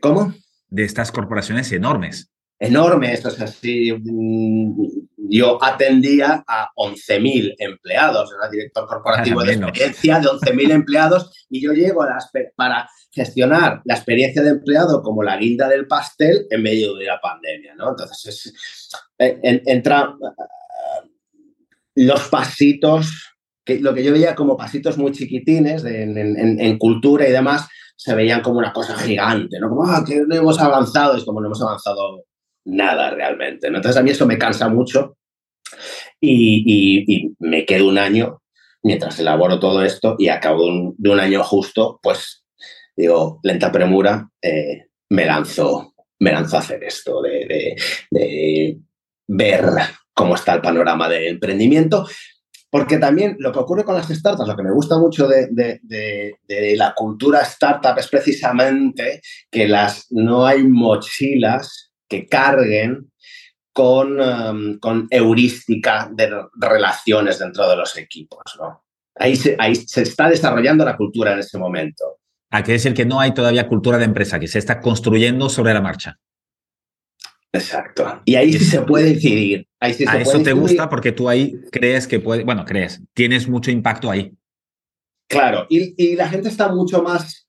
¿Cómo? 0.00 0.32
De 0.70 0.84
estas 0.84 1.12
corporaciones 1.12 1.70
enormes. 1.72 2.30
Enormes, 2.58 3.24
o 3.24 3.30
sea, 3.30 3.46
sí, 3.46 3.90
mm, 3.92 4.84
yo 5.30 5.62
atendía 5.64 6.44
a 6.46 6.70
11.000 6.76 7.54
empleados, 7.58 8.30
era 8.38 8.50
director 8.50 8.86
corporativo 8.86 9.42
de 9.42 9.54
experiencia 9.54 10.18
de 10.18 10.26
11.000 10.26 10.70
empleados 10.72 11.46
y 11.48 11.62
yo 11.62 11.72
llego 11.72 12.02
a 12.02 12.18
para 12.56 12.88
gestionar 13.10 13.80
la 13.84 13.94
experiencia 13.94 14.42
de 14.42 14.50
empleado 14.50 15.02
como 15.02 15.22
la 15.22 15.38
guinda 15.38 15.68
del 15.68 15.86
pastel 15.86 16.46
en 16.50 16.62
medio 16.62 16.94
de 16.94 17.06
la 17.06 17.18
pandemia, 17.18 17.74
¿no? 17.76 17.90
Entonces, 17.90 18.26
es, 18.26 18.92
eh, 19.18 19.40
entra 19.42 20.14
eh, 20.20 21.10
los 21.94 22.28
pasitos, 22.28 23.36
que, 23.64 23.80
lo 23.80 23.94
que 23.94 24.04
yo 24.04 24.12
veía 24.12 24.34
como 24.34 24.56
pasitos 24.56 24.98
muy 24.98 25.12
chiquitines 25.12 25.82
en 25.84 26.78
cultura 26.78 27.26
y 27.26 27.32
demás, 27.32 27.68
se 28.00 28.14
veían 28.14 28.40
como 28.40 28.58
una 28.58 28.72
cosa 28.72 28.96
gigante, 28.96 29.60
¿no? 29.60 29.68
Como, 29.68 29.84
ah, 29.84 30.02
que 30.06 30.22
no 30.26 30.34
hemos 30.34 30.58
avanzado, 30.58 31.18
es 31.18 31.24
como 31.24 31.38
no 31.38 31.48
hemos 31.48 31.60
avanzado 31.60 32.24
nada 32.64 33.10
realmente, 33.10 33.70
¿no? 33.70 33.76
Entonces 33.76 34.00
a 34.00 34.02
mí 34.02 34.10
eso 34.10 34.24
me 34.24 34.38
cansa 34.38 34.70
mucho 34.70 35.18
y, 36.18 37.34
me 37.40 37.66
quedo 37.66 37.88
un 37.88 37.98
año 37.98 38.40
mientras 38.82 39.18
elaboro 39.18 39.60
todo 39.60 39.84
esto 39.84 40.16
y 40.18 40.28
a 40.28 40.40
de 40.40 41.10
un, 41.10 41.20
año 41.20 41.44
justo, 41.44 42.00
pues 42.02 42.42
digo, 42.96 43.38
lenta 43.42 43.70
premura, 43.70 44.30
eh, 44.40 44.86
me 45.10 45.26
lanzo 45.26 45.92
me 46.20 46.32
lanzo 46.32 46.56
a 46.56 46.60
hacer 46.60 46.82
esto, 46.82 47.20
de, 47.20 47.76
de 48.10 48.78
ver 49.28 49.64
cómo 50.14 50.36
está 50.36 50.54
el 50.54 50.62
panorama 50.62 51.06
del 51.06 51.28
emprendimiento 51.28 52.06
porque 52.70 52.98
también 52.98 53.36
lo 53.40 53.52
que 53.52 53.58
ocurre 53.58 53.84
con 53.84 53.96
las 53.96 54.08
startups, 54.08 54.48
lo 54.48 54.56
que 54.56 54.62
me 54.62 54.72
gusta 54.72 54.96
mucho 54.96 55.26
de, 55.26 56.38
la 56.76 56.94
cultura 56.94 57.40
startup 57.40 57.98
es 57.98 58.06
precisamente 58.06 59.20
que 59.50 59.66
las, 59.66 60.06
no 60.10 60.46
hay 60.46 60.62
mochilas 60.62 61.92
que 62.08 62.26
carguen 62.26 63.10
con, 63.72 64.20
um, 64.20 64.78
con 64.78 65.08
heurística 65.10 66.08
de 66.12 66.30
relaciones 66.60 67.38
dentro 67.40 67.68
de 67.68 67.76
los 67.76 67.96
equipos. 67.96 68.42
¿no? 68.58 68.84
Ahí, 69.16 69.34
se, 69.34 69.56
ahí 69.58 69.74
se 69.74 70.02
está 70.02 70.28
desarrollando 70.28 70.84
la 70.84 70.96
cultura 70.96 71.32
en 71.32 71.40
ese 71.40 71.58
momento. 71.58 72.18
Hay 72.50 72.62
que 72.62 72.72
decir 72.72 72.94
que 72.94 73.04
no 73.04 73.20
hay 73.20 73.32
todavía 73.32 73.68
cultura 73.68 73.98
de 73.98 74.04
empresa, 74.04 74.38
que 74.38 74.48
se 74.48 74.58
está 74.58 74.80
construyendo 74.80 75.48
sobre 75.48 75.74
la 75.74 75.80
marcha. 75.80 76.18
Exacto. 77.52 78.22
Y 78.24 78.36
ahí 78.36 78.52
sí 78.52 78.64
se 78.64 78.82
puede 78.82 79.14
decidir. 79.14 79.66
Ahí 79.80 79.94
sí 79.94 80.04
a 80.06 80.18
eso 80.18 80.42
te 80.42 80.52
gusta 80.52 80.88
porque 80.88 81.12
tú 81.12 81.28
ahí 81.28 81.60
crees 81.72 82.06
que 82.06 82.20
puede, 82.20 82.44
bueno, 82.44 82.64
crees, 82.64 83.02
tienes 83.14 83.48
mucho 83.48 83.70
impacto 83.70 84.10
ahí. 84.10 84.32
Claro, 85.28 85.66
y, 85.68 86.16
la 86.16 86.28
gente 86.28 86.48
está 86.48 86.72
mucho 86.72 87.02
más, 87.02 87.46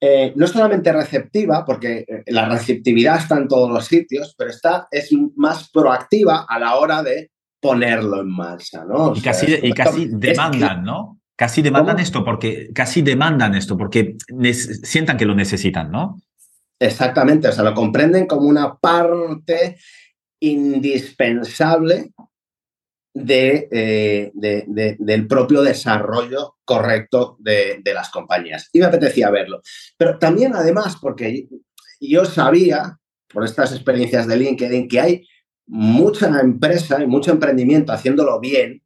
eh, 0.00 0.32
no 0.36 0.46
solamente 0.46 0.92
receptiva, 0.92 1.64
porque 1.64 2.04
eh, 2.06 2.22
la 2.26 2.46
receptividad 2.46 3.16
está 3.16 3.38
en 3.38 3.48
todos 3.48 3.70
los 3.70 3.86
sitios, 3.86 4.34
pero 4.36 4.50
está, 4.50 4.86
es 4.90 5.10
más 5.36 5.70
proactiva 5.70 6.44
a 6.46 6.58
la 6.58 6.76
hora 6.76 7.02
de 7.02 7.30
ponerlo 7.58 8.20
en 8.20 8.28
marcha, 8.28 8.84
¿no? 8.84 9.14
y 9.16 9.20
casi, 9.22 9.54
y 9.62 9.72
casi 9.72 10.08
demandan, 10.10 10.82
¿no? 10.82 11.20
Casi 11.34 11.62
demandan 11.62 11.98
esto 11.98 12.24
porque 12.24 12.70
casi 12.74 13.00
demandan 13.00 13.54
esto 13.54 13.76
porque 13.78 14.16
sientan 14.82 15.16
que 15.16 15.24
lo 15.24 15.34
necesitan, 15.34 15.90
¿no? 15.90 16.18
Exactamente, 16.82 17.46
o 17.46 17.52
sea, 17.52 17.62
lo 17.62 17.74
comprenden 17.74 18.26
como 18.26 18.48
una 18.48 18.76
parte 18.76 19.76
indispensable 20.40 22.10
eh, 23.14 24.32
de, 24.34 24.96
del 24.98 25.28
propio 25.28 25.62
desarrollo 25.62 26.56
correcto 26.64 27.36
de, 27.38 27.80
las 27.84 28.10
compañías. 28.10 28.68
Y 28.72 28.80
me 28.80 28.86
apetecía 28.86 29.30
verlo. 29.30 29.62
Pero 29.96 30.18
también, 30.18 30.56
además, 30.56 30.96
porque 31.00 31.46
yo 32.00 32.24
sabía, 32.24 32.98
por 33.32 33.44
estas 33.44 33.70
experiencias 33.70 34.26
de 34.26 34.38
LinkedIn, 34.38 34.88
que 34.88 35.00
hay 35.00 35.28
mucha 35.68 36.40
empresa 36.40 37.00
y 37.00 37.06
mucho 37.06 37.30
emprendimiento 37.30 37.92
haciéndolo 37.92 38.40
bien, 38.40 38.82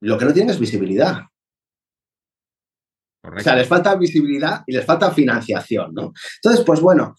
lo 0.00 0.18
que 0.18 0.24
no 0.24 0.32
tiene 0.32 0.50
es 0.50 0.58
visibilidad. 0.58 1.29
O 3.22 3.40
sea, 3.40 3.54
les 3.54 3.68
falta 3.68 3.94
visibilidad 3.96 4.62
y 4.66 4.72
les 4.72 4.84
falta 4.84 5.10
financiación, 5.10 5.92
¿no? 5.94 6.12
Entonces, 6.42 6.64
pues 6.64 6.80
bueno, 6.80 7.14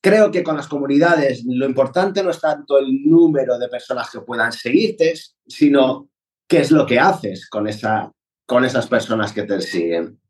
creo 0.00 0.30
que 0.30 0.42
con 0.42 0.56
las 0.56 0.68
comunidades 0.68 1.42
lo 1.44 1.66
importante 1.66 2.22
no 2.22 2.30
es 2.30 2.40
tanto 2.40 2.78
el 2.78 3.02
número 3.04 3.58
de 3.58 3.68
personas 3.68 4.08
que 4.10 4.20
puedan 4.20 4.52
seguirte, 4.52 5.14
sino 5.46 6.08
qué 6.48 6.58
es 6.58 6.70
lo 6.70 6.86
que 6.86 6.98
haces 6.98 7.48
con, 7.48 7.66
esa, 7.66 8.10
con 8.46 8.64
esas 8.64 8.86
personas 8.86 9.32
que 9.32 9.42
te 9.42 9.60
siguen. 9.60 10.20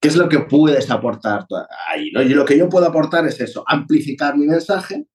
¿Qué 0.00 0.08
es 0.08 0.16
lo 0.16 0.28
que 0.28 0.40
puedes 0.40 0.90
aportar 0.90 1.46
ahí? 1.88 2.10
¿no? 2.12 2.22
Y 2.22 2.28
lo 2.28 2.44
que 2.44 2.56
yo 2.56 2.68
puedo 2.68 2.86
aportar 2.86 3.26
es 3.26 3.40
eso, 3.40 3.64
amplificar 3.66 4.36
mi 4.36 4.46
mensaje 4.46 5.06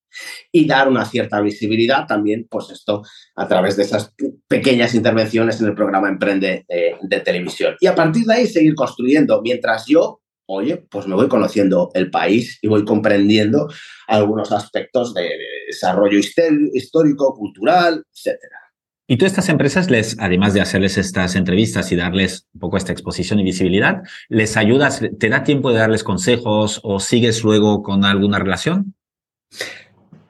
y 0.52 0.66
dar 0.68 0.88
una 0.88 1.06
cierta 1.06 1.42
visibilidad 1.42 2.06
también, 2.08 2.48
pues 2.50 2.70
esto 2.70 3.04
a 3.36 3.48
través 3.48 3.76
de 3.76 3.84
esas 3.84 4.14
pequeñas 4.48 4.96
intervenciones 4.96 5.60
en 5.62 5.68
el 5.68 5.76
programa 5.76 6.10
Emprende 6.10 6.66
eh, 6.68 6.96
de 7.02 7.20
televisión. 7.20 7.76
Y 7.80 7.88
a 7.88 7.96
partir 7.96 8.26
de 8.26 8.34
ahí 8.34 8.48
seguir 8.48 8.76
construyendo, 8.76 9.42
mientras 9.42 9.86
yo, 9.88 10.22
oye, 10.46 10.78
pues 10.90 11.08
me 11.08 11.16
voy 11.16 11.28
conociendo 11.28 11.92
el 11.94 12.10
país 12.10 12.60
y 12.62 12.68
voy 12.68 12.86
comprendiendo 12.86 13.68
algunos 14.08 14.52
aspectos 14.52 15.14
de, 15.14 15.30
desarrollo 15.68 16.20
histórico, 16.20 17.34
cultural, 17.34 18.04
etcétera. 18.14 18.64
Y 19.06 19.18
tú 19.18 19.26
estas 19.26 19.50
empresas, 19.50 19.90
les, 19.90 20.18
además 20.20 20.54
de 20.54 20.62
hacerles 20.62 20.98
estas 20.98 21.36
entrevistas 21.36 21.92
y 21.92 21.96
darles 21.96 22.48
un 22.54 22.62
poco 22.62 22.78
esta 22.78 22.94
exposición 22.94 23.40
y 23.40 23.44
visibilidad, 23.44 24.02
¿les 24.30 24.56
ayudas, 24.56 25.02
te 25.20 25.30
da 25.30 25.44
tiempo 25.44 25.72
de 25.72 25.80
darles 25.80 26.04
consejos 26.04 26.80
o 26.84 27.00
sigues 27.00 27.44
luego 27.44 27.84
con 27.84 28.06
alguna 28.06 28.40
relación? 28.40 28.96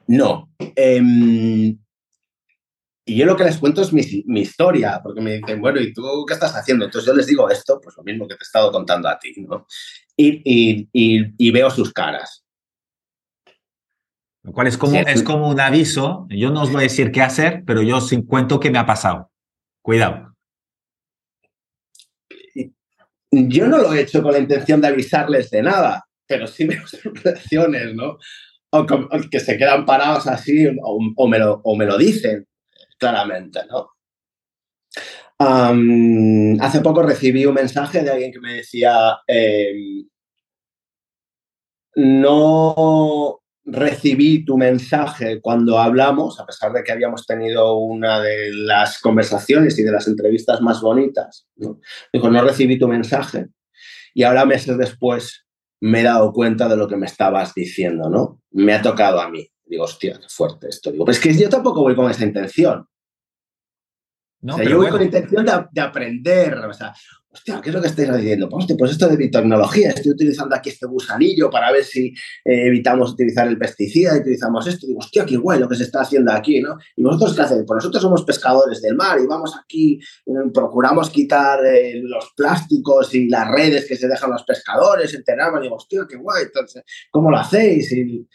No. 0.06 0.50
Em, 0.58 1.78
y 3.06 3.16
yo 3.16 3.26
lo 3.26 3.36
que 3.36 3.44
les 3.44 3.58
cuento 3.58 3.82
es 3.82 3.92
mi, 3.92 4.40
historia, 4.40 5.00
porque 5.02 5.20
me 5.20 5.34
dicen, 5.34 5.60
bueno, 5.60 5.78
¿y 5.80 5.92
tú 5.92 6.24
qué 6.26 6.34
estás 6.34 6.54
haciendo? 6.56 6.86
Entonces 6.86 7.06
yo 7.06 7.14
les 7.14 7.26
digo 7.26 7.50
esto, 7.50 7.78
pues 7.82 7.96
lo 7.96 8.02
mismo 8.02 8.26
que 8.26 8.34
te 8.34 8.42
he 8.42 8.46
estado 8.46 8.72
contando 8.72 9.08
a 9.08 9.18
ti, 9.18 9.34
¿no? 9.46 9.66
Y, 10.16 11.50
veo 11.50 11.70
sus 11.70 11.92
caras. 11.92 12.44
Lo 14.42 14.52
cual 14.52 14.66
es 14.66 14.78
como, 14.78 14.96
es 14.96 15.22
como 15.22 15.48
un 15.48 15.60
aviso. 15.60 16.26
Yo 16.30 16.50
no 16.50 16.62
os 16.62 16.70
voy 16.70 16.80
a 16.80 16.82
decir 16.82 17.12
qué 17.12 17.22
hacer, 17.22 17.62
pero 17.66 17.82
yo 17.82 17.98
os 17.98 18.10
cuento 18.26 18.60
qué 18.60 18.70
me 18.70 18.78
ha 18.78 18.86
pasado. 18.86 19.30
Cuidado. 19.82 20.34
Yo 23.30 23.66
no 23.66 23.78
lo 23.78 23.92
he 23.92 24.00
hecho 24.00 24.22
con 24.22 24.32
la 24.32 24.38
intención 24.38 24.80
de 24.80 24.88
avisarles 24.88 25.50
de 25.50 25.62
nada, 25.62 26.06
pero 26.26 26.46
sí 26.46 26.66
veo 26.66 26.86
sus 26.86 27.02
reacciones, 27.22 27.94
¿no? 27.94 28.18
O, 28.74 28.86
que 29.30 29.40
se 29.40 29.56
quedan 29.56 29.84
parados 29.86 30.26
así 30.26 30.66
o, 30.82 31.28
me, 31.28 31.38
lo, 31.38 31.62
me, 31.76 31.86
lo, 31.86 31.96
dicen 31.96 32.46
claramente, 32.98 33.60
¿no? 33.70 33.90
hace 35.38 36.80
poco 36.80 37.02
recibí 37.02 37.44
un 37.44 37.54
mensaje 37.54 38.02
de 38.02 38.10
alguien 38.10 38.32
que 38.32 38.40
me 38.40 38.54
decía, 38.54 39.18
em, 39.26 40.08
no 41.96 43.40
recibí 43.64 44.44
tu 44.44 44.56
mensaje 44.56 45.40
cuando 45.40 45.78
hablamos, 45.78 46.38
a 46.40 46.46
pesar 46.46 46.72
de 46.72 46.82
que 46.82 46.92
habíamos 46.92 47.26
tenido 47.26 47.76
una 47.76 48.20
de 48.20 48.52
las 48.52 49.00
conversaciones 49.00 49.78
y 49.78 49.82
de 49.82 49.92
las 49.92 50.06
entrevistas 50.06 50.60
más 50.60 50.80
bonitas. 50.80 51.46
¿no? 51.56 51.80
Dijo, 52.12 52.30
no 52.30 52.42
recibí 52.42 52.78
tu 52.78 52.88
mensaje. 52.88 53.48
Y 54.14 54.22
ahora, 54.22 54.46
meses 54.46 54.78
después, 54.78 55.43
me 55.84 56.00
he 56.00 56.02
dado 56.02 56.32
cuenta 56.32 56.66
de 56.66 56.78
lo 56.78 56.88
que 56.88 56.96
me 56.96 57.04
estabas 57.04 57.52
diciendo, 57.52 58.08
¿no? 58.08 58.40
Me 58.52 58.72
ha 58.72 58.80
tocado 58.80 59.20
a 59.20 59.28
mí. 59.28 59.46
Digo, 59.66 59.84
hostia, 59.84 60.18
qué 60.18 60.26
fuerte 60.30 60.68
esto. 60.70 60.90
Digo, 60.90 61.04
pues 61.04 61.18
es 61.18 61.22
que 61.22 61.34
yo 61.34 61.50
tampoco 61.50 61.82
voy 61.82 61.94
con 61.94 62.10
esa 62.10 62.24
intención. 62.24 62.88
No, 64.40 64.62
yo 64.62 64.78
voy 64.78 64.88
con 64.88 65.00
la 65.00 65.04
intención 65.04 65.44
de, 65.44 65.80
aprender. 65.82 66.54
O 66.54 66.72
sea, 66.72 66.94
hostia, 67.34 67.60
¿qué 67.60 67.70
es 67.70 67.74
lo 67.74 67.82
que 67.82 67.88
estáis 67.88 68.16
diciendo? 68.16 68.48
Pues, 68.48 68.66
pues 68.78 68.92
esto 68.92 69.08
de 69.08 69.28
tecnología, 69.28 69.90
estoy 69.90 70.12
utilizando 70.12 70.54
aquí 70.54 70.70
este 70.70 70.86
gusanillo 70.86 71.50
para 71.50 71.72
ver 71.72 71.84
si 71.84 72.06
eh, 72.44 72.66
evitamos 72.66 73.10
utilizar 73.10 73.48
el 73.48 73.58
pesticida 73.58 74.16
y 74.16 74.20
utilizamos 74.20 74.66
esto. 74.68 74.86
digo, 74.86 75.00
hostia, 75.00 75.26
qué 75.26 75.36
guay 75.36 75.58
lo 75.58 75.68
que 75.68 75.74
se 75.74 75.82
está 75.82 76.02
haciendo 76.02 76.32
aquí, 76.32 76.60
¿no? 76.60 76.78
¿Y 76.96 77.02
vosotros 77.02 77.34
qué 77.34 77.42
hacéis? 77.42 77.64
Pues 77.66 77.76
nosotros 77.76 78.02
somos 78.02 78.24
pescadores 78.24 78.80
del 78.80 78.94
mar 78.94 79.18
y 79.20 79.26
vamos 79.26 79.56
aquí, 79.60 79.98
eh, 80.26 80.32
procuramos 80.52 81.10
quitar 81.10 81.64
eh, 81.66 82.00
los 82.02 82.32
plásticos 82.36 83.12
y 83.14 83.28
las 83.28 83.48
redes 83.50 83.86
que 83.88 83.96
se 83.96 84.06
dejan 84.06 84.30
los 84.30 84.44
pescadores, 84.44 85.12
enteramos, 85.12 85.60
digo, 85.60 85.74
hostia, 85.74 86.06
qué 86.08 86.16
guay, 86.16 86.44
entonces, 86.44 86.84
¿cómo 87.10 87.30
lo 87.30 87.38
hacéis? 87.38 87.90
Y 87.92 88.28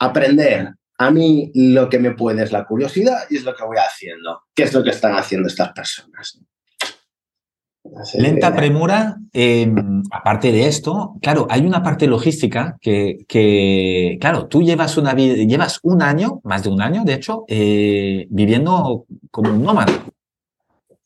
aprender. 0.00 0.74
A 0.98 1.10
mí 1.10 1.50
lo 1.54 1.90
que 1.90 1.98
me 1.98 2.12
puede 2.12 2.42
es 2.42 2.52
la 2.52 2.66
curiosidad 2.66 3.24
y 3.28 3.36
es 3.36 3.44
lo 3.44 3.54
que 3.54 3.64
voy 3.64 3.76
haciendo. 3.76 4.44
¿Qué 4.54 4.62
es 4.62 4.72
lo 4.72 4.82
que 4.82 4.90
están 4.90 5.14
haciendo 5.14 5.46
estas 5.46 5.72
personas? 5.72 6.40
Lenta 8.14 8.54
premura, 8.54 9.16
em, 9.32 10.02
aparte 10.10 10.52
de 10.52 10.66
esto, 10.66 11.14
claro, 11.20 11.46
hay 11.50 11.66
una 11.66 11.82
parte 11.82 12.06
logística 12.06 12.76
que, 12.80 13.18
que 13.28 14.18
claro, 14.20 14.46
tú 14.46 14.62
llevas, 14.62 14.96
una 14.96 15.14
llevas 15.14 15.80
un 15.82 16.02
año, 16.02 16.40
más 16.44 16.62
de 16.62 16.70
un 16.70 16.80
año, 16.82 17.04
de 17.04 17.14
hecho, 17.14 17.44
eh, 17.48 18.26
viviendo 18.30 19.04
como 19.30 19.50
un 19.50 19.62
nómada. 19.62 19.92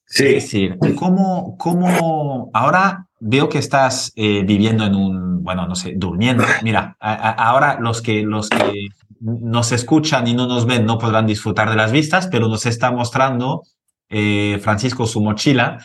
Sí. 0.06 0.26
Es 0.26 0.44
decir, 0.44 0.76
¿cómo, 0.98 1.56
cómo 1.56 2.50
ahora 2.52 3.06
veo 3.20 3.48
que 3.48 3.58
estás 3.58 4.12
eh, 4.16 4.42
viviendo 4.44 4.84
en 4.84 4.96
un, 4.96 5.44
bueno, 5.44 5.66
no 5.66 5.76
sé, 5.76 5.94
durmiendo? 5.96 6.44
Mira, 6.62 6.96
ahora 6.98 7.78
los 7.80 8.02
que, 8.02 8.22
los 8.22 8.48
que 8.48 8.88
nos 9.20 9.70
escuchan 9.72 10.26
y 10.26 10.34
no 10.34 10.46
nos 10.46 10.66
ven 10.66 10.84
no 10.84 10.98
podrán 10.98 11.26
disfrutar 11.26 11.70
de 11.70 11.76
las 11.76 11.92
vistas, 11.92 12.26
pero 12.26 12.48
nos 12.48 12.66
está 12.66 12.90
mostrando 12.90 13.62
eh, 14.08 14.58
Francisco 14.60 15.06
su 15.06 15.20
mochila 15.20 15.78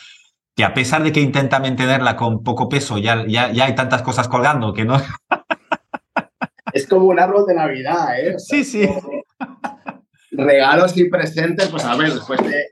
que 0.56 0.64
a 0.64 0.74
pesar 0.74 1.04
de 1.04 1.12
que 1.12 1.20
intenta 1.20 1.60
mantenerla 1.60 2.16
con 2.16 2.42
poco 2.44 2.70
peso, 2.70 2.98
ya, 2.98 3.26
ya, 3.28 3.52
ya 3.52 3.66
hay 3.66 3.76
tantas 3.76 4.02
cosas 4.02 4.28
colgando 4.28 4.74
que 4.74 4.86
no. 4.86 4.98
Es 6.72 6.88
como 6.88 7.06
un 7.08 7.20
árbol 7.20 7.46
de 7.46 7.56
Navidad, 7.56 8.20
¿eh? 8.20 8.36
sí, 8.38 8.64
sí. 8.64 8.90
Regalos 10.32 10.98
y 10.98 11.10
presentes, 11.10 11.70
pues 11.70 11.86
a 11.86 11.96
ver, 11.96 12.14
después 12.14 12.42
de, 12.42 12.68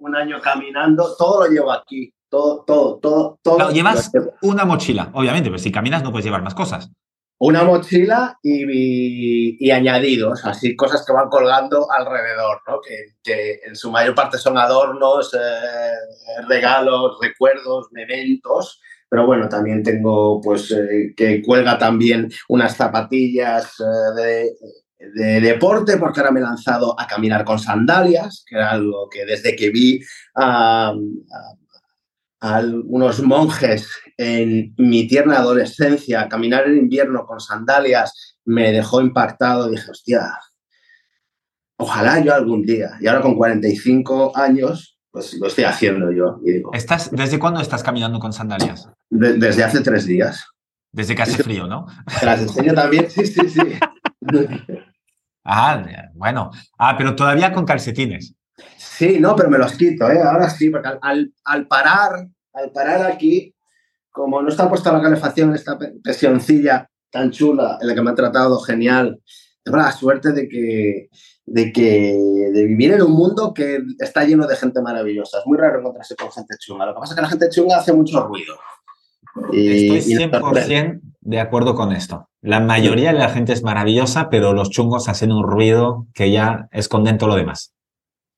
un 0.00 0.14
año 0.14 0.40
caminando, 0.40 1.16
todo 1.16 1.44
lo 1.44 1.50
llevo 1.50 1.72
aquí. 1.72 2.12
Todo, 2.28 2.62
todo, 2.66 2.98
todo, 2.98 3.38
todo. 3.42 3.70
llevas 3.70 4.12
una 4.42 4.66
mochila, 4.66 5.10
obviamente, 5.14 5.48
pero 5.48 5.58
si 5.58 5.72
caminas 5.72 6.02
no 6.02 6.10
puedes 6.10 6.26
llevar 6.26 6.42
más 6.42 6.54
cosas 6.54 6.90
una 7.38 7.62
mochila 7.62 8.38
y, 8.42 9.70
añadidos, 9.70 10.44
así 10.44 10.74
cosas 10.74 11.04
que 11.06 11.12
van 11.12 11.28
colgando 11.28 11.90
alrededor, 11.90 12.60
¿no? 12.66 12.80
que, 12.80 13.60
en 13.64 13.76
su 13.76 13.90
mayor 13.90 14.14
parte 14.14 14.38
son 14.38 14.58
adornos, 14.58 15.32
eh, 15.34 16.44
regalos, 16.48 17.16
recuerdos, 17.20 17.88
eventos, 17.94 18.80
pero 19.08 19.26
bueno, 19.26 19.48
también 19.48 19.82
tengo 19.82 20.40
pues 20.40 20.70
eh, 20.72 21.14
que 21.16 21.42
cuelga 21.42 21.78
también 21.78 22.28
unas 22.48 22.76
zapatillas 22.76 23.72
eh, 23.80 24.22
de 24.22 24.52
de 24.98 25.40
deporte, 25.40 25.96
porque 25.96 26.20
ahora 26.20 26.32
me 26.32 26.40
he 26.40 26.42
lanzado 26.42 26.98
a 26.98 27.06
caminar 27.06 27.44
con 27.44 27.58
sandalias, 27.58 28.44
que 28.46 28.56
era 28.56 28.72
algo 28.72 29.08
que 29.08 29.24
desde 29.24 29.54
que 29.54 29.70
vi 29.70 30.00
a, 30.34 30.92
algunos 32.40 33.22
monjes 33.22 33.88
en 34.18 34.74
mi 34.76 35.06
tierna 35.06 35.38
adolescencia 35.38 36.28
caminar 36.28 36.66
en 36.66 36.76
invierno 36.76 37.24
con 37.24 37.40
sandalias 37.40 38.36
me 38.44 38.72
dejó 38.72 39.00
impactado. 39.00 39.70
Dije, 39.70 39.90
hostia, 39.90 40.36
ojalá 41.78 42.18
yo 42.18 42.34
algún 42.34 42.62
día. 42.62 42.98
Y 43.00 43.06
ahora 43.06 43.22
con 43.22 43.36
45 43.36 44.36
años, 44.36 44.98
pues 45.10 45.34
lo 45.34 45.46
estoy 45.46 45.64
haciendo 45.64 46.10
yo. 46.10 46.40
¿Estás, 46.72 47.10
¿Desde 47.12 47.38
cuándo 47.38 47.60
estás 47.60 47.82
caminando 47.82 48.18
con 48.18 48.32
sandalias? 48.32 48.90
desde 49.08 49.64
hace 49.64 49.80
tres 49.80 50.04
días. 50.04 50.44
Desde 50.92 51.14
que 51.14 51.22
hace 51.22 51.42
frío, 51.42 51.66
¿no? 51.66 51.86
Te 52.18 52.26
las 52.26 52.40
enseño 52.40 52.74
también, 52.74 53.08
sí, 53.08 53.24
sí, 53.24 53.48
sí. 53.48 53.60
ah, 55.44 55.84
bueno. 56.14 56.50
Ah, 56.76 56.96
pero 56.98 57.14
todavía 57.14 57.52
con 57.52 57.64
calcetines. 57.64 58.34
Sí, 58.76 59.18
no, 59.20 59.36
pero 59.36 59.48
me 59.48 59.58
los 59.58 59.72
quito, 59.74 60.10
¿eh? 60.10 60.20
Ahora 60.20 60.50
sí, 60.50 60.70
porque 60.70 60.88
al, 61.00 61.32
al, 61.44 61.66
parar, 61.68 62.26
al 62.52 62.72
parar 62.72 63.06
aquí, 63.06 63.54
como 64.18 64.42
no 64.42 64.48
está 64.48 64.68
puesta 64.68 64.92
la 64.92 65.00
calefacción, 65.00 65.54
esta 65.54 65.78
pensioncilla 65.78 66.90
tan 67.10 67.30
chula 67.30 67.78
en 67.80 67.86
la 67.86 67.94
que 67.94 68.02
me 68.02 68.10
han 68.10 68.16
tratado 68.16 68.58
genial, 68.58 69.20
tengo 69.62 69.78
la 69.78 69.92
suerte 69.92 70.32
de 70.32 70.48
que, 70.48 71.08
de 71.46 71.72
que 71.72 72.16
de 72.52 72.64
vivir 72.64 72.92
en 72.92 73.02
un 73.02 73.12
mundo 73.12 73.54
que 73.54 73.78
está 73.98 74.24
lleno 74.24 74.46
de 74.46 74.56
gente 74.56 74.82
maravillosa. 74.82 75.38
Es 75.38 75.46
muy 75.46 75.56
raro 75.56 75.78
encontrarse 75.78 76.16
con 76.16 76.32
gente 76.32 76.56
chunga. 76.58 76.84
Lo 76.84 76.94
que 76.94 77.00
pasa 77.00 77.12
es 77.12 77.16
que 77.16 77.22
la 77.22 77.28
gente 77.28 77.48
chunga 77.48 77.76
hace 77.76 77.92
mucho 77.92 78.26
ruido. 78.26 78.56
Estoy 79.52 80.16
100% 80.16 81.00
de 81.20 81.40
acuerdo 81.40 81.76
con 81.76 81.92
esto. 81.92 82.28
La 82.42 82.58
mayoría 82.58 83.12
de 83.12 83.18
la 83.18 83.28
gente 83.28 83.52
es 83.52 83.62
maravillosa, 83.62 84.30
pero 84.30 84.52
los 84.52 84.70
chungos 84.70 85.08
hacen 85.08 85.30
un 85.30 85.44
ruido 85.44 86.06
que 86.12 86.32
ya 86.32 86.68
esconden 86.72 87.18
todo 87.18 87.30
lo 87.30 87.36
demás. 87.36 87.72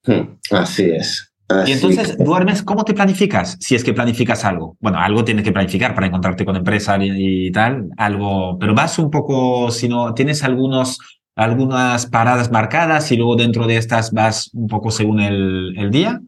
Hmm, 0.05 0.39
así 0.51 0.91
es. 0.91 1.30
Y 1.67 1.73
entonces, 1.73 2.17
¿duermes? 2.19 2.63
¿Cómo 2.63 2.85
te 2.85 2.95
planificas? 2.95 3.57
Si 3.61 3.75
es 3.75 3.85
que 3.85 3.93
planificas 3.93 4.45
algo. 4.45 4.77
Bueno, 4.81 4.99
algo 4.99 5.25
tienes 5.25 5.45
que 5.45 5.53
planificar 5.53 5.95
para 5.95 6.07
encontrarte 6.07 6.45
con 6.45 6.57
empresa 6.57 6.97
y, 7.01 7.51
tal, 7.51 7.89
algo, 7.97 8.59
pero 8.59 8.75
vas 8.75 8.99
un 8.99 9.11
poco, 9.11 9.71
si 9.71 9.89
no, 9.89 10.15
tienes 10.15 10.45
algunos, 10.45 10.99
algunas 11.35 12.07
paradas 12.07 12.51
marcadas 12.51 13.11
y 13.13 13.17
luego 13.17 13.37
dentro 13.37 13.67
de 13.67 13.77
estas 13.77 14.13
vas 14.13 14.51
un 14.55 14.69
poco 14.69 14.91
según 14.91 15.21
el, 15.21 15.75
el 15.77 15.91
día. 15.91 16.21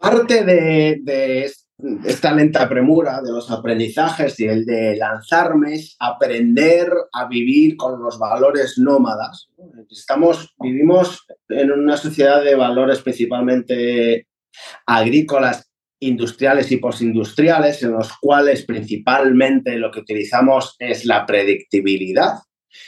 Parte 0.00 0.44
de, 0.44 1.00
de, 1.02 1.50
esta 2.04 2.34
lenta 2.34 2.68
premura 2.68 3.22
de 3.22 3.30
los 3.30 3.50
aprendizajes 3.50 4.38
y 4.40 4.46
el 4.46 4.64
de 4.64 4.96
lanzarme 4.96 5.78
aprender 6.00 6.90
a 7.12 7.28
vivir 7.28 7.76
con 7.76 8.02
los 8.02 8.18
valores 8.18 8.78
nómadas. 8.78 9.48
Estamos, 9.88 10.54
vivimos 10.58 11.24
en 11.48 11.70
una 11.70 11.96
sociedad 11.96 12.42
de 12.42 12.56
valores 12.56 13.00
principalmente 13.00 14.26
agrícolas, 14.86 15.70
industriales 16.00 16.70
y 16.72 16.78
postindustriales, 16.78 17.82
en 17.82 17.92
los 17.92 18.12
cuales 18.18 18.64
principalmente 18.64 19.78
lo 19.78 19.90
que 19.90 20.00
utilizamos 20.00 20.74
es 20.78 21.04
la 21.04 21.26
predictibilidad 21.26 22.34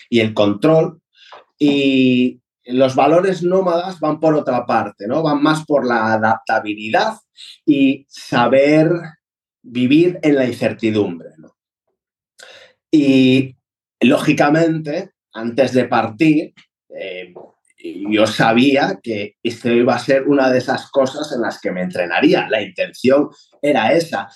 y 0.09 0.21
el 0.21 0.35
control. 0.35 1.01
Y 1.59 2.40
los 2.65 2.95
valores 2.95 3.43
nómadas 3.43 4.01
van 4.01 4.21
por 4.21 4.35
otra 4.35 4.67
parte, 4.67 5.07
¿no? 5.07 5.23
Van 5.23 5.43
más 5.43 5.65
por 5.65 5.87
la 5.87 6.13
adaptabilidad 6.13 7.15
y 7.65 8.07
saber 8.09 8.91
vivir 9.63 10.19
en 10.23 10.35
la 10.37 10.47
incertidumbre. 10.47 11.31
Y 12.91 13.57
lógicamente, 14.01 15.13
antes 15.33 15.73
de 15.73 15.85
partir, 15.87 16.55
eh, 16.89 17.33
yo 17.83 18.27
sabía 18.27 18.99
que 19.03 19.37
esto 19.43 19.71
iba 19.71 19.95
a 19.95 19.99
ser 19.99 20.29
una 20.29 20.51
de 20.51 20.59
esas 20.59 20.91
cosas 20.91 21.33
en 21.33 21.43
las 21.43 21.61
que 21.61 21.71
me 21.71 21.83
entrenaría. 21.83 22.49
La 22.49 22.61
intención 22.61 23.31
era 23.63 23.93
esa. 23.93 24.29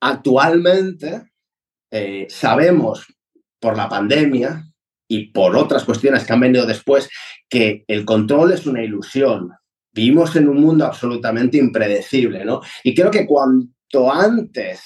Actualmente 0.00 1.30
eh, 1.90 2.26
sabemos 2.28 3.06
por 3.58 3.76
la 3.76 3.88
pandemia 3.88 4.69
y 5.10 5.26
por 5.32 5.56
otras 5.56 5.84
cuestiones 5.84 6.24
que 6.24 6.32
han 6.32 6.38
venido 6.38 6.64
después 6.64 7.10
que 7.48 7.84
el 7.88 8.04
control 8.04 8.52
es 8.52 8.64
una 8.64 8.80
ilusión. 8.80 9.50
Vivimos 9.92 10.36
en 10.36 10.48
un 10.48 10.60
mundo 10.60 10.86
absolutamente 10.86 11.58
impredecible, 11.58 12.44
¿no? 12.44 12.60
Y 12.84 12.94
creo 12.94 13.10
que 13.10 13.26
cuanto 13.26 14.12
antes 14.12 14.84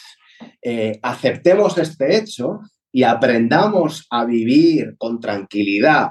eh, 0.63 0.99
aceptemos 1.03 1.77
este 1.77 2.17
hecho 2.17 2.61
y 2.91 3.03
aprendamos 3.03 4.07
a 4.09 4.25
vivir 4.25 4.95
con 4.97 5.21
tranquilidad, 5.21 6.09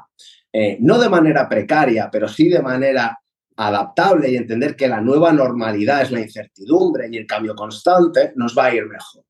eh, 0.52 0.78
no 0.80 1.00
de 1.00 1.10
manera 1.10 1.50
precaria, 1.50 2.10
pero 2.12 2.28
sí 2.28 2.50
de 2.50 2.62
manera 2.62 3.18
adaptable 3.58 4.30
y 4.30 4.36
entender 4.36 4.76
que 4.76 4.88
la 4.88 5.02
nueva 5.02 5.34
normalidad 5.34 6.04
es 6.04 6.12
la 6.12 6.22
incertidumbre 6.22 7.10
y 7.12 7.18
el 7.18 7.26
cambio 7.26 7.56
constante, 7.56 8.32
nos 8.36 8.56
va 8.56 8.66
a 8.66 8.76
ir 8.76 8.86
mejor. 8.86 9.24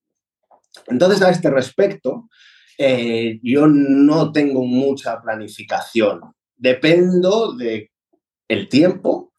Entonces, 0.88 1.22
a 1.22 1.30
este 1.30 1.50
respecto, 1.50 2.28
eh, 2.78 3.40
yo 3.42 3.68
no 3.68 4.32
tengo 4.32 4.66
mucha 4.66 5.22
planificación. 5.22 6.22
Dependo 6.56 7.54
de 7.54 7.92
el 8.48 8.70
tiempo 8.70 9.34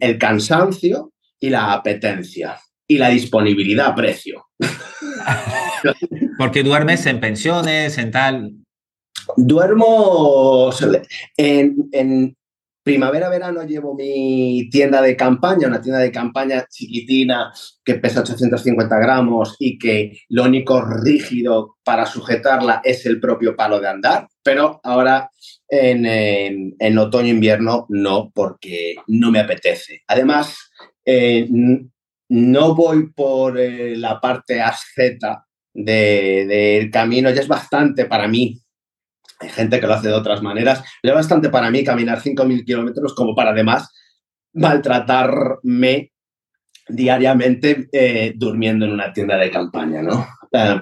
el 0.00 0.18
cansancio 0.18 1.12
y 1.40 1.50
la 1.50 1.72
apetencia 1.72 2.60
y 2.86 2.98
la 2.98 3.08
disponibilidad 3.08 3.88
a 3.88 3.94
precio. 3.94 4.46
Porque 6.38 6.62
duermes 6.62 7.04
en 7.06 7.20
pensiones, 7.20 7.98
en 7.98 8.10
tal. 8.10 8.52
Duermo 9.36 10.70
en, 11.36 11.88
en 11.92 12.36
primavera-verano 12.84 13.64
llevo 13.64 13.94
mi 13.94 14.68
tienda 14.70 15.00
de 15.00 15.16
campaña, 15.16 15.66
una 15.66 15.80
tienda 15.80 16.00
de 16.00 16.12
campaña 16.12 16.66
chiquitina 16.70 17.52
que 17.82 17.94
pesa 17.94 18.20
850 18.20 18.98
gramos 18.98 19.56
y 19.58 19.78
que 19.78 20.18
lo 20.28 20.44
único 20.44 20.82
rígido 20.82 21.76
para 21.82 22.06
sujetarla 22.06 22.82
es 22.84 23.06
el 23.06 23.18
propio 23.18 23.56
palo 23.56 23.80
de 23.80 23.88
andar. 23.88 24.28
Pero 24.42 24.80
ahora 24.84 25.30
en, 25.68 26.74
en, 26.78 26.98
otoño-invierno 26.98 27.86
no, 27.88 28.30
porque 28.34 28.96
no 29.06 29.30
me 29.30 29.40
apetece. 29.40 30.02
Además, 30.06 30.56
eh, 31.06 31.48
no 32.28 32.74
voy 32.74 33.12
por 33.12 33.58
eh, 33.58 33.96
la 33.96 34.20
parte 34.20 34.60
asceta 34.60 35.46
del 35.72 36.90
camino, 36.90 37.30
ya 37.30 37.40
es 37.40 37.48
bastante 37.48 38.04
para 38.04 38.28
mí. 38.28 38.60
Hay 39.44 39.50
gente 39.50 39.80
que 39.80 39.86
lo 39.86 39.94
hace 39.94 40.08
de 40.08 40.14
otras 40.14 40.42
maneras, 40.42 40.82
ya 41.02 41.10
es 41.10 41.14
bastante 41.14 41.50
para 41.50 41.70
mí 41.70 41.84
caminar 41.84 42.20
5.000 42.20 42.64
kilómetros 42.64 43.14
como 43.14 43.34
para 43.34 43.50
además 43.50 43.90
maltratarme 44.54 46.12
diariamente 46.88 47.88
eh, 47.92 48.32
durmiendo 48.36 48.84
en 48.84 48.92
una 48.92 49.12
tienda 49.12 49.36
de 49.36 49.50
campaña, 49.50 50.02
¿no? 50.02 50.26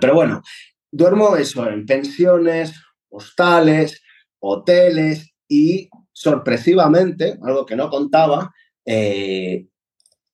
pero 0.00 0.14
bueno, 0.14 0.42
duermo 0.90 1.36
eso 1.36 1.68
en 1.68 1.86
pensiones, 1.86 2.74
hostales, 3.08 4.02
hoteles 4.38 5.32
y 5.48 5.88
sorpresivamente, 6.12 7.38
algo 7.42 7.64
que 7.64 7.76
no 7.76 7.88
contaba, 7.88 8.52
eh, 8.84 9.66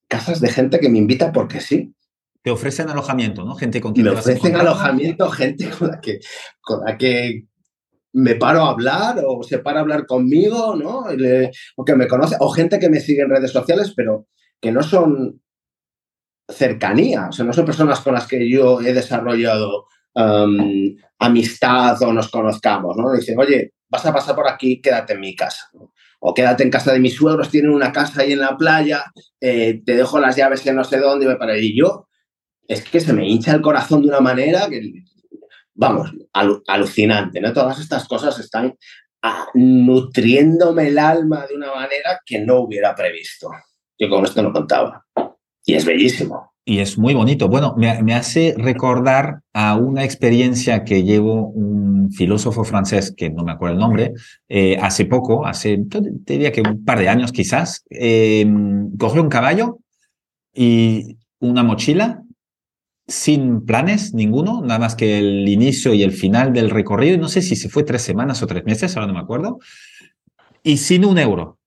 casas 0.08 0.40
de 0.40 0.48
gente 0.48 0.80
que 0.80 0.88
me 0.88 0.98
invita 0.98 1.32
porque 1.32 1.60
sí. 1.60 1.94
Te 2.42 2.50
ofrecen 2.50 2.88
alojamiento, 2.88 3.44
¿no? 3.44 3.54
Gente 3.54 3.80
con 3.80 3.92
quien 3.92 4.06
me 4.06 4.12
ofrecen 4.12 4.56
alojamiento, 4.56 5.28
gente 5.30 5.70
con 5.70 5.88
la 5.88 6.00
que 6.00 6.20
con 6.60 6.84
la 6.84 6.96
que 6.96 7.44
me 8.12 8.34
paro 8.36 8.62
a 8.62 8.70
hablar 8.70 9.22
o 9.26 9.42
se 9.42 9.58
para 9.58 9.78
a 9.78 9.82
hablar 9.82 10.06
conmigo, 10.06 10.74
¿no? 10.76 11.04
o 11.76 11.84
que 11.84 11.94
me 11.94 12.08
conoce, 12.08 12.36
o 12.40 12.50
gente 12.50 12.78
que 12.78 12.90
me 12.90 13.00
sigue 13.00 13.22
en 13.22 13.30
redes 13.30 13.52
sociales, 13.52 13.92
pero 13.96 14.26
que 14.60 14.72
no 14.72 14.82
son 14.82 15.40
cercanía, 16.48 17.28
o 17.28 17.32
sea, 17.32 17.44
no 17.44 17.52
son 17.52 17.66
personas 17.66 18.00
con 18.00 18.14
las 18.14 18.26
que 18.26 18.48
yo 18.48 18.80
he 18.80 18.92
desarrollado 18.92 19.86
amistad 21.18 22.02
o 22.02 22.12
nos 22.12 22.28
conozcamos, 22.30 22.96
¿no? 22.96 23.12
Dicen, 23.12 23.38
oye, 23.38 23.74
vas 23.88 24.04
a 24.06 24.12
pasar 24.12 24.34
por 24.34 24.48
aquí, 24.48 24.80
quédate 24.80 25.12
en 25.14 25.20
mi 25.20 25.36
casa. 25.36 25.70
O 26.20 26.34
quédate 26.34 26.64
en 26.64 26.70
casa 26.70 26.92
de 26.92 26.98
mis 26.98 27.14
suegros, 27.14 27.50
tienen 27.50 27.70
una 27.70 27.92
casa 27.92 28.22
ahí 28.22 28.32
en 28.32 28.40
la 28.40 28.56
playa, 28.56 29.04
eh, 29.40 29.80
te 29.84 29.94
dejo 29.94 30.18
las 30.18 30.34
llaves 30.34 30.66
en 30.66 30.74
no 30.74 30.82
sé 30.82 30.98
dónde 30.98 31.26
y 31.26 31.28
me 31.28 31.36
para 31.36 31.56
Y 31.56 31.78
yo, 31.78 32.08
es 32.66 32.82
que 32.82 32.98
se 32.98 33.12
me 33.12 33.28
hincha 33.28 33.52
el 33.52 33.60
corazón 33.60 34.02
de 34.02 34.08
una 34.08 34.20
manera 34.20 34.68
que, 34.68 34.80
vamos, 35.78 36.10
alucinante, 36.66 37.40
¿no? 37.40 37.52
Todas 37.52 37.80
estas 37.80 38.06
cosas 38.06 38.38
están 38.38 38.74
ah, 39.22 39.46
nutriéndome 39.54 40.88
el 40.88 40.98
alma 40.98 41.46
de 41.46 41.54
una 41.54 41.74
manera 41.74 42.20
que 42.26 42.40
no 42.40 42.60
hubiera 42.60 42.94
previsto. 42.94 43.48
Yo 43.98 44.10
con 44.10 44.24
esto 44.24 44.42
no 44.42 44.52
contaba. 44.52 45.04
Y 45.64 45.74
es 45.74 45.84
bellísimo 45.84 46.52
y 46.68 46.80
es 46.80 46.98
muy 46.98 47.14
bonito. 47.14 47.48
Bueno, 47.48 47.74
me, 47.78 48.12
hace 48.12 48.54
recordar 48.58 49.40
a 49.54 49.74
una 49.76 50.04
experiencia 50.04 50.84
que 50.84 51.02
llevo 51.02 51.48
un 51.48 52.10
filósofo 52.12 52.62
francés, 52.62 53.14
que 53.16 53.30
no 53.30 53.42
me 53.42 53.52
acuerdo 53.52 53.72
el 53.72 53.80
nombre, 53.80 54.12
eh, 54.50 54.76
hace 54.78 55.06
poco, 55.06 55.46
hace, 55.46 55.78
te 55.88 56.34
diría 56.34 56.52
que 56.52 56.60
un 56.60 56.84
par 56.84 56.98
de 56.98 57.08
años 57.08 57.32
quizás, 57.32 57.86
eh, 57.88 58.46
cogió 58.98 59.22
un 59.22 59.30
caballo 59.30 59.78
y 60.52 61.16
una 61.38 61.62
mochila 61.62 62.22
sin 63.08 63.64
planes 63.64 64.12
ninguno, 64.12 64.60
nada 64.60 64.78
más 64.78 64.94
que 64.94 65.18
el 65.18 65.48
inicio 65.48 65.94
y 65.94 66.02
el 66.02 66.12
final 66.12 66.52
del 66.52 66.70
recorrido, 66.70 67.16
no 67.16 67.28
sé 67.28 67.40
si 67.40 67.56
se 67.56 67.70
fue 67.70 67.82
tres 67.82 68.02
semanas 68.02 68.42
o 68.42 68.46
tres 68.46 68.64
meses, 68.64 68.96
ahora 68.96 69.06
no 69.08 69.14
me 69.14 69.20
acuerdo, 69.20 69.58
y 70.62 70.76
sin 70.76 71.06
un 71.06 71.18
euro. 71.18 71.58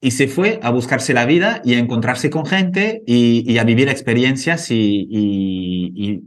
Y 0.00 0.12
se 0.12 0.28
fue 0.28 0.58
a 0.62 0.70
buscarse 0.70 1.12
la 1.12 1.26
vida 1.26 1.60
y 1.62 1.74
a 1.74 1.78
encontrarse 1.78 2.30
con 2.30 2.46
gente 2.46 3.02
y, 3.06 3.58
a 3.58 3.64
vivir 3.64 3.90
experiencias 3.90 4.70
y, 4.70 5.06
y, 5.10 6.22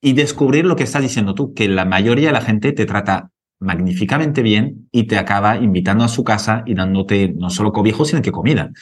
y 0.00 0.12
descubrir 0.14 0.64
lo 0.64 0.74
que 0.74 0.82
estás 0.82 1.02
diciendo 1.02 1.32
tú, 1.32 1.54
que 1.54 1.68
la 1.68 1.84
mayoría 1.84 2.28
de 2.28 2.32
la 2.32 2.40
gente 2.40 2.72
te 2.72 2.84
trata 2.84 3.30
magníficamente 3.60 4.42
bien 4.42 4.88
y 4.90 5.04
te 5.04 5.18
acaba 5.18 5.56
invitando 5.56 6.02
a 6.02 6.08
su 6.08 6.24
casa 6.24 6.64
y 6.66 6.74
dándote 6.74 7.32
no 7.36 7.48
solo 7.48 7.72
cobijo, 7.72 8.04
sino 8.04 8.22
que 8.22 8.32
comida. 8.32 8.72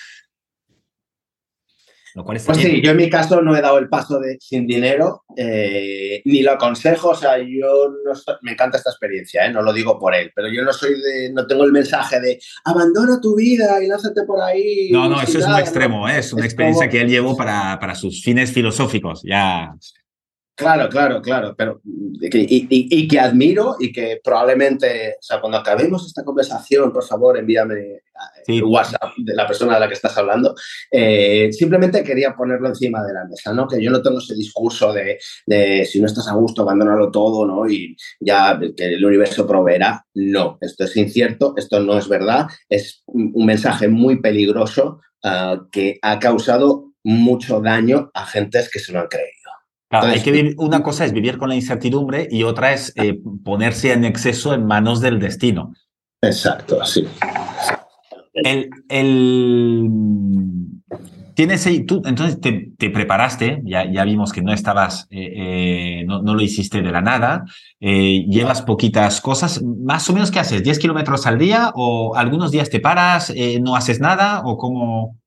Pues 2.15 2.59
sí, 2.59 2.81
yo 2.83 2.91
en 2.91 2.97
mi 2.97 3.09
caso 3.09 3.41
no 3.41 3.57
he 3.57 3.61
dado 3.61 3.79
el 3.79 3.89
paso 3.89 4.19
de 4.19 4.37
sin 4.41 4.67
dinero, 4.67 5.25
eh, 5.37 6.23
ni 6.25 6.43
lo 6.43 6.53
aconsejo, 6.53 7.11
o 7.11 7.15
sea, 7.15 7.39
yo 7.39 7.89
no 8.05 8.13
me 8.43 8.53
encanta 8.53 8.79
esta 8.79 8.91
experiencia, 8.91 9.47
¿eh? 9.47 9.53
no 9.53 9.63
lo 9.63 9.73
digo 9.73 9.99
por 9.99 10.15
él, 10.15 10.33
pero 10.35 10.49
yo 10.49 10.65
no 10.65 10.73
soy 10.73 11.01
de, 11.01 11.33
no 11.33 11.47
tengo 11.47 11.65
el 11.65 11.73
mensaje 11.73 12.21
de 12.21 12.41
abandona 12.65 13.21
tu 13.21 13.37
vida 13.37 13.83
y 13.83 13.87
lánzate 13.87 14.25
por 14.25 14.41
ahí. 14.43 14.91
No, 14.91 15.09
no, 15.09 15.21
eso 15.21 15.39
es 15.39 15.47
un 15.47 15.57
extremo, 15.57 16.09
¿eh? 16.09 16.19
es 16.19 16.33
una 16.33 16.45
experiencia 16.45 16.89
que 16.89 17.01
él 17.01 17.09
llevó 17.09 17.37
para, 17.37 17.79
para 17.79 17.95
sus 17.95 18.23
fines 18.23 18.53
filosóficos, 18.53 19.23
ya. 19.23 19.75
Claro, 20.61 20.91
claro, 20.91 21.23
claro, 21.23 21.55
pero 21.57 21.81
y, 21.85 23.09
que 23.09 23.19
admiro 23.19 23.77
y 23.81 23.91
que 23.91 24.21
probablemente, 24.23 25.15
o 25.19 25.23
sea, 25.23 25.41
cuando 25.41 25.57
acabemos 25.57 26.07
esta 26.07 26.23
conversación, 26.23 26.93
por 26.93 27.03
favor, 27.03 27.39
envíame 27.39 28.03
el 28.47 28.63
WhatsApp 28.65 29.15
de 29.17 29.35
la 29.35 29.47
persona 29.47 29.75
de 29.75 29.81
la 29.81 29.89
que 29.89 29.95
estás 29.95 30.19
hablando. 30.19 30.55
Eh, 30.91 31.51
simplemente 31.51 32.05
quería 32.05 32.37
ponerlo 32.37 32.69
encima 32.69 33.03
de 33.03 33.15
la 33.15 33.25
mesa, 33.25 33.55
¿no? 33.55 33.67
Que 33.67 33.83
yo 33.83 33.91
no 33.91 34.03
tengo 34.03 34.19
ese 34.19 34.35
discurso 34.35 34.93
de, 34.93 35.19
si 35.87 35.99
no 35.99 36.07
estás 36.07 36.29
a 36.29 36.35
gusto, 36.35 36.61
abandonarlo 36.61 37.11
todo, 37.11 37.47
¿no? 37.47 37.67
Y 37.67 37.97
ya 38.21 38.61
que 38.77 38.85
el 38.85 39.03
universo 39.03 39.47
proveerá. 39.47 40.05
No, 40.13 40.59
esto 40.61 40.85
es 40.85 40.95
incierto, 40.95 41.55
esto 41.57 41.81
no 41.81 41.97
es 41.97 42.07
verdad, 42.07 42.49
es 42.69 43.03
un 43.07 43.47
mensaje 43.47 43.89
muy 43.89 44.21
peligroso 44.21 45.01
ah, 45.25 45.59
que 45.73 45.99
ha 46.03 46.19
causado 46.19 46.93
mucho 47.03 47.63
daño 47.63 48.11
a 48.13 48.27
gentes 48.27 48.69
que 48.71 48.79
se 48.79 48.93
lo 48.93 49.01
han 49.01 49.09
creído 49.09 49.40
hay 49.91 50.23
que 50.23 50.55
una 50.59 50.83
cosa 50.83 51.05
es 51.05 51.13
vivir 51.13 51.37
con 51.37 51.49
la 51.49 51.57
incertidumbre 51.57 52.29
y 52.31 52.45
otra 52.45 52.73
es 52.73 52.93
eh, 52.97 53.19
ponerse 53.45 53.93
en 53.93 54.05
exceso 54.05 54.55
en 54.55 54.65
manos 54.65 55.01
del 55.01 55.19
destino. 55.19 55.75
Exacto, 56.23 56.85
sí. 56.85 57.07
El, 58.33 58.71
el, 58.89 59.89
tienes 61.35 61.69
tú, 61.87 62.03
entonces 62.05 62.41
te, 62.41 62.91
preparaste, 62.91 63.61
ya, 63.65 63.91
ya, 63.91 64.05
vimos 64.05 64.33
que 64.33 64.43
no 64.43 64.53
estabas, 64.53 65.09
eh, 65.11 65.33
eh, 65.37 66.05
no, 66.07 66.23
no, 66.23 66.35
lo 66.35 66.41
hiciste 66.41 66.81
de 66.81 66.93
la 66.93 67.01
nada, 67.01 67.45
llevas 67.81 68.63
poquitas 68.63 69.21
cosas, 69.21 69.61
más 69.63 70.09
o 70.09 70.13
menos, 70.13 70.31
¿qué 70.31 70.39
haces? 70.39 70.63
¿10 70.63 70.79
kilómetros 70.79 71.27
al 71.27 71.39
día 71.39 71.73
o 71.75 72.15
algunos 72.15 72.53
días 72.53 72.71
te 72.71 72.79
paras, 72.79 73.35
no 73.61 73.75
haces 73.75 73.99
nada 73.99 74.43
o 74.45 74.57
cómo? 74.57 75.19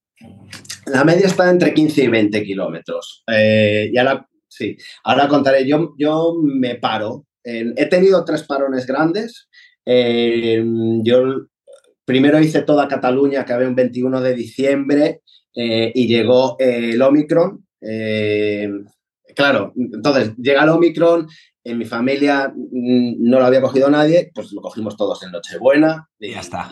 La 0.86 1.04
media 1.04 1.28
está 1.28 1.50
entre 1.50 1.74
15 1.74 2.04
y 2.04 2.08
20 2.08 2.44
kilómetros. 2.44 3.24
ya 3.28 4.04
la, 4.04 4.26
Sí, 4.56 4.78
ahora 5.04 5.28
contaré. 5.28 5.68
Yo, 5.68 5.96
yo 5.98 6.36
me 6.42 6.76
paro. 6.76 7.26
he 7.44 7.86
tenido 7.88 8.24
tres 8.24 8.44
parones 8.44 8.86
grandes. 8.86 9.50
Eh, 9.86 10.64
yo 11.04 11.48
primero 12.06 12.40
hice 12.40 12.62
toda 12.62 12.88
Cataluña, 12.88 13.42
acabé 13.42 13.68
un 13.68 13.76
21 13.76 14.22
de 14.22 14.34
diciembre 14.36 15.22
eh, 15.56 15.92
y 15.94 16.08
llegó 16.08 16.56
eh, 16.60 16.92
el 16.94 17.02
Omicron. 17.02 17.66
claro, 19.36 19.74
entonces 19.76 20.36
llega 20.38 20.64
el 20.64 20.70
Omicron, 20.70 21.28
en 21.64 21.78
mi 21.78 21.86
familia 21.86 22.54
mm, 22.56 23.16
no 23.20 23.40
lo 23.40 23.46
había 23.46 23.62
cogido 23.62 23.90
nadie, 23.90 24.32
pues 24.34 24.52
lo 24.52 24.62
cogimos 24.62 24.96
todos 24.96 25.24
en 25.24 25.32
Nochebuena. 25.32 26.10
Y 26.20 26.32
ya 26.32 26.42
está. 26.42 26.70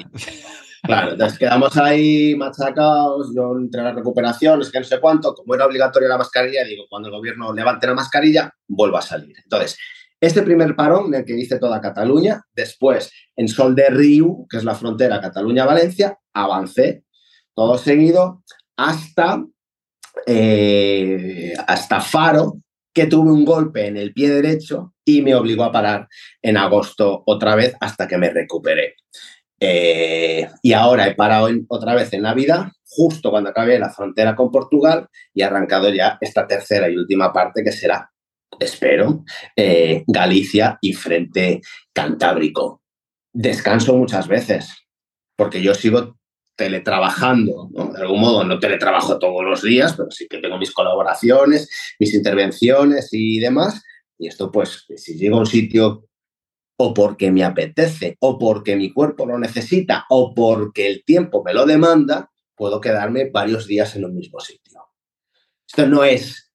Claro, 0.83 1.15
quedamos 1.37 1.77
ahí 1.77 2.35
machacados, 2.35 3.31
yo 3.35 3.55
entre 3.57 3.83
las 3.83 3.93
recuperaciones, 3.93 4.71
que 4.71 4.79
no 4.79 4.85
sé 4.85 4.99
cuánto, 4.99 5.35
como 5.35 5.53
era 5.53 5.67
obligatoria 5.67 6.09
la 6.09 6.17
mascarilla, 6.17 6.63
digo, 6.63 6.85
cuando 6.89 7.09
el 7.09 7.15
gobierno 7.15 7.53
levante 7.53 7.85
la 7.85 7.93
mascarilla, 7.93 8.51
vuelvo 8.67 8.97
a 8.97 9.01
salir. 9.01 9.35
Entonces, 9.43 9.77
este 10.19 10.41
primer 10.41 10.75
parón 10.75 11.07
en 11.07 11.21
el 11.21 11.25
que 11.25 11.37
hice 11.37 11.59
toda 11.59 11.81
Cataluña, 11.81 12.41
después 12.55 13.11
en 13.35 13.47
Sol 13.47 13.75
de 13.75 13.89
Río, 13.89 14.45
que 14.49 14.57
es 14.57 14.63
la 14.63 14.75
frontera 14.75 15.21
Cataluña-Valencia, 15.21 16.17
avancé 16.33 17.03
todo 17.55 17.77
seguido 17.77 18.43
hasta, 18.75 19.43
eh, 20.25 21.53
hasta 21.67 22.01
Faro, 22.01 22.57
que 22.93 23.07
tuve 23.07 23.31
un 23.31 23.45
golpe 23.45 23.87
en 23.87 23.97
el 23.97 24.13
pie 24.13 24.29
derecho 24.29 24.93
y 25.05 25.21
me 25.21 25.35
obligó 25.35 25.63
a 25.63 25.71
parar 25.71 26.07
en 26.41 26.57
agosto 26.57 27.23
otra 27.25 27.55
vez 27.55 27.75
hasta 27.79 28.07
que 28.07 28.17
me 28.17 28.29
recuperé. 28.29 28.95
Eh, 29.63 30.49
y 30.63 30.73
ahora 30.73 31.07
he 31.07 31.13
parado 31.13 31.47
otra 31.67 31.93
vez 31.93 32.11
en 32.13 32.23
Navidad, 32.23 32.71
justo 32.83 33.29
cuando 33.29 33.51
acabé 33.51 33.77
la 33.77 33.91
frontera 33.91 34.35
con 34.35 34.49
Portugal 34.49 35.07
y 35.35 35.41
he 35.41 35.45
arrancado 35.45 35.93
ya 35.93 36.17
esta 36.19 36.47
tercera 36.47 36.89
y 36.89 36.97
última 36.97 37.31
parte 37.31 37.63
que 37.63 37.71
será, 37.71 38.09
espero, 38.59 39.23
eh, 39.55 40.03
Galicia 40.07 40.79
y 40.81 40.93
Frente 40.93 41.61
Cantábrico. 41.93 42.81
Descanso 43.31 43.95
muchas 43.95 44.27
veces, 44.27 44.75
porque 45.37 45.61
yo 45.61 45.75
sigo 45.75 46.17
teletrabajando, 46.55 47.69
de 47.71 48.01
algún 48.01 48.19
modo 48.19 48.43
no 48.43 48.59
teletrabajo 48.59 49.19
todos 49.19 49.43
los 49.43 49.61
días, 49.61 49.93
pero 49.95 50.09
sí 50.09 50.27
que 50.27 50.39
tengo 50.39 50.57
mis 50.57 50.73
colaboraciones, 50.73 51.69
mis 51.99 52.13
intervenciones 52.15 53.09
y 53.11 53.39
demás. 53.39 53.81
Y 54.17 54.27
esto, 54.27 54.51
pues, 54.51 54.85
si 54.95 55.17
llego 55.17 55.37
a 55.37 55.41
un 55.41 55.45
sitio 55.45 56.07
o 56.83 56.93
porque 56.93 57.31
me 57.31 57.43
apetece, 57.43 58.17
o 58.19 58.39
porque 58.39 58.75
mi 58.75 58.91
cuerpo 58.91 59.25
lo 59.25 59.37
necesita, 59.37 60.05
o 60.09 60.33
porque 60.33 60.87
el 60.87 61.03
tiempo 61.05 61.43
me 61.43 61.53
lo 61.53 61.65
demanda, 61.65 62.31
puedo 62.55 62.81
quedarme 62.81 63.29
varios 63.29 63.67
días 63.67 63.95
en 63.95 64.05
un 64.05 64.15
mismo 64.15 64.39
sitio. 64.39 64.81
Esto 65.67 65.87
no 65.87 66.03
es 66.03 66.51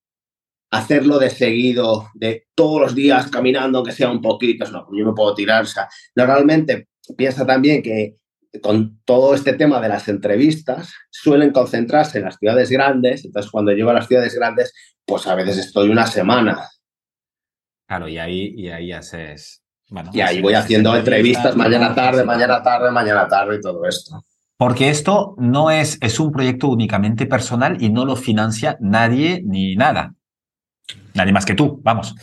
hacerlo 0.71 1.19
de 1.19 1.31
seguido, 1.31 2.11
de 2.15 2.49
todos 2.55 2.81
los 2.81 2.95
días 2.95 3.31
caminando, 3.31 3.79
aunque 3.79 3.93
sea 3.93 4.11
un 4.11 4.21
poquito, 4.21 4.69
no, 4.71 4.89
yo 4.93 5.07
me 5.07 5.13
puedo 5.13 5.33
tirar. 5.35 5.63
O 5.63 5.67
sea, 5.67 5.89
normalmente 6.15 6.89
piensa 7.17 7.47
también 7.47 7.83
que 7.83 8.17
con 8.61 9.01
todo 9.05 9.35
este 9.35 9.53
tema 9.53 9.81
de 9.81 9.89
las 9.89 10.09
entrevistas 10.09 10.93
suelen 11.11 11.53
concentrarse 11.53 12.19
en 12.19 12.25
las 12.25 12.37
ciudades 12.37 12.71
grandes, 12.71 13.25
entonces 13.25 13.51
cuando 13.51 13.73
llego 13.73 13.91
a 13.91 13.95
las 13.95 14.09
ciudades 14.09 14.35
grandes, 14.35 14.73
pues 15.05 15.27
a 15.27 15.35
veces 15.37 15.59
estoy 15.59 15.89
una 15.89 16.07
semana. 16.07 16.69
Claro, 17.87 18.09
y 18.09 18.19
ahí, 18.19 18.53
y 18.57 18.69
ahí 18.71 18.91
haces 18.91 19.63
y 20.13 20.21
ahí 20.21 20.41
voy 20.41 20.55
haciendo 20.55 20.95
entrevistas 20.97 21.55
mañana 21.57 21.95
tarde, 21.95 22.25
mañana 22.25 22.63
tarde, 22.63 22.91
mañana 22.91 23.29
tarde 23.29 23.57
y 23.57 23.61
todo 23.61 23.85
esto. 23.85 24.25
Porque 24.57 24.89
esto 24.89 25.35
no 25.39 25.71
es, 25.71 25.99
es 26.01 26.19
un 26.19 26.33
proyecto 26.33 26.69
únicamente 26.69 27.27
personal 27.27 27.77
y 27.83 27.91
no 27.91 28.05
lo 28.05 28.17
financia 28.17 28.79
nadie 28.81 29.43
ni 29.45 29.77
nada. 29.77 30.15
Nadie 31.15 31.33
más 31.33 31.45
que 31.45 31.55
tú, 31.55 31.81
vamos. 31.83 32.15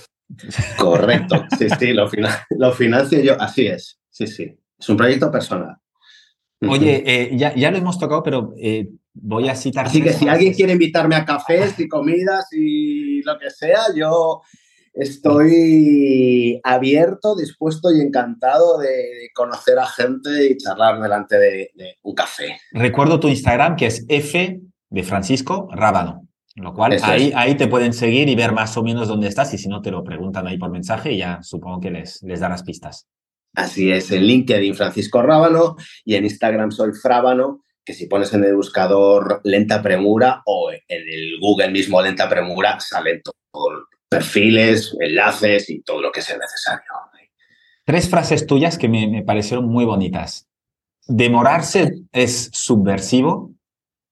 Correcto, 0.78 1.46
sí, 1.58 1.68
sí, 1.80 1.94
lo, 1.94 2.10
lo 2.58 2.72
financio 2.74 3.22
yo, 3.22 3.40
así 3.40 3.68
es, 3.68 4.00
sí, 4.10 4.28
sí. 4.28 4.58
Es 4.80 4.90
un 4.90 4.98
proyecto 4.98 5.32
personal. 5.32 5.78
Oye, 6.68 7.04
eh, 7.06 7.32
ya, 7.38 7.54
ya, 7.56 7.72
lo 7.72 7.78
hemos 7.78 8.00
tocado, 8.00 8.24
pero 8.24 8.54
eh, 8.58 8.90
voy 9.14 9.50
a 9.50 9.56
citar. 9.56 9.86
Así 9.86 10.02
que 10.02 10.14
si 10.14 10.28
alguien 10.28 10.54
quiere 10.54 10.74
invitarme 10.74 11.16
a 11.16 11.26
cafés 11.26 11.78
y 11.80 11.88
comidas 11.88 12.48
y 12.52 13.22
lo 13.24 13.38
que 13.38 13.50
sea, 13.50 13.82
yo 13.96 14.42
Estoy 14.94 16.62
abierto, 16.64 17.36
dispuesto 17.36 17.92
y 17.92 18.02
encantado 18.02 18.78
de 18.78 19.30
conocer 19.34 19.80
a 19.80 19.88
gente 19.88 20.52
y 20.52 20.58
charlar 20.58 21.02
delante 21.02 21.38
de, 21.38 21.72
un 22.04 22.14
café. 22.14 22.60
Recuerdo 22.72 23.20
tu 23.20 23.28
Instagram 23.28 23.76
que 23.76 23.88
es 23.88 24.06
F 24.08 24.60
de 24.90 25.04
Francisco 25.04 25.68
Rábano, 25.72 26.28
lo 26.56 26.74
cual 26.74 26.96
ahí, 27.02 27.34
ahí 27.36 27.56
te 27.56 27.68
pueden 27.68 27.94
seguir 27.94 28.30
y 28.30 28.36
ver 28.36 28.52
más 28.52 28.78
o 28.78 28.84
menos 28.84 29.08
dónde 29.08 29.28
estás 29.28 29.52
y 29.56 29.58
si 29.58 29.68
no 29.68 29.82
te 29.82 29.90
lo 29.90 30.04
preguntan 30.04 30.46
ahí 30.46 30.60
por 30.60 30.70
mensaje 30.70 31.14
y 31.14 31.18
ya 31.18 31.42
supongo 31.42 31.80
que 31.80 31.90
les, 31.90 32.22
les 32.22 32.40
darás 32.40 32.62
pistas. 32.62 33.08
Así 33.56 33.92
es, 33.92 34.12
en 34.12 34.24
LinkedIn 34.24 34.76
Francisco 34.76 35.24
Rábano 35.24 35.76
y 36.06 36.16
en 36.16 36.26
Instagram 36.26 36.72
soy 36.72 36.92
Frábano, 36.94 37.64
que 37.84 37.94
si 37.94 38.06
pones 38.06 38.34
en 38.34 38.44
el 38.44 38.56
buscador 38.56 39.42
lenta 39.44 39.82
premura 39.82 40.44
o 40.46 40.72
en 40.72 40.80
el 40.88 41.40
Google 41.40 41.72
mismo 41.72 42.02
lenta 42.02 42.30
premura 42.30 42.80
sale 42.80 43.22
todo, 43.24 43.88
perfiles, 44.14 44.96
enlaces 45.00 45.70
y 45.70 45.82
todo 45.82 46.02
lo 46.02 46.12
que 46.12 46.22
sea 46.22 46.38
necesario. 46.38 46.84
Tres 47.86 48.10
frases 48.10 48.48
tuyas 48.48 48.78
que 48.78 48.88
me, 48.88 49.24
parecieron 49.24 49.68
muy 49.68 49.84
bonitas. 49.86 50.48
Demorarse 51.06 52.04
es 52.14 52.50
subversivo, 52.54 53.52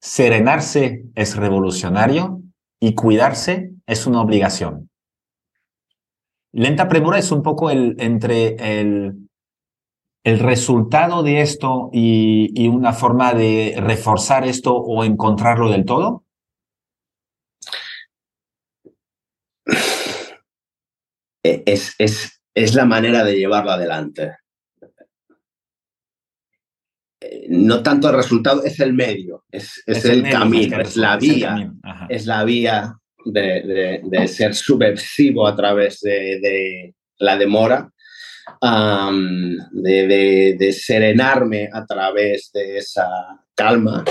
serenarse 0.02 1.04
es 1.16 1.38
revolucionario 1.38 2.42
y 2.82 2.96
cuidarse 2.96 3.72
es 3.86 4.08
una 4.08 4.22
obligación. 4.22 4.90
Lenta 6.52 6.90
premura 6.90 7.18
es 7.18 7.32
un 7.32 7.44
poco 7.44 7.70
el, 7.70 7.96
entre 8.00 8.80
el, 8.80 9.30
el 10.26 10.40
resultado 10.40 11.24
de 11.24 11.40
esto 11.40 11.90
y, 11.94 12.52
y, 12.62 12.68
una 12.68 12.92
forma 12.92 13.34
de 13.34 13.76
reforzar 13.78 14.46
esto 14.46 14.76
o 14.76 15.06
encontrarlo 15.06 15.70
del 15.70 15.86
todo. 15.86 16.26
eh, 18.84 18.94
es, 21.44 21.96
es, 21.98 22.42
es 22.54 22.76
la 22.76 22.86
manera 22.86 23.24
de 23.24 23.38
llevarlo 23.38 23.72
adelante. 23.72 24.36
Eh, 27.22 27.46
no 27.50 27.84
tanto 27.84 28.10
el 28.10 28.16
resultado, 28.16 28.64
es 28.64 28.80
el 28.80 28.94
medio, 28.94 29.46
es, 29.52 29.84
el, 29.86 30.24
camino, 30.30 30.82
es, 30.82 30.98
la 30.98 31.18
vía, 31.18 31.72
es 32.10 32.26
la 32.26 32.44
vía 32.44 32.96
de, 33.26 34.28
ser 34.28 34.56
subversivo 34.56 35.48
a 35.48 35.56
través 35.56 36.00
de, 36.02 36.96
la 37.20 37.38
demora, 37.38 37.92
de, 39.72 40.76
serenarme 40.80 41.70
a 41.72 41.86
través 41.86 42.52
de 42.54 42.78
esa 42.78 43.08
calma. 43.54 44.04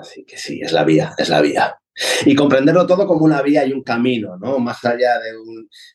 Así 0.00 0.24
que 0.24 0.38
sí, 0.38 0.60
es 0.62 0.72
la 0.72 0.84
vía, 0.84 1.12
es 1.18 1.28
la 1.28 1.42
vía. 1.42 1.77
Y 2.24 2.34
comprenderlo 2.34 2.86
todo 2.86 3.06
como 3.06 3.24
una 3.24 3.42
vía 3.42 3.66
y 3.66 3.72
un 3.72 3.82
camino, 3.82 4.36
¿no? 4.36 4.58
Más 4.58 4.84
allá 4.84 5.18
de, 5.18 5.32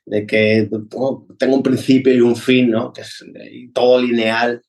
de 0.06 0.26
que 0.26 0.70
tengo 1.38 1.56
un 1.56 1.64
principio 1.64 2.14
y 2.14 2.22
un 2.22 2.36
fin, 2.36 2.72
¿no? 2.72 2.92
Que 2.92 3.02
es 3.02 3.24
todo 3.74 4.02
lineal 4.02 4.62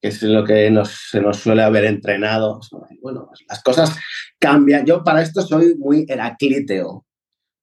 que 0.00 0.08
es 0.08 0.22
lo 0.22 0.44
que 0.44 0.72
se 0.84 1.20
nos 1.20 1.38
suele 1.38 1.62
haber 1.62 1.84
entrenado. 1.84 2.60
Bueno, 3.02 3.30
las 3.48 3.62
cosas 3.62 3.96
cambian. 4.38 4.86
Yo 4.86 5.02
para 5.02 5.22
esto 5.22 5.42
soy 5.42 5.74
muy 5.76 6.06
heraclíteo, 6.08 7.04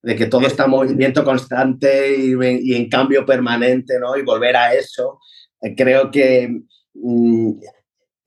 de 0.04 0.16
que 0.16 0.26
todo 0.26 0.46
está 0.46 0.66
en 0.66 0.72
movimiento 0.72 1.24
constante 1.24 2.16
y, 2.18 2.76
en 2.76 2.90
cambio 2.90 3.26
permanente, 3.26 4.00
¿no? 4.00 4.18
Y 4.18 4.24
volver 4.24 4.56
a 4.56 4.74
eso. 4.74 5.20
Eh, 5.62 5.74
creo 5.76 6.12
que 6.12 6.62
mm, 6.94 7.52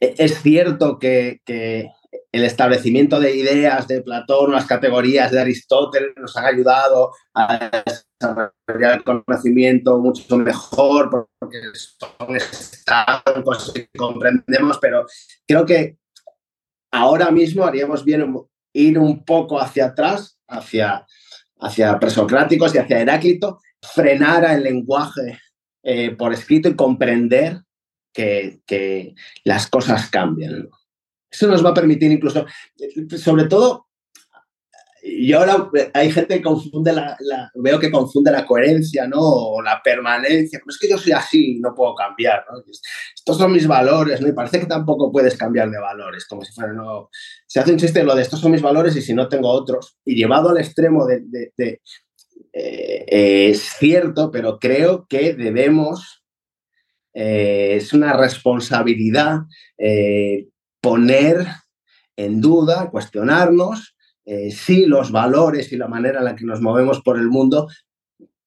e-, 0.01 0.15
es 0.19 0.43
cierto 0.43 0.99
que, 0.99 1.41
que 1.45 1.91
el 2.33 2.45
establecimiento 2.45 3.19
de 3.19 3.35
ideas 3.37 3.89
de 3.89 4.03
Platón, 4.03 4.53
las 4.53 4.67
categorías 4.67 5.31
de 5.31 5.41
Aristóteles 5.41 6.11
nos 6.17 6.37
han 6.37 6.45
ayudado 6.45 7.13
a 7.35 7.71
desarrollar 8.21 8.99
el 8.99 9.05
conocimiento 9.05 9.99
mucho 9.99 10.37
mejor 10.37 11.29
porque 11.39 11.59
son 11.75 12.37
estados 12.37 13.73
que 13.73 13.89
comprendemos, 13.97 14.79
pero 14.79 15.07
creo 15.47 15.65
que 15.65 15.97
ahora 16.93 17.31
mismo 17.31 17.65
haríamos 17.65 18.05
bien 18.05 18.35
ir 18.75 18.99
un 18.99 19.25
poco 19.25 19.59
hacia 19.59 19.87
atrás, 19.87 20.39
hacia, 20.49 21.07
hacia 21.61 21.99
presocráticos 21.99 22.75
y 22.75 22.79
hacia 22.79 23.01
Heráclito, 23.01 23.61
frenar 23.81 24.45
el 24.45 24.65
lenguaje 24.65 25.39
eh, 25.83 26.11
por 26.11 26.35
escrito 26.35 26.69
y 26.69 26.77
comprender 26.77 27.63
que, 28.13 28.61
que 28.67 29.15
las 29.45 29.67
cosas 29.69 30.11
cambian. 30.11 30.69
Eso 31.31 31.47
nos 31.47 31.65
va 31.65 31.71
a 31.71 31.75
permitir 31.75 32.11
incluso, 32.11 32.47
sobre 33.17 33.45
todo, 33.45 33.89
y 35.03 35.33
ahora 35.33 35.71
hay 35.95 36.11
gente 36.11 36.37
que 36.37 36.43
confunde 36.43 36.93
la, 36.93 37.17
veo 37.55 37.79
que 37.79 37.91
confunde 37.91 38.31
la 38.31 38.45
coherencia, 38.45 39.07
¿no? 39.07 39.21
O 39.21 39.63
la 39.63 39.81
permanencia. 39.83 40.61
es 40.67 40.79
que 40.79 40.89
yo 40.89 40.99
soy 40.99 41.13
así, 41.13 41.59
no 41.61 41.75
puedo 41.75 41.95
cambiar, 41.95 42.45
¿no? 42.51 42.59
Estos 43.15 43.39
son 43.39 43.53
mis 43.53 43.67
valores, 43.67 44.21
¿no? 44.21 44.29
Y 44.29 44.33
parece 44.33 44.61
que 44.61 44.67
tampoco 44.67 45.11
puedes 45.13 45.37
cambiar 45.37 45.71
de 45.71 45.79
valores, 45.79 46.27
como 46.27 46.45
si 46.45 46.53
fuera, 46.53 46.73
no. 46.73 47.11
Se 47.47 47.61
hace 47.61 47.73
un 47.73 47.79
chiste 47.79 48.03
lo 48.03 48.15
de 48.15 48.23
estos 48.23 48.41
son 48.41 48.53
mis 48.53 48.63
valores 48.63 48.97
y 48.97 49.03
si 49.03 49.15
no 49.15 49.29
tengo 49.29 49.49
otros. 49.49 49.99
Y 50.05 50.15
llevado 50.15 50.51
al 50.51 50.59
extremo 50.59 51.07
de. 51.07 51.23
de, 51.57 51.81
eh, 52.53 53.51
es 53.51 53.61
cierto, 53.79 54.31
pero 54.31 54.59
creo 54.59 55.07
que 55.09 55.35
debemos. 55.35 56.25
Eh, 57.15 57.77
es 57.77 57.93
una 57.93 58.13
responsabilidad 58.13 59.41
eh, 59.77 60.47
poner 60.81 61.47
en 62.17 62.41
duda, 62.41 62.91
cuestionarnos 62.91 63.97
eh, 64.25 64.51
si 64.51 64.85
los 64.85 65.11
valores 65.11 65.73
y 65.73 65.77
la 65.77 65.89
manera 65.89 66.19
en 66.19 66.27
la 66.27 66.37
que 66.37 66.45
nos 66.45 66.61
movemos 66.61 67.01
por 67.01 67.19
el 67.19 67.29
mundo 67.29 67.69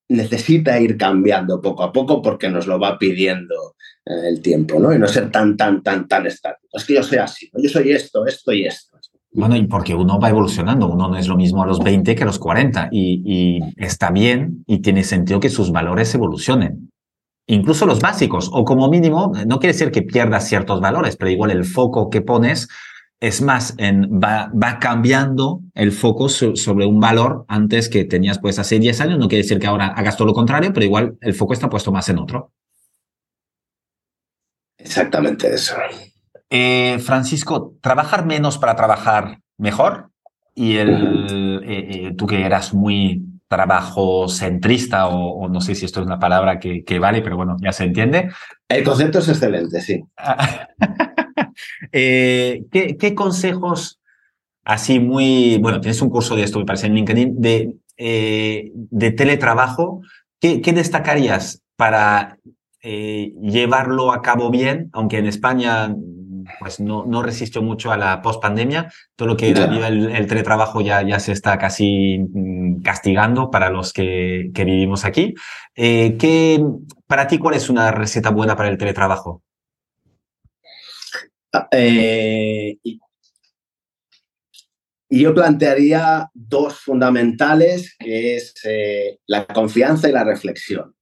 necesita 0.10 0.80
ir 0.80 0.98
cambiando 0.98 1.62
poco 1.62 1.84
a 1.84 1.92
poco 1.92 2.22
porque 2.22 2.50
nos 2.50 2.68
lo 2.68 2.80
va 2.80 3.00
pidiendo 3.00 3.76
eh, 4.06 4.30
el 4.30 4.42
tiempo, 4.42 4.80
¿no? 4.80 4.94
Y 4.94 5.00
no 5.00 5.08
ser 5.08 5.32
tan, 5.32 5.58
tan, 5.58 5.82
tan, 5.82 6.08
tan 6.08 6.28
estático. 6.28 6.78
Es 6.78 6.86
que 6.86 6.96
yo 6.96 7.04
soy 7.04 7.18
así, 7.18 7.50
yo 7.58 7.70
soy 7.70 7.92
esto, 7.92 8.26
esto 8.28 8.52
y 8.52 8.66
esto. 8.66 8.98
Bueno, 9.34 9.56
y 9.56 9.66
porque 9.66 9.96
uno 9.96 10.20
va 10.20 10.30
evolucionando, 10.30 10.88
uno 10.88 11.08
no 11.08 11.18
es 11.18 11.28
lo 11.28 11.38
mismo 11.38 11.64
a 11.64 11.66
los 11.66 11.80
20 11.80 12.16
que 12.16 12.24
a 12.24 12.26
los 12.26 12.38
40 12.38 12.90
y, 12.92 13.24
y 13.26 13.60
está 13.78 14.12
bien 14.12 14.66
y 14.68 14.80
tiene 14.80 15.06
sentido 15.06 15.40
que 15.40 15.50
sus 15.50 15.72
valores 15.72 16.14
evolucionen 16.14 16.91
incluso 17.54 17.86
los 17.86 18.00
básicos, 18.00 18.50
o 18.52 18.64
como 18.64 18.90
mínimo, 18.90 19.34
no 19.46 19.60
quiere 19.60 19.74
decir 19.74 19.92
que 19.92 20.02
pierdas 20.02 20.48
ciertos 20.48 20.82
valores, 20.82 21.18
pero 21.18 21.32
igual 21.32 21.52
el 21.52 21.66
foco 21.66 22.10
que 22.10 22.22
pones 22.22 22.68
es 23.20 23.42
más, 23.42 23.76
en, 23.78 24.20
va, 24.20 24.52
va 24.52 24.80
cambiando 24.80 25.62
el 25.76 25.92
foco 25.92 26.28
sobre 26.28 26.86
un 26.86 27.00
valor 27.00 27.46
antes 27.48 27.88
que 27.88 28.04
tenías 28.04 28.40
pues 28.40 28.58
hace 28.58 28.80
10 28.80 29.00
años, 29.02 29.20
no 29.20 29.28
quiere 29.28 29.44
decir 29.44 29.60
que 29.60 29.68
ahora 29.68 29.88
hagas 29.88 30.18
todo 30.18 30.28
lo 30.28 30.34
contrario, 30.34 30.74
pero 30.74 30.86
igual 30.86 31.18
el 31.22 31.36
foco 31.36 31.54
está 31.54 31.70
puesto 31.70 31.92
más 31.92 32.10
en 32.10 32.18
otro. 32.18 32.52
Exactamente 34.78 35.54
eso. 35.54 35.76
Eh, 36.50 36.98
Francisco, 37.00 37.76
trabajar 37.82 38.26
menos 38.26 38.58
para 38.58 38.76
trabajar 38.76 39.40
mejor. 39.58 40.10
Y 40.54 40.78
el, 40.78 41.62
eh, 41.64 41.88
eh, 42.08 42.14
tú 42.18 42.28
que 42.28 42.44
eras 42.44 42.74
muy 42.74 43.24
trabajo 43.52 44.30
centrista 44.30 45.10
o, 45.10 45.50
no 45.50 45.60
sé 45.60 45.76
si 45.76 45.84
esto 45.84 46.00
es 46.00 46.06
una 46.06 46.20
palabra 46.20 46.58
que, 46.58 47.00
vale, 47.00 47.22
pero 47.22 47.36
bueno, 47.36 47.58
ya 47.62 47.74
se 47.74 47.84
entiende. 47.84 48.30
El 48.70 48.86
concepto 48.86 49.20
es 49.20 49.28
excelente, 49.28 49.82
sí. 49.82 50.02
Eh, 51.92 52.64
¿qué, 52.72 53.14
consejos 53.14 54.00
así 54.64 55.00
muy, 55.00 55.58
bueno, 55.58 55.82
tienes 55.82 56.02
un 56.02 56.10
curso 56.10 56.36
de 56.36 56.44
esto, 56.44 56.60
me 56.60 56.66
parece, 56.66 56.88
en 56.88 56.96
LinkedIn, 56.96 57.42
de, 57.42 57.76
eh, 57.98 58.72
de 58.74 59.12
teletrabajo, 59.12 60.02
¿qué, 60.40 60.62
¿qué, 60.62 60.72
destacarías 60.72 61.62
para 61.76 62.38
eh, 62.82 63.34
llevarlo 63.42 64.12
a 64.14 64.22
cabo 64.22 64.50
bien, 64.50 64.90
aunque 64.94 65.18
en 65.18 65.28
España 65.28 65.94
pues 66.60 66.80
no, 66.80 67.06
no 67.06 67.24
resistió 67.24 67.62
mucho 67.62 67.92
a 67.92 67.98
la 67.98 68.22
post-pandemia. 68.22 68.92
Todo 69.16 69.30
lo 69.30 69.38
que 69.38 69.50
era 69.50 69.66
el, 69.88 70.28
teletrabajo 70.28 70.82
ya, 70.82 71.02
ya 71.02 71.20
se 71.20 71.32
está 71.32 71.58
casi 71.58 72.20
mm, 72.20 72.82
castigando 72.82 73.52
para 73.52 73.70
los 73.70 73.94
que, 73.94 74.52
que 74.54 74.66
vivimos 74.66 75.06
aquí. 75.06 75.34
Eh, 75.76 76.18
¿qué, 76.18 76.64
para 77.08 77.28
ti, 77.28 77.38
¿cuál 77.38 77.56
es 77.56 77.70
una 77.70 77.92
receta 77.92 78.30
buena 78.30 78.56
para 78.56 78.70
el 78.70 78.78
teletrabajo? 78.78 79.44
Ah, 81.54 81.68
eh, 81.72 82.78
yo 85.10 85.34
plantearía 85.34 86.30
dos 86.34 86.80
fundamentales, 86.80 87.96
que 88.00 88.38
es 88.38 88.54
eh, 88.64 89.20
la 89.28 89.46
confianza 89.46 90.08
y 90.08 90.14
la 90.14 90.24
reflexión. 90.24 90.96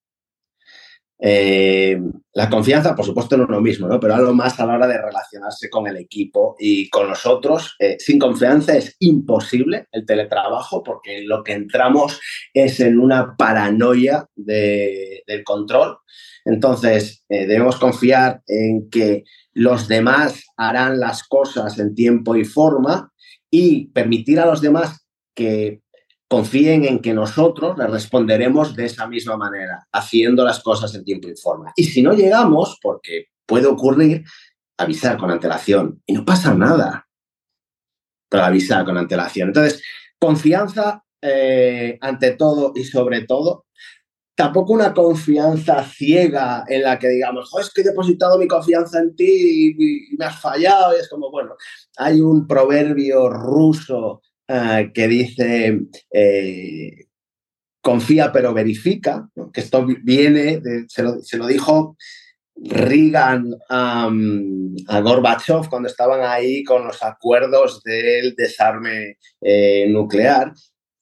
Eh, 1.21 1.99
la 2.33 2.49
confianza, 2.49 2.95
por 2.95 3.05
supuesto, 3.05 3.35
en 3.35 3.41
uno 3.41 3.59
mismo, 3.59 3.87
¿no? 3.87 3.99
pero 3.99 4.15
algo 4.15 4.33
más 4.33 4.57
a 4.59 4.65
la 4.65 4.75
hora 4.75 4.87
de 4.87 5.01
relacionarse 5.01 5.69
con 5.69 5.85
el 5.87 5.97
equipo 5.97 6.55
y 6.57 6.89
con 6.89 7.09
nosotros. 7.09 7.75
Eh, 7.79 7.97
sin 7.99 8.17
confianza 8.17 8.77
es 8.77 8.95
imposible 8.99 9.87
el 9.91 10.05
teletrabajo 10.05 10.81
porque 10.81 11.23
lo 11.23 11.43
que 11.43 11.53
entramos 11.53 12.21
es 12.53 12.79
en 12.79 12.99
una 12.99 13.35
paranoia 13.35 14.25
del 14.35 15.43
control. 15.43 15.97
Entonces, 16.45 17.25
eh, 17.27 17.45
debemos 17.45 17.77
confiar 17.77 18.41
en 18.47 18.89
que 18.89 19.25
los 19.53 19.87
demás 19.89 20.45
harán 20.55 20.99
las 20.99 21.23
cosas 21.23 21.77
en 21.79 21.95
tiempo 21.95 22.35
y 22.37 22.45
forma 22.45 23.11
y 23.51 23.87
permitir 23.87 24.39
a 24.39 24.45
los 24.45 24.61
demás 24.61 25.05
que 25.35 25.81
confíen 26.29 26.85
en 26.85 26.99
que 26.99 27.13
nosotros 27.13 27.77
les 27.77 27.89
responderemos 27.89 28.75
de 28.75 28.85
esa 28.85 29.07
misma 29.07 29.35
manera, 29.35 29.87
haciendo 29.91 30.45
las 30.45 30.61
cosas 30.61 30.93
en 30.93 31.03
tiempo 31.03 31.27
y 31.27 31.35
forma. 31.35 31.73
Y 31.75 31.85
si 31.85 32.03
no 32.03 32.13
llegamos, 32.13 32.77
porque 32.81 33.29
puede 33.47 33.65
ocurrir, 33.65 34.23
avisar 34.77 35.17
con 35.17 35.31
antelación. 35.31 36.01
Y 36.05 36.13
no 36.13 36.23
pasa 36.23 36.53
nada, 36.53 37.07
pero 38.29 38.43
avisar 38.43 38.85
con 38.85 38.97
antelación. 38.97 39.49
Entonces, 39.49 39.81
confianza 40.19 41.03
eh, 41.19 41.97
ante 41.99 42.31
todo 42.31 42.73
y 42.75 42.83
sobre 42.83 43.25
todo. 43.25 43.65
Tampoco 44.35 44.71
una 44.71 44.93
confianza 44.93 45.83
ciega 45.83 46.63
en 46.67 46.83
la 46.83 46.97
que 46.97 47.09
digamos, 47.09 47.51
es 47.59 47.73
que 47.73 47.81
he 47.81 47.83
depositado 47.83 48.37
mi 48.37 48.47
confianza 48.47 48.99
en 48.99 49.13
ti 49.15 49.75
y 49.77 50.15
me 50.15 50.25
has 50.25 50.39
fallado. 50.39 50.95
Y 50.95 50.99
es 51.01 51.09
como, 51.09 51.29
bueno, 51.31 51.55
hay 51.97 52.21
un 52.21 52.47
proverbio 52.47 53.29
ruso 53.29 54.21
eh, 54.51 54.91
que 54.95 55.07
dice 55.07 55.79
eh, 56.11 57.05
confía 57.81 58.31
pero 58.31 58.51
verifica, 58.51 59.29
que 59.53 59.61
esto 59.61 59.85
viene, 60.03 60.59
se, 60.87 61.03
lo, 61.37 61.47
dijo 61.47 61.95
Reagan 62.55 63.53
a 63.69 64.09
Gorbachev 65.01 65.69
cuando 65.69 65.87
estaban 65.87 66.21
ahí 66.23 66.63
con 66.63 66.83
los 66.87 67.03
acuerdos 67.03 67.83
del 67.83 68.33
desarme 68.35 69.19
eh, 69.39 69.85
nuclear. 69.87 70.51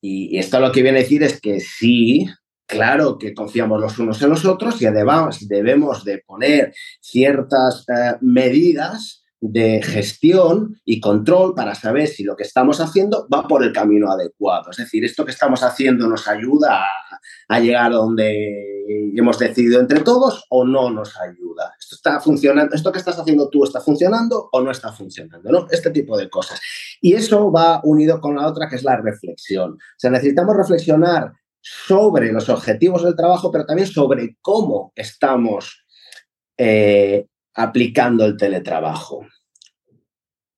Y, 0.02 0.38
esto 0.38 0.60
lo 0.60 0.74
que 0.74 0.84
viene 0.84 1.00
a 1.00 1.02
decir 1.04 1.24
es 1.24 1.40
que 1.40 1.62
sí, 1.62 2.28
claro 2.68 3.18
que 3.18 3.34
confiamos 3.34 3.80
los 3.80 3.98
unos 3.98 4.22
en 4.22 4.30
los 4.30 4.44
otros 4.44 4.82
y 4.82 4.88
además 4.88 5.48
debemos 5.48 6.04
de 6.04 6.18
poner 6.18 6.74
ciertas 7.00 7.86
medidas 8.20 9.24
de 9.40 9.82
gestión 9.84 10.80
y 10.84 11.00
control 11.00 11.54
para 11.54 11.76
saber 11.76 12.08
si 12.08 12.24
lo 12.24 12.36
que 12.36 12.44
estamos 12.44 12.80
haciendo 12.80 13.28
va 13.32 13.48
por 13.48 13.64
el 13.64 13.72
camino 13.72 14.12
adecuado. 14.12 14.72
Es 14.72 14.78
decir, 14.78 15.06
esto 15.06 15.26
que 15.26 15.32
estamos 15.32 15.62
haciendo 15.62 16.08
nos 16.08 16.28
ayuda 16.28 16.84
a, 17.48 17.60
llegar 17.60 17.92
donde 17.92 18.84
hemos 19.16 19.38
decidido 19.38 19.80
entre 19.80 20.00
todos 20.00 20.46
o 20.50 20.66
no 20.66 20.90
nos 20.90 21.16
ayuda. 21.20 21.74
Esto 21.80 21.96
está 21.96 22.20
funcionando, 22.20 22.76
esto 22.76 22.92
que 22.92 23.00
estás 23.00 23.20
haciendo 23.20 23.50
tú 23.50 23.64
está 23.64 23.80
funcionando 23.80 24.50
o 24.52 24.62
no 24.62 24.72
está 24.72 24.92
funcionando, 24.92 25.52
¿no? 25.52 25.68
Este 25.70 25.92
tipo 25.92 26.18
de 26.18 26.30
cosas. 26.30 26.60
Y 27.02 27.14
eso 27.14 27.52
va 27.52 27.82
unido 27.84 28.20
con 28.20 28.36
la 28.36 28.48
otra 28.48 28.68
que 28.68 28.76
es 28.76 28.84
la 28.84 28.98
reflexión. 28.98 29.74
O 29.74 29.98
sea, 29.98 30.10
necesitamos 30.10 30.56
reflexionar 30.56 31.32
sobre 31.62 32.32
los 32.32 32.50
objetivos 32.50 33.04
del 33.04 33.16
trabajo, 33.16 33.52
pero 33.52 33.66
también 33.66 33.88
sobre 33.88 34.38
cómo 34.42 34.94
estamos 34.96 35.84
eh, 36.58 37.28
aplicando 37.58 38.24
el 38.24 38.38
teletrabajo. 38.38 39.28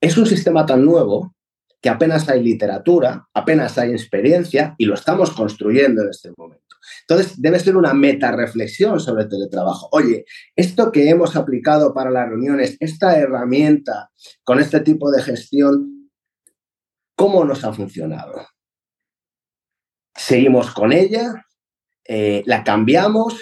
Es 0.01 0.17
un 0.17 0.25
sistema 0.25 0.65
tan 0.65 0.85
nuevo 0.85 1.33
que 1.81 1.89
apenas 1.89 2.27
hay 2.27 2.43
literatura, 2.43 3.27
apenas 3.33 3.77
hay 3.77 3.91
experiencia 3.91 4.75
y 4.77 4.85
lo 4.85 4.95
estamos 4.95 5.31
construyendo 5.31 6.03
en 6.03 6.09
este 6.09 6.31
momento. 6.37 6.75
Entonces, 7.01 7.41
debe 7.41 7.59
ser 7.59 7.77
una 7.77 7.93
meta 7.93 8.31
reflexión 8.31 8.99
sobre 8.99 9.23
el 9.23 9.29
teletrabajo. 9.29 9.87
Oye, 9.93 10.25
esto 10.55 10.91
que 10.91 11.09
hemos 11.09 11.37
aplicado 11.37 11.93
para 11.93 12.11
las 12.11 12.27
reuniones, 12.27 12.75
esta 12.81 13.17
herramienta 13.17 14.11
con 14.43 14.59
este 14.59 14.81
tipo 14.81 15.09
de 15.09 15.21
gestión, 15.21 16.11
¿cómo 17.15 17.45
nos 17.45 17.63
ha 17.63 17.71
funcionado? 17.71 18.45
¿Seguimos 20.15 20.71
con 20.71 20.91
ella? 20.91 21.45
Eh, 22.05 22.43
¿La 22.45 22.63
cambiamos? 22.65 23.41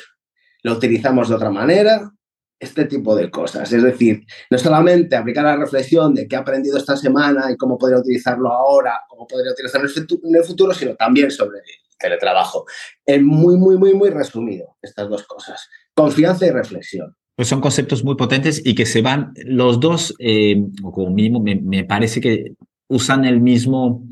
¿La 0.61 0.73
utilizamos 0.73 1.29
de 1.29 1.35
otra 1.35 1.49
manera? 1.49 2.11
Este 2.59 2.85
tipo 2.85 3.15
de 3.15 3.29
cosas. 3.29 3.71
Es 3.71 3.83
decir, 3.83 4.25
no 4.49 4.57
solamente 4.57 5.15
aplicar 5.15 5.43
la 5.43 5.57
reflexión 5.57 6.13
de 6.13 6.27
qué 6.27 6.35
he 6.35 6.39
aprendido 6.39 6.77
esta 6.77 6.97
semana 6.97 7.51
y 7.51 7.57
cómo 7.57 7.77
podría 7.77 7.99
utilizarlo 7.99 8.51
ahora, 8.51 9.01
cómo 9.09 9.27
podría 9.27 9.51
utilizarlo 9.51 9.87
en 9.87 10.35
el 10.35 10.43
futuro, 10.43 10.73
sino 10.73 10.95
también 10.95 11.31
sobre 11.31 11.59
el 11.59 11.65
teletrabajo. 11.99 12.65
Es 13.05 13.21
muy, 13.21 13.57
muy, 13.57 13.77
muy, 13.77 13.93
muy 13.93 14.09
resumido 14.09 14.77
estas 14.81 15.09
dos 15.09 15.23
cosas. 15.23 15.67
Confianza 15.93 16.45
y 16.45 16.51
reflexión. 16.51 17.15
Pues 17.35 17.49
son 17.49 17.61
conceptos 17.61 18.03
muy 18.03 18.15
potentes 18.15 18.61
y 18.65 18.73
que 18.73 18.87
se 18.87 19.01
van, 19.01 19.31
los 19.45 19.79
dos, 19.79 20.15
eh, 20.17 20.55
como 20.81 21.11
mínimo, 21.11 21.39
me, 21.39 21.83
parece 21.83 22.19
que 22.19 22.55
usan 22.87 23.25
el 23.25 23.41
mismo, 23.41 24.03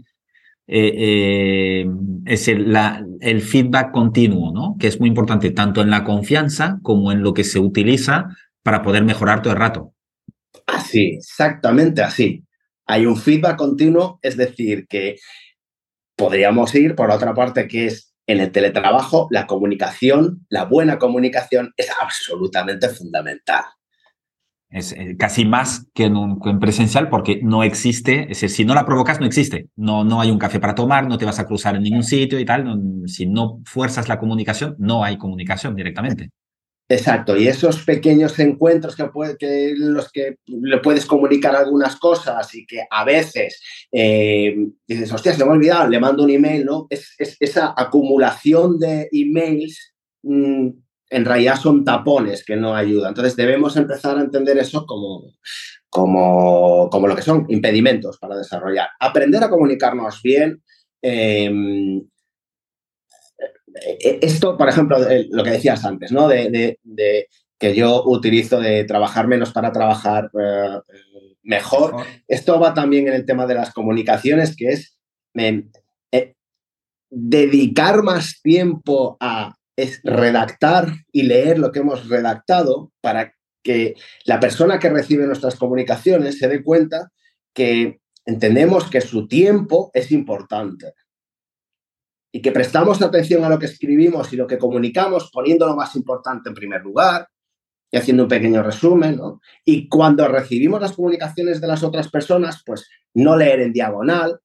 eh, 0.67 0.93
eh, 0.97 1.85
es 2.25 2.47
el, 2.47 2.71
la, 2.71 3.05
el, 3.19 3.41
feedback 3.41 3.91
continuo, 3.91 4.51
¿no? 4.51 4.75
Que 4.79 4.87
es 4.87 4.99
muy 4.99 5.09
importante 5.09 5.51
tanto 5.51 5.81
en 5.81 5.91
la 5.91 6.03
confianza 6.03 6.79
como 6.81 7.11
en 7.11 7.21
lo 7.21 7.33
que 7.33 7.43
se 7.43 7.59
utiliza 7.59 8.35
para 8.63 8.81
poder 8.81 9.03
mejorar 9.03 9.41
todo 9.41 9.53
el 9.53 9.59
rato. 9.59 9.93
Así, 10.65 11.15
exactamente 11.17 12.01
así. 12.01 12.43
Hay 12.87 13.05
un 13.05 13.17
feedback 13.17 13.57
continuo, 13.57 14.19
es 14.21 14.37
decir, 14.37 14.87
que 14.87 15.17
podríamos 16.15 16.73
ir 16.73 16.95
por 16.95 17.11
otra 17.11 17.33
parte 17.33 17.67
que 17.67 17.87
es 17.87 18.13
en 18.27 18.39
el 18.39 18.51
teletrabajo, 18.51 19.27
la 19.29 19.45
comunicación, 19.45 20.45
la 20.49 20.65
buena 20.65 20.97
comunicación 20.97 21.73
es 21.77 21.89
absolutamente 22.01 22.89
fundamental. 22.89 23.65
Es 24.69 24.91
eh, 24.91 25.15
casi 25.17 25.45
más 25.45 25.87
que 25.93 26.05
en, 26.05 26.59
presencial 26.59 27.09
porque 27.09 27.39
no 27.43 27.63
existe, 27.63 28.23
es 28.23 28.41
decir, 28.41 28.49
si 28.49 28.65
no 28.65 28.73
la 28.73 28.85
provocas, 28.85 29.19
no 29.19 29.25
existe. 29.25 29.69
No, 29.75 30.03
no 30.03 30.21
hay 30.21 30.31
un 30.31 30.39
café 30.39 30.59
para 30.59 30.75
tomar, 30.75 31.07
no 31.07 31.17
te 31.17 31.25
vas 31.25 31.39
a 31.39 31.45
cruzar 31.45 31.75
en 31.75 31.83
ningún 31.83 32.03
sitio 32.03 32.39
y 32.39 32.45
tal. 32.45 33.03
si 33.07 33.25
no 33.27 33.61
fuerzas 33.65 34.09
la 34.09 34.19
comunicación, 34.19 34.75
no 34.79 35.03
hay 35.03 35.17
comunicación 35.17 35.75
directamente. 35.75 36.29
Exacto, 36.87 37.35
y 37.35 37.47
esos 37.47 37.83
pequeños 37.83 38.37
encuentros 38.37 38.95
que 38.95 39.73
los 39.75 40.11
que 40.11 40.35
le 40.45 40.77
puedes 40.77 41.07
comunicar 41.07 41.55
algunas 41.55 41.95
cosas 41.95 42.53
y 42.53 42.67
que 42.67 42.83
a 42.87 43.03
veces 43.03 43.59
eh, 43.91 44.55
dices, 44.87 45.11
hostia, 45.11 45.33
se 45.33 45.43
me 45.43 45.49
ha 45.49 45.53
olvidado, 45.53 45.89
le 45.89 45.99
mando 45.99 46.23
un 46.23 46.29
email, 46.29 46.63
¿no? 46.63 46.85
Es, 46.91 47.15
esa 47.39 47.73
acumulación 47.75 48.77
de 48.77 49.09
emails 49.11 49.95
mm, 50.21 50.69
en 51.09 51.25
realidad 51.25 51.59
son 51.59 51.83
tapones 51.83 52.43
que 52.43 52.55
no 52.55 52.75
ayudan. 52.75 53.09
Entonces 53.09 53.35
debemos 53.35 53.77
empezar 53.77 54.17
a 54.17 54.21
entender 54.21 54.57
eso 54.57 54.85
como, 54.85 55.33
como, 55.89 56.89
como 56.89 57.07
lo 57.07 57.15
que 57.15 57.21
son 57.21 57.45
impedimentos 57.49 58.17
para 58.17 58.37
desarrollar. 58.37 58.89
Aprender 58.99 59.43
a 59.43 59.49
comunicarnos 59.49 60.21
bien. 60.21 60.63
Em, 61.01 61.99
eh, 63.81 64.19
esto, 64.21 64.57
por 64.57 64.69
ejemplo, 64.69 64.97
lo 65.29 65.43
que 65.43 65.51
decías 65.51 65.85
antes, 65.85 66.11
¿no? 66.11 66.27
De, 66.27 66.79
que 67.57 67.73
yo 67.73 68.03
utilizo 68.05 68.59
de 68.59 68.83
trabajar 68.83 69.27
menos 69.27 69.53
para 69.53 69.71
trabajar 69.71 70.29
eh, 70.37 70.79
mejor. 71.43 72.03
Esto 72.27 72.59
va 72.59 72.73
también 72.73 73.07
en 73.07 73.13
el 73.13 73.25
tema 73.25 73.45
de 73.45 73.55
las 73.55 73.73
comunicaciones, 73.73 74.55
que 74.57 74.69
es 74.69 74.97
em, 75.35 75.71
eh, 76.11 76.35
dedicar 77.09 78.03
más 78.03 78.41
tiempo 78.41 79.15
a 79.21 79.55
es 79.75 80.01
redactar 80.03 80.91
y 81.11 81.23
leer 81.23 81.59
lo 81.59 81.71
que 81.71 81.79
hemos 81.79 82.07
redactado 82.07 82.91
para 83.01 83.33
que 83.63 83.95
la 84.25 84.39
persona 84.39 84.79
que 84.79 84.89
recibe 84.89 85.25
nuestras 85.25 85.55
comunicaciones 85.55 86.37
se 86.37 86.47
dé 86.47 86.63
cuenta 86.63 87.11
que 87.53 87.99
entendemos 88.25 88.89
que 88.89 89.01
su 89.01 89.27
tiempo 89.27 89.91
es 89.93 90.11
importante 90.11 90.93
y 92.31 92.41
que 92.41 92.51
prestamos 92.51 93.01
atención 93.01 93.43
a 93.43 93.49
lo 93.49 93.57
que 93.57 93.65
escribimos 93.65 94.31
y 94.33 94.35
lo 94.35 94.45
que 94.45 94.57
comunicamos 94.57 95.31
poniendo 95.31 95.65
lo 95.65 95.75
más 95.75 95.95
importante 95.95 96.49
en 96.49 96.55
primer 96.55 96.81
lugar 96.81 97.27
y 97.91 97.97
haciendo 97.97 98.23
un 98.23 98.29
pequeño 98.29 98.61
resumen, 98.61 99.19
Y 99.63 99.87
cuando 99.87 100.27
recibimos 100.27 100.81
las 100.81 100.93
comunicaciones 100.93 101.61
de 101.61 101.67
las 101.67 101.83
otras 101.83 102.09
personas, 102.09 102.61
pues 102.65 102.89
no 103.13 103.37
leer 103.37 103.61
en 103.61 103.71
diagonal, 103.71 104.39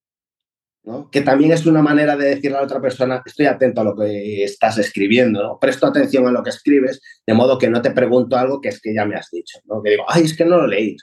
que 1.12 1.20
también 1.20 1.52
es 1.52 1.66
una 1.66 1.82
manera 1.82 2.16
de 2.16 2.34
decirle 2.34 2.56
a 2.56 2.60
la 2.60 2.66
otra 2.66 2.80
persona, 2.80 3.22
estoy 3.24 3.46
atento 3.46 3.80
a 3.80 3.84
lo 3.84 3.96
que 3.96 4.42
estás 4.44 4.78
escribiendo, 4.78 5.42
¿no? 5.42 5.58
presto 5.60 5.86
atención 5.86 6.26
a 6.26 6.32
lo 6.32 6.42
que 6.42 6.50
escribes, 6.50 7.00
de 7.26 7.34
modo 7.34 7.58
que 7.58 7.68
no 7.68 7.82
te 7.82 7.90
pregunto 7.90 8.36
algo 8.36 8.60
que 8.60 8.70
es 8.70 8.80
que 8.80 8.94
ya 8.94 9.04
me 9.04 9.16
has 9.16 9.28
dicho, 9.30 9.58
¿no? 9.66 9.82
que 9.82 9.90
digo, 9.90 10.04
ay, 10.08 10.24
es 10.24 10.36
que 10.36 10.44
no 10.44 10.56
lo 10.56 10.66
leí. 10.66 10.96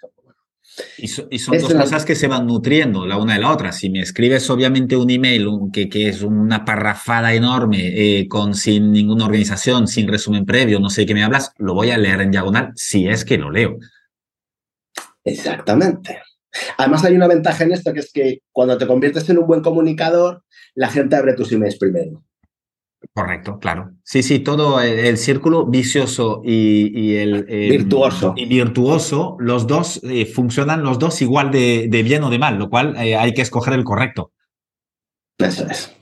Y, 0.97 1.07
son 1.07 1.57
dos 1.57 1.73
cosas 1.73 2.05
que 2.05 2.15
se 2.15 2.28
van 2.28 2.45
nutriendo 2.45 3.05
la 3.07 3.17
una 3.17 3.34
de 3.34 3.39
la 3.39 3.51
otra. 3.51 3.71
Si 3.71 3.89
me 3.89 3.99
escribes 3.99 4.47
obviamente 4.49 4.95
un 4.95 5.09
email 5.09 5.47
que, 5.73 5.89
que 5.89 6.09
es 6.09 6.21
una 6.21 6.65
parrafada 6.65 7.34
enorme, 7.34 8.19
eh, 8.19 8.28
con 8.28 8.53
sin 8.53 8.91
ninguna 8.91 9.25
organización, 9.25 9.88
sin 9.88 10.07
resumen 10.07 10.45
previo, 10.45 10.80
no 10.80 10.89
sé 10.89 11.01
de 11.01 11.07
qué 11.07 11.13
me 11.15 11.23
hablas, 11.23 11.51
lo 11.57 11.73
voy 11.73 11.89
a 11.89 11.97
leer 11.97 12.21
en 12.21 12.32
diagonal 12.32 12.73
si 12.75 13.07
es 13.07 13.25
que 13.25 13.38
lo 13.38 13.49
leo. 13.49 13.80
Exactamente. 15.23 16.21
Además 16.77 17.03
hay 17.03 17.15
una 17.15 17.27
ventaja 17.27 17.63
en 17.63 17.71
esto 17.71 17.93
que 17.93 17.99
es 17.99 18.11
que 18.11 18.39
cuando 18.51 18.77
te 18.77 18.87
conviertes 18.87 19.29
en 19.29 19.37
un 19.37 19.47
buen 19.47 19.61
comunicador, 19.61 20.43
la 20.75 20.89
gente 20.89 21.15
abre 21.15 21.33
tus 21.33 21.51
emails 21.51 21.77
primero. 21.77 22.23
Correcto, 23.13 23.59
claro. 23.59 23.91
Sí, 24.03 24.23
sí, 24.23 24.39
todo 24.39 24.81
el, 24.81 25.17
círculo 25.17 25.65
vicioso 25.65 26.41
y, 26.43 27.15
el, 27.15 27.45
virtuoso. 27.45 28.33
Y 28.35 28.45
virtuoso, 28.45 29.37
los 29.39 29.67
dos 29.67 30.01
eh, 30.03 30.25
funcionan 30.25 30.83
los 30.83 30.99
dos 30.99 31.21
igual 31.21 31.51
de, 31.51 31.87
bien 32.03 32.23
o 32.23 32.29
de 32.29 32.39
mal, 32.39 32.57
lo 32.57 32.69
cual 32.69 32.95
eh, 32.97 33.15
hay 33.15 33.33
que 33.33 33.41
escoger 33.41 33.73
el 33.73 33.83
correcto. 33.83 34.31
Eso 35.37 35.67
es. 35.67 35.95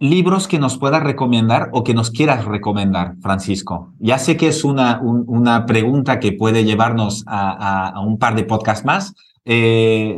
Libros 0.00 0.48
que 0.48 0.58
nos 0.58 0.78
puedas 0.78 1.02
recomendar 1.02 1.68
o 1.72 1.84
que 1.84 1.94
nos 1.94 2.10
quieras 2.10 2.46
recomendar, 2.46 3.16
Francisco. 3.20 3.92
Ya 3.98 4.18
sé 4.18 4.36
que 4.36 4.48
es 4.48 4.64
una, 4.64 5.00
una 5.02 5.66
pregunta 5.66 6.18
que 6.18 6.32
puede 6.32 6.64
llevarnos 6.64 7.22
a, 7.26 8.00
un 8.04 8.18
par 8.18 8.34
de 8.34 8.44
podcasts 8.44 8.84
más, 8.84 9.14
eh, 9.44 10.16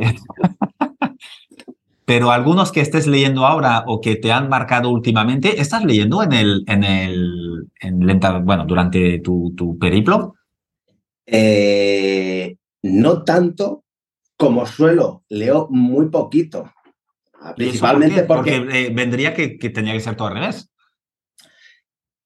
pero 2.05 2.31
algunos 2.31 2.71
que 2.71 2.79
estés 2.79 3.07
leyendo 3.07 3.45
ahora 3.45 3.83
o 3.85 3.99
que 3.99 4.15
te 4.15 4.31
han 4.31 4.47
marcado 4.47 4.89
últimamente, 4.89 5.59
¿estás 5.59 5.83
leyendo 5.83 6.23
en 6.23 6.31
el, 6.31 6.63
en 6.67 6.83
el, 6.85 7.67
en 7.81 8.07
lenta, 8.07 8.39
bueno, 8.39 8.65
durante 8.65 9.19
tu, 9.19 9.53
tu 9.55 9.77
periplo? 9.77 10.35
Eh, 11.25 12.55
no 12.83 13.23
tanto 13.23 13.83
como 14.37 14.65
suelo, 14.65 15.23
leo 15.27 15.67
muy 15.69 16.07
poquito. 16.07 16.71
Principalmente 17.55 18.23
porque, 18.23 18.55
eh, 18.55 18.89
vendría 18.93 19.33
que, 19.33 19.57
tenía 19.69 19.93
que 19.93 19.99
ser 19.99 20.15
todo 20.15 20.29
al 20.29 20.35
revés. 20.35 20.69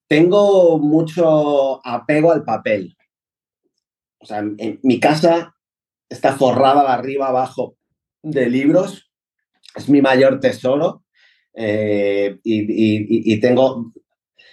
Tengo 0.08 0.80
mucho 0.80 1.86
apego 1.86 2.32
al 2.32 2.44
papel. 2.44 2.96
O 4.20 4.26
sea, 4.26 4.40
en, 4.40 4.80
mi 4.84 5.00
casa 5.00 5.56
está 6.10 6.36
forrada 6.36 6.84
de 6.84 6.90
arriba 6.90 7.28
abajo 7.28 7.78
de 8.22 8.50
libros. 8.50 9.12
Es 9.76 9.90
mi 9.90 10.02
mayor 10.02 10.40
tesoro. 10.40 11.04
Eh, 11.54 12.40
y, 12.44 13.40
tengo 13.40 13.92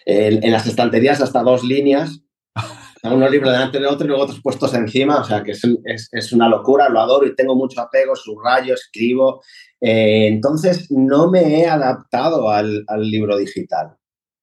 en, 0.07 0.51
las 0.51 0.67
estanterías 0.67 1.21
hasta 1.21 1.43
dos 1.43 1.63
líneas 1.63 2.23
unos 3.13 3.31
libros 3.31 3.53
delante 3.53 3.79
de 3.79 3.87
otro 3.87 4.07
y 4.07 4.09
luego 4.09 4.25
otros 4.25 4.41
puestos 4.41 4.73
encima, 4.75 5.19
o 5.19 5.25
sea 5.25 5.43
que 5.43 5.53
es, 5.53 6.33
una 6.33 6.49
locura, 6.49 6.89
lo 6.89 7.01
adoro 7.01 7.27
y 7.27 7.35
tengo 7.35 7.55
mucho 7.55 7.81
apego, 7.81 8.17
subrayo, 8.17 8.75
escribo. 8.75 9.43
Eh, 9.87 10.29
entonces 10.29 10.91
no 10.91 11.31
me 11.31 11.61
he 11.61 11.67
adaptado 11.67 12.49
al, 12.49 12.87
libro 13.01 13.37
digital. 13.37 13.95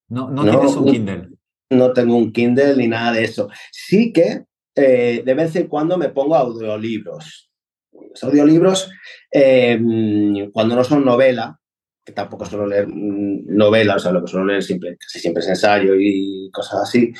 No, 0.08 0.30
no, 0.30 0.44
tienes 0.44 0.76
un 0.76 0.86
Kindle. 0.86 1.30
No, 1.72 1.94
tengo 1.94 2.16
un 2.16 2.32
Kindle 2.32 2.76
ni 2.76 2.88
nada 2.88 3.14
de 3.14 3.24
eso. 3.24 3.50
Sí 3.72 4.14
que 4.14 4.46
eh, 4.76 5.24
de 5.26 5.34
vez 5.34 5.56
en 5.56 5.68
cuando 5.68 5.98
me 5.98 6.10
pongo 6.10 6.36
audiolibros. 6.36 7.50
Los 7.92 8.24
audiolibros, 8.24 8.92
em, 9.32 10.52
cuando 10.52 10.76
no 10.76 10.84
son 10.84 11.04
novela, 11.04 11.60
que 12.06 12.12
tampoco 12.12 12.46
suelo 12.46 12.68
leer 12.68 12.88
mm, 12.88 13.46
novelas, 13.48 13.96
o 13.96 14.00
sea, 14.00 14.12
lo 14.12 14.22
que 14.22 14.30
suelo 14.30 14.46
leer 14.46 14.62
siempre, 14.62 14.96
casi 14.98 15.20
siempre 15.20 15.42
es 15.42 15.50
ensayo 15.50 15.96
y 15.98 16.52
cosas 16.54 16.82
así. 16.84 17.12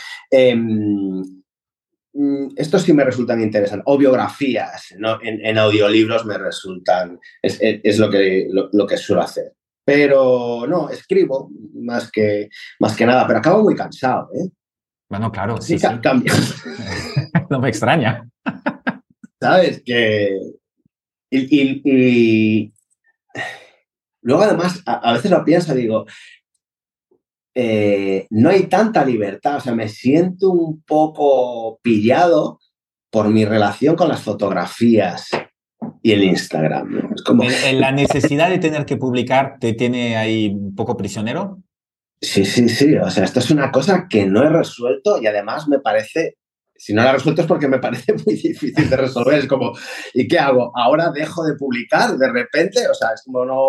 Mm, 2.14 2.50
estos 2.56 2.82
sí 2.84 2.94
me 2.94 3.04
resultan 3.04 3.42
interesantes. 3.42 3.84
O 3.88 3.98
biografías 3.98 4.94
¿no? 4.98 5.20
en, 5.22 5.58
audiolibros 5.58 6.26
me 6.26 6.38
resultan, 6.38 7.20
es, 7.42 8.00
lo, 8.00 8.10
que, 8.10 8.48
lo, 8.50 8.88
que 8.88 8.98
suelo 8.98 9.22
hacer. 9.22 9.54
Pero 9.86 10.66
no, 10.68 10.90
escribo 10.90 11.50
más 11.74 12.12
que, 12.12 12.50
más 12.80 12.96
que 12.96 13.06
nada, 13.06 13.26
pero 13.26 13.40
acabo 13.40 13.64
muy 13.64 13.76
cansado. 13.76 14.30
¿eh? 14.34 14.50
Bueno, 15.10 15.32
claro, 15.32 15.60
sí. 15.60 15.78
sí, 15.78 15.86
no 17.50 17.60
me 17.60 17.70
extraña. 17.70 18.30
¿Sabes? 19.42 19.82
Que. 19.84 20.38
Y, 21.32 22.72
luego, 24.22 24.44
además, 24.44 24.82
a, 24.86 25.14
veces 25.14 25.32
lo 25.32 25.44
pienso, 25.44 25.74
digo, 25.74 26.06
eh, 27.54 28.28
no 28.30 28.50
hay 28.50 28.64
tanta 28.64 29.04
libertad, 29.04 29.58
o 29.58 29.60
sea, 29.60 29.76
me 29.76 29.90
siento 29.90 30.52
un 30.52 30.82
poco 30.84 31.80
pillado 31.82 32.60
por 33.12 33.30
mi 33.30 33.46
relación 33.46 33.96
con 33.96 34.08
las 34.08 34.22
fotografías 34.22 35.30
y 36.02 36.12
el 36.12 36.24
Instagram. 36.24 37.12
Es 37.16 37.24
como... 37.24 37.44
¿La 37.74 37.92
necesidad 37.92 38.50
de 38.50 38.60
tener 38.60 38.86
que 38.86 38.98
publicar 38.98 39.58
te 39.60 39.74
tiene 39.74 40.16
ahí 40.16 40.50
un 40.50 40.76
poco 40.76 40.96
prisionero? 40.96 41.62
Sí, 42.22 42.46
sí, 42.46 42.70
sí. 42.70 42.96
O 42.96 43.10
sea, 43.10 43.24
esto 43.24 43.40
es 43.40 43.52
una 43.52 43.72
cosa 43.72 44.08
que 44.10 44.26
no 44.26 44.44
he 44.44 44.50
resuelto 44.50 45.22
y 45.22 45.28
además 45.28 45.68
me 45.68 45.80
parece, 45.80 46.38
si 46.76 46.94
no 46.94 47.04
la 47.04 47.10
he 47.10 47.14
resuelto 47.14 47.42
es 47.42 47.48
porque 47.48 47.68
me 47.68 47.80
parece 47.80 48.14
muy 48.26 48.36
difícil 48.36 48.90
de 48.90 48.96
resolver. 48.96 49.40
Es 49.40 49.48
como, 49.48 49.74
¿y 50.14 50.28
qué 50.28 50.40
hago? 50.40 50.72
Ahora 50.76 51.12
dejo 51.12 51.44
de 51.44 51.56
publicar 51.56 52.18
de 52.18 52.32
repente, 52.32 52.88
o 52.88 52.94
sea, 52.94 53.10
es 53.14 53.24
como 53.26 53.44
no 53.46 53.62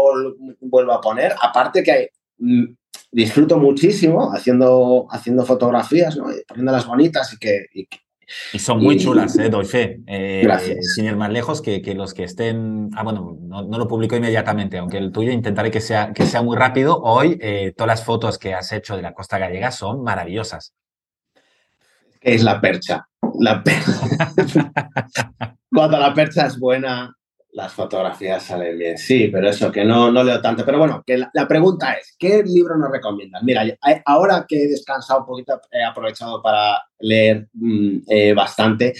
vuelvo 0.60 0.92
a 0.92 1.00
poner. 1.00 1.34
Aparte 1.42 1.82
que 1.82 1.92
hay, 1.92 2.06
mm, 2.38 2.74
disfruto 3.12 3.58
muchísimo 3.58 4.32
haciendo, 4.32 5.06
haciendo 5.10 5.44
fotografías, 5.44 6.16
¿no? 6.16 6.24
poniéndolas 6.48 6.86
bonitas 6.86 7.32
y 7.34 7.38
que, 7.38 7.66
y 8.52 8.58
son 8.58 8.82
muy 8.82 8.98
chulas, 8.98 9.36
eh, 9.38 9.48
doy 9.48 9.64
fe. 9.64 10.00
Eh, 10.06 10.46
sin 10.80 11.04
ir 11.04 11.16
más 11.16 11.30
lejos, 11.30 11.60
que, 11.60 11.80
los 11.94 12.14
que 12.14 12.24
estén. 12.24 12.90
Ah, 12.94 13.02
bueno, 13.02 13.36
no, 13.40 13.62
lo 13.62 13.88
publico 13.88 14.16
inmediatamente, 14.16 14.78
aunque 14.78 14.98
el 14.98 15.12
tuyo 15.12 15.30
intentaré 15.32 15.70
que 15.70 15.80
sea, 15.80 16.12
que 16.12 16.26
sea 16.26 16.42
muy 16.42 16.56
rápido. 16.56 17.00
Hoy, 17.02 17.38
eh, 17.40 17.72
todas 17.76 17.88
las 17.88 18.04
fotos 18.04 18.38
que 18.38 18.54
has 18.54 18.72
hecho 18.72 18.96
de 18.96 19.02
la 19.02 19.12
costa 19.12 19.38
gallega 19.38 19.70
son 19.70 20.02
maravillosas. 20.02 20.74
Es 22.20 22.42
la 22.42 22.60
percha. 22.60 23.06
La 23.38 23.62
Cuando 25.70 25.98
la 25.98 26.14
percha 26.14 26.46
es 26.46 26.58
buena, 26.58 27.14
las 27.52 27.72
fotografías 27.72 28.42
salen 28.42 28.78
bien, 28.78 28.96
sí, 28.96 29.28
pero 29.28 29.48
eso, 29.48 29.70
que 29.70 29.84
no, 29.84 30.10
no 30.10 30.24
leo 30.24 30.40
tanto. 30.40 30.64
Pero 30.64 30.78
bueno, 30.78 31.02
que 31.06 31.18
la, 31.18 31.46
pregunta 31.46 31.92
es, 31.92 32.16
¿qué 32.18 32.42
libro 32.42 32.76
nos 32.76 32.90
recomiendas? 32.90 33.42
Mira, 33.42 33.64
ahora 34.06 34.46
que 34.48 34.64
he 34.64 34.68
descansado 34.68 35.20
un 35.20 35.26
poquito, 35.26 35.60
he 35.70 35.84
aprovechado 35.84 36.42
para 36.42 36.82
leer 36.98 37.48
mm, 37.52 37.98
eh, 38.08 38.32
bastante. 38.32 38.94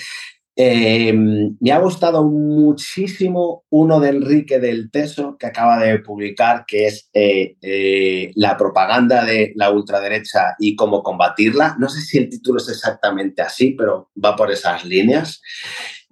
Eh, 0.55 1.15
me 1.15 1.73
ha 1.73 1.79
gustado 1.79 2.25
muchísimo 2.25 3.65
uno 3.71 4.01
de 4.01 4.11
Enrique 4.11 4.61
del 4.61 4.91
Teso 4.91 5.39
que 5.39 5.47
acaba 5.47 5.79
de 5.79 5.99
publicar, 6.01 6.65
que 6.67 6.87
es 6.89 7.09
eh, 7.15 8.31
La 8.35 8.59
propaganda 8.59 9.25
de 9.25 9.55
la 9.57 9.71
ultraderecha 9.71 10.57
y 10.59 10.77
cómo 10.77 11.03
combatirla. 11.03 11.77
No 11.79 11.89
sé 11.89 12.03
si 12.03 12.19
el 12.19 12.29
título 12.29 12.59
es 12.59 12.69
exactamente 12.69 13.41
así, 13.41 13.71
pero 13.71 14.11
va 14.23 14.37
por 14.37 14.51
esas 14.51 14.85
líneas. 14.85 15.41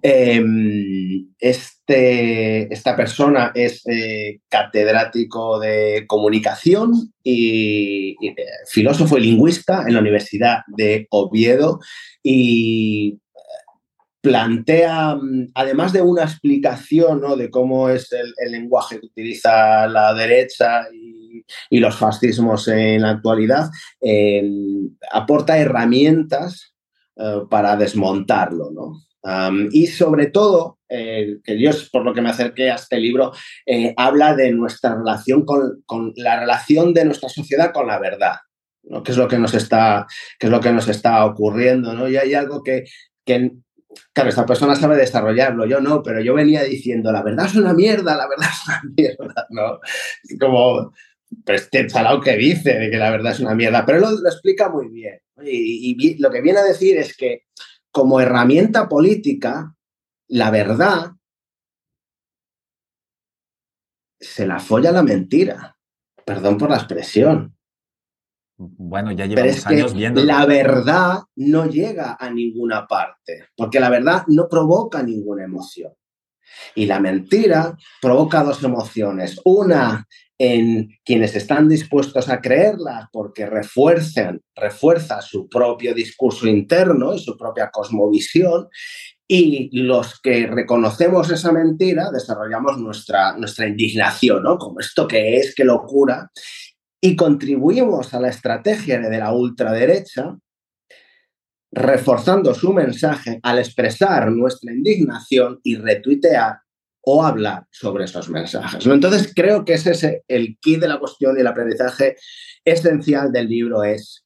Em, 0.01 1.27
este, 1.91 2.73
esta 2.73 2.95
persona 2.95 3.51
es 3.53 3.81
eh, 3.85 4.39
catedrático 4.47 5.59
de 5.59 6.05
comunicación 6.07 6.93
y, 7.23 8.11
eh, 8.25 8.35
filósofo 8.67 9.17
y 9.17 9.21
lingüista 9.21 9.83
en 9.85 9.95
la 9.95 9.99
Universidad 9.99 10.59
de 10.67 11.07
Oviedo 11.09 11.79
y 12.23 13.19
plantea, 14.21 15.15
mm, 15.15 15.51
además 15.53 15.91
de 15.91 16.01
una 16.01 16.23
explicación 16.23 17.21
¿no? 17.21 17.35
de 17.35 17.49
cómo 17.49 17.89
es 17.89 18.09
el, 18.13 18.33
lenguaje 18.49 18.99
que 18.99 19.07
utiliza 19.07 19.87
la 19.87 20.13
derecha 20.13 20.87
y, 20.93 21.79
los 21.79 21.95
fascismos 21.97 22.67
en 22.69 23.01
la 23.01 23.09
actualidad, 23.09 23.69
em, 23.99 24.95
aporta 25.11 25.57
herramientas 25.57 26.73
eh, 27.17 27.41
para 27.49 27.75
desmontarlo. 27.75 28.71
¿no? 28.71 29.01
y 29.71 29.85
sobre 29.85 30.27
todo, 30.27 30.79
eh, 30.93 31.37
que 31.41 31.55
es 31.69 31.89
por 31.89 32.03
lo 32.03 32.13
que 32.13 32.21
me 32.21 32.31
acerqué 32.31 32.69
a 32.69 32.75
este 32.75 32.99
libro, 32.99 33.31
eh, 33.65 33.93
habla 33.95 34.35
de 34.35 34.51
nuestra 34.51 34.93
relación 34.93 35.45
con, 35.45 35.81
la 36.17 36.37
relación 36.37 36.93
de 36.93 37.05
nuestra 37.05 37.29
sociedad 37.29 37.71
con 37.71 37.87
la 37.87 37.97
verdad, 37.97 38.35
¿no? 38.83 39.01
que 39.01 39.13
es 39.13 39.17
lo 39.17 39.29
que 39.29 39.39
nos 39.39 39.53
está, 39.53 40.05
es 40.37 40.49
lo 40.49 40.59
que 40.59 40.73
nos 40.73 40.89
está 40.89 41.23
ocurriendo. 41.23 41.93
¿no? 41.93 42.09
Y 42.09 42.17
hay 42.17 42.33
algo 42.33 42.61
que, 42.61 42.83
que, 43.25 43.53
claro, 44.11 44.29
esta 44.29 44.45
persona 44.45 44.75
sabe 44.75 44.97
desarrollarlo, 44.97 45.65
yo 45.65 45.79
no, 45.79 46.03
pero 46.03 46.19
yo 46.19 46.33
venía 46.33 46.63
diciendo, 46.63 47.11
la 47.13 47.23
verdad 47.23 47.45
es 47.45 47.55
una 47.55 47.73
mierda, 47.73 48.17
la 48.17 48.27
verdad 48.27 48.49
es 48.51 48.67
una 48.67 48.81
mierda, 48.97 49.47
¿no? 49.49 49.79
Como, 50.39 50.93
pues 51.45 51.69
este 51.71 51.87
que 52.21 52.35
dice 52.35 52.73
de 52.77 52.91
que 52.91 52.97
la 52.97 53.11
verdad 53.11 53.31
es 53.31 53.39
una 53.39 53.55
mierda, 53.55 53.85
pero 53.85 53.99
lo 53.99 54.27
explica 54.27 54.69
muy 54.69 54.89
bien. 54.89 55.19
y, 55.41 56.21
lo 56.21 56.29
que 56.29 56.41
viene 56.41 56.59
a 56.59 56.63
decir 56.63 56.97
es 56.97 57.15
que 57.15 57.43
como 57.91 58.19
herramienta 58.19 58.89
política, 58.89 59.73
la 60.31 60.49
verdad 60.49 61.11
se 64.19 64.47
la 64.47 64.59
folla 64.59 64.91
la 64.91 65.03
mentira. 65.03 65.75
Perdón 66.25 66.57
por 66.57 66.69
la 66.69 66.77
expresión. 66.77 67.57
Bueno, 68.55 69.11
ya 69.11 69.25
llevamos 69.25 69.65
años 69.65 69.93
viendo. 69.93 70.23
La 70.23 70.45
verdad 70.45 71.23
no 71.35 71.65
llega 71.65 72.15
a 72.19 72.29
ninguna 72.29 72.87
parte, 72.87 73.47
porque 73.57 73.79
la 73.79 73.89
verdad 73.89 74.23
no 74.27 74.47
provoca 74.47 75.03
ninguna 75.03 75.43
emoción. 75.43 75.93
Y 76.75 76.85
la 76.85 76.99
mentira 76.99 77.75
provoca 78.01 78.43
dos 78.43 78.63
emociones. 78.63 79.41
Una 79.43 80.07
en 80.37 80.89
quienes 81.03 81.35
están 81.35 81.67
dispuestos 81.67 82.29
a 82.29 82.39
creerla 82.39 83.09
porque 83.11 83.45
refuerzan, 83.45 84.41
refuerza 84.55 85.21
su 85.21 85.49
propio 85.49 85.93
discurso 85.93 86.47
interno 86.47 87.13
y 87.13 87.19
su 87.19 87.37
propia 87.37 87.69
cosmovisión 87.69 88.69
y 89.33 89.69
los 89.71 90.19
que 90.19 90.45
reconocemos 90.45 91.31
esa 91.31 91.53
mentira 91.53 92.11
desarrollamos 92.11 92.77
nuestra, 92.79 93.37
nuestra 93.37 93.65
indignación, 93.65 94.43
¿no? 94.43 94.57
Como 94.57 94.81
esto 94.81 95.07
que 95.07 95.37
es, 95.37 95.55
qué 95.55 95.63
locura, 95.63 96.29
y 96.99 97.15
contribuimos 97.15 98.13
a 98.13 98.19
la 98.19 98.27
estrategia 98.27 98.99
de 98.99 99.17
la 99.17 99.31
ultraderecha 99.31 100.37
reforzando 101.71 102.53
su 102.53 102.73
mensaje 102.73 103.39
al 103.41 103.59
expresar 103.59 104.29
nuestra 104.33 104.73
indignación 104.73 105.61
y 105.63 105.77
retuitear 105.77 106.59
o 106.99 107.23
hablar 107.23 107.67
sobre 107.71 108.03
esos 108.03 108.29
mensajes. 108.29 108.85
Entonces, 108.85 109.31
creo 109.33 109.63
que 109.63 109.75
ese 109.75 109.91
es 109.91 110.21
el 110.27 110.57
key 110.59 110.75
de 110.75 110.89
la 110.89 110.99
cuestión 110.99 111.37
y 111.37 111.39
el 111.39 111.47
aprendizaje 111.47 112.17
esencial 112.65 113.31
del 113.31 113.47
libro 113.47 113.85
es 113.85 114.25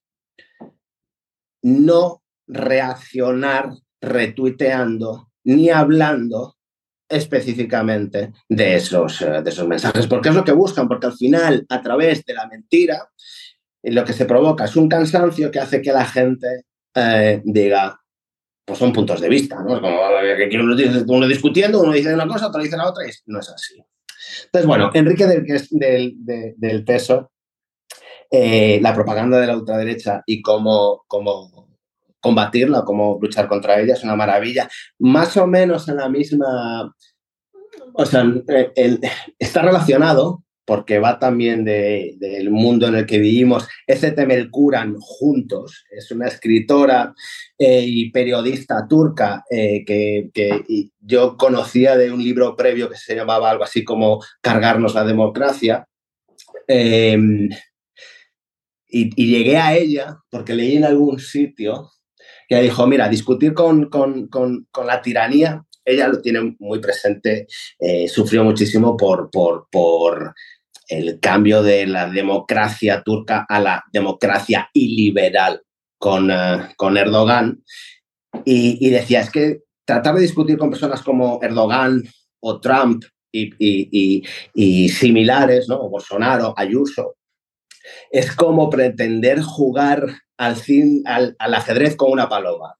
no 1.61 2.23
reaccionar 2.47 3.69
retuiteando 4.05 5.29
ni 5.43 5.69
hablando 5.69 6.55
específicamente 7.07 8.33
de 8.49 8.75
esos, 8.75 9.21
eh, 9.21 9.41
de 9.43 9.49
esos 9.49 9.67
mensajes, 9.67 10.07
porque 10.07 10.29
es 10.29 10.35
lo 10.35 10.43
que 10.43 10.51
buscan, 10.51 10.87
porque 10.87 11.07
al 11.07 11.13
final, 11.13 11.65
a 11.69 11.81
través 11.81 12.25
de 12.25 12.33
la 12.33 12.47
mentira, 12.47 13.09
lo 13.83 14.03
que 14.03 14.13
se 14.13 14.25
provoca 14.25 14.65
es 14.65 14.75
un 14.75 14.89
cansancio 14.89 15.51
que 15.51 15.59
hace 15.59 15.81
que 15.81 15.91
la 15.91 16.05
gente 16.05 16.65
eh, 16.95 17.41
diga, 17.43 17.99
pues 18.65 18.79
son 18.79 18.91
puntos 18.91 19.21
de 19.21 19.29
vista, 19.29 19.57
¿no? 19.61 19.79
Como 19.79 19.99
que 20.49 21.05
uno, 21.07 21.27
discutiendo, 21.27 21.81
uno 21.81 21.91
dice 21.91 22.13
una 22.13 22.27
cosa, 22.27 22.47
otro 22.47 22.63
dice 22.63 22.77
la 22.77 22.89
otra, 22.89 23.05
y 23.05 23.11
no 23.27 23.39
es 23.39 23.49
así. 23.49 23.75
Entonces, 24.45 24.65
bueno, 24.65 24.89
Enrique 24.91 25.27
del, 25.27 26.15
del, 26.17 26.55
del 26.57 26.83
Teso, 26.83 27.31
eh, 28.31 28.79
la 28.81 28.95
propaganda 28.95 29.39
de 29.39 29.47
la 29.47 29.55
ultraderecha 29.55 30.23
y 30.25 30.41
cómo, 30.41 31.03
cómo 31.07 31.74
combatirla, 32.25 32.83
cómo 32.83 33.19
luchar 33.21 33.47
contra 33.47 33.79
ella, 33.79 33.93
es 33.93 34.03
una 34.03 34.15
maravilla. 34.15 34.67
Más 34.97 35.37
o 35.37 35.45
menos 35.45 35.87
en 35.87 35.97
la 35.97 36.09
misma, 36.09 36.91
o 37.93 38.05
sea, 38.05 38.25
está 39.37 39.61
relacionado 39.61 40.43
porque 40.65 40.97
va 40.97 41.19
también 41.19 41.63
del 41.63 42.49
mundo 42.49 42.87
en 42.87 42.95
el 42.95 43.05
que 43.05 43.19
vivimos. 43.19 43.67
Ese 43.85 44.11
Temelkuran 44.11 44.95
juntos, 44.99 45.85
es 45.91 46.09
una 46.09 46.27
escritora 46.27 47.13
eh, 47.59 47.85
y 47.85 48.09
periodista 48.09 48.87
turca 48.89 49.43
eh, 49.51 49.85
que, 49.85 50.31
yo 50.99 51.37
conocía 51.37 51.95
de 51.95 52.11
un 52.11 52.23
libro 52.23 52.55
previo 52.55 52.89
que 52.89 52.97
se 52.97 53.15
llamaba 53.15 53.51
algo 53.51 53.63
así 53.63 53.83
como 53.83 54.19
Cargarnos 54.41 54.95
la 54.95 55.03
democracia. 55.03 55.87
Em, 56.67 57.49
y, 58.87 59.27
llegué 59.27 59.57
a 59.57 59.77
ella 59.77 60.17
porque 60.31 60.55
leí 60.55 60.77
en 60.77 60.85
algún 60.85 61.19
sitio 61.19 61.91
que 62.47 62.61
dijo, 62.61 62.87
mira, 62.87 63.09
discutir 63.09 63.53
con, 63.53 63.89
con, 63.89 64.27
con, 64.27 64.67
la 64.85 65.01
tiranía, 65.01 65.63
ella 65.83 66.07
lo 66.07 66.21
tiene 66.21 66.55
muy 66.59 66.79
presente, 66.79 67.47
eh, 67.79 68.07
sufrió 68.07 68.43
muchísimo 68.43 68.97
por, 68.97 69.29
por, 69.29 69.67
por 69.71 70.33
el 70.87 71.19
cambio 71.19 71.63
de 71.63 71.87
la 71.87 72.09
democracia 72.09 73.01
turca 73.03 73.45
a 73.47 73.59
la 73.59 73.83
democracia 73.91 74.69
iliberal 74.73 75.61
con, 75.97 76.29
eh, 76.31 76.73
con 76.77 76.97
Erdogan. 76.97 77.63
Y, 78.43 78.89
decía, 78.89 79.21
es 79.21 79.29
que 79.29 79.61
tratar 79.85 80.15
de 80.15 80.21
discutir 80.21 80.57
con 80.57 80.69
personas 80.69 81.01
como 81.01 81.39
Erdogan 81.41 82.03
o 82.41 82.59
Trump 82.59 83.03
y, 83.31 83.53
y, 83.59 84.23
y 84.53 84.89
similares, 84.89 85.69
¿no? 85.69 85.81
o 85.81 85.89
Bolsonaro, 85.89 86.53
Ayuso, 86.57 87.14
es 88.11 88.35
como 88.35 88.69
pretender 88.69 89.41
jugar 89.41 90.05
al, 90.37 90.55
al, 91.05 91.53
ajedrez 91.53 91.95
con 91.95 92.11
una 92.11 92.29
paloma. 92.29 92.75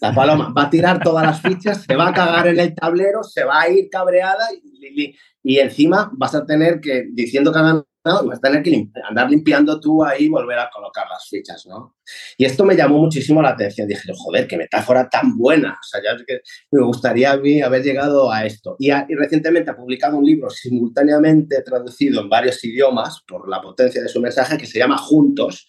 La 0.00 0.14
paloma 0.14 0.52
va 0.56 0.64
a 0.64 0.70
tirar 0.70 1.02
todas 1.02 1.26
las 1.26 1.42
fichas, 1.42 1.82
se 1.82 1.96
va 1.96 2.08
a 2.08 2.12
cagar 2.12 2.46
en 2.46 2.60
el 2.60 2.74
tablero, 2.74 3.24
se 3.24 3.44
va 3.44 3.62
a 3.62 3.68
ir 3.68 3.88
cabreada 3.90 4.46
y, 4.52 5.16
y 5.42 5.58
encima 5.58 6.10
vas 6.12 6.34
a 6.34 6.46
tener 6.46 6.80
que, 6.80 7.06
diciendo 7.12 7.52
que 7.52 7.58
han 8.06 8.26
vas 8.26 8.38
a 8.38 8.40
tener 8.40 8.62
que 8.62 8.88
andar 9.08 9.30
limpiando 9.30 9.80
tú 9.80 10.04
ahí 10.04 10.24
y 10.24 10.28
volver 10.28 10.58
a 10.58 10.70
colocar 10.72 11.06
las 11.10 11.28
fichas, 11.28 11.66
¿no? 11.66 11.96
Y 12.36 12.44
esto 12.44 12.64
me 12.64 12.76
llamó 12.76 12.98
muchísimo 12.98 13.42
la 13.42 13.50
atención. 13.50 13.88
Dije, 13.88 14.12
joder, 14.16 14.46
qué 14.46 14.56
metáfora 14.56 15.08
tan 15.08 15.36
buena. 15.36 15.72
O 15.72 15.84
sea, 15.84 16.00
ya 16.02 16.16
que 16.24 16.40
me 16.70 16.82
gustaría 16.82 17.32
a 17.32 17.36
mí 17.36 17.60
haber 17.60 17.82
llegado 17.82 18.30
a 18.30 18.44
esto. 18.44 18.76
Y, 18.78 18.90
recientemente 19.14 19.70
ha 19.70 19.76
publicado 19.76 20.16
un 20.16 20.24
libro 20.24 20.50
simultáneamente 20.50 21.62
traducido 21.62 22.20
en 22.20 22.28
varios 22.28 22.62
idiomas 22.64 23.22
por 23.26 23.48
la 23.48 23.60
potencia 23.60 24.02
de 24.02 24.08
su 24.08 24.20
mensaje 24.20 24.56
que 24.56 24.66
se 24.66 24.78
llama 24.78 24.98
Juntos 24.98 25.66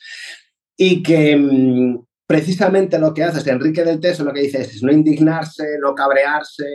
y 0.76 1.02
que 1.02 1.36
mm, 1.36 2.06
precisamente 2.28 3.00
lo 3.00 3.14
que 3.14 3.24
hace 3.24 3.40
es 3.40 3.48
Enrique 3.48 3.84
del 3.84 4.00
Teso, 4.00 4.24
lo 4.24 4.34
que 4.34 4.42
dice 4.42 4.62
es 4.62 4.84
no 4.84 4.92
indignarse, 4.92 5.78
no 5.82 5.96
cabrearse, 5.96 6.66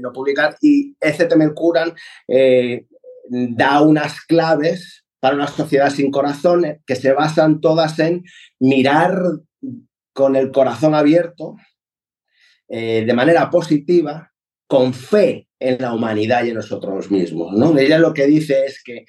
no, 0.00 0.12
publicar. 0.12 0.56
Y 0.60 0.96
Ece 1.00 1.26
Temelcuran 1.26 1.92
eh, 2.26 2.86
da 3.28 3.82
unas 3.82 4.20
claves 4.22 5.01
para 5.22 5.36
una 5.36 5.46
sociedad 5.46 5.88
sin 5.88 6.10
corazón 6.10 6.80
que 6.84 6.96
se 6.96 7.12
basan 7.12 7.60
todas 7.60 7.96
en 8.00 8.24
mirar 8.58 9.22
con 10.12 10.34
el 10.34 10.50
corazón 10.50 10.96
abierto, 10.96 11.54
eh, 12.68 13.04
de 13.06 13.14
manera 13.14 13.48
positiva, 13.48 14.32
con 14.66 14.92
fe 14.92 15.46
en 15.60 15.80
la 15.80 15.94
humanidad 15.94 16.42
y 16.42 16.48
en 16.48 16.56
nosotros 16.56 17.08
mismos. 17.12 17.52
¿no? 17.52 17.78
Ella 17.78 18.00
lo 18.00 18.12
que 18.12 18.26
dice 18.26 18.64
es 18.64 18.82
que 18.82 19.04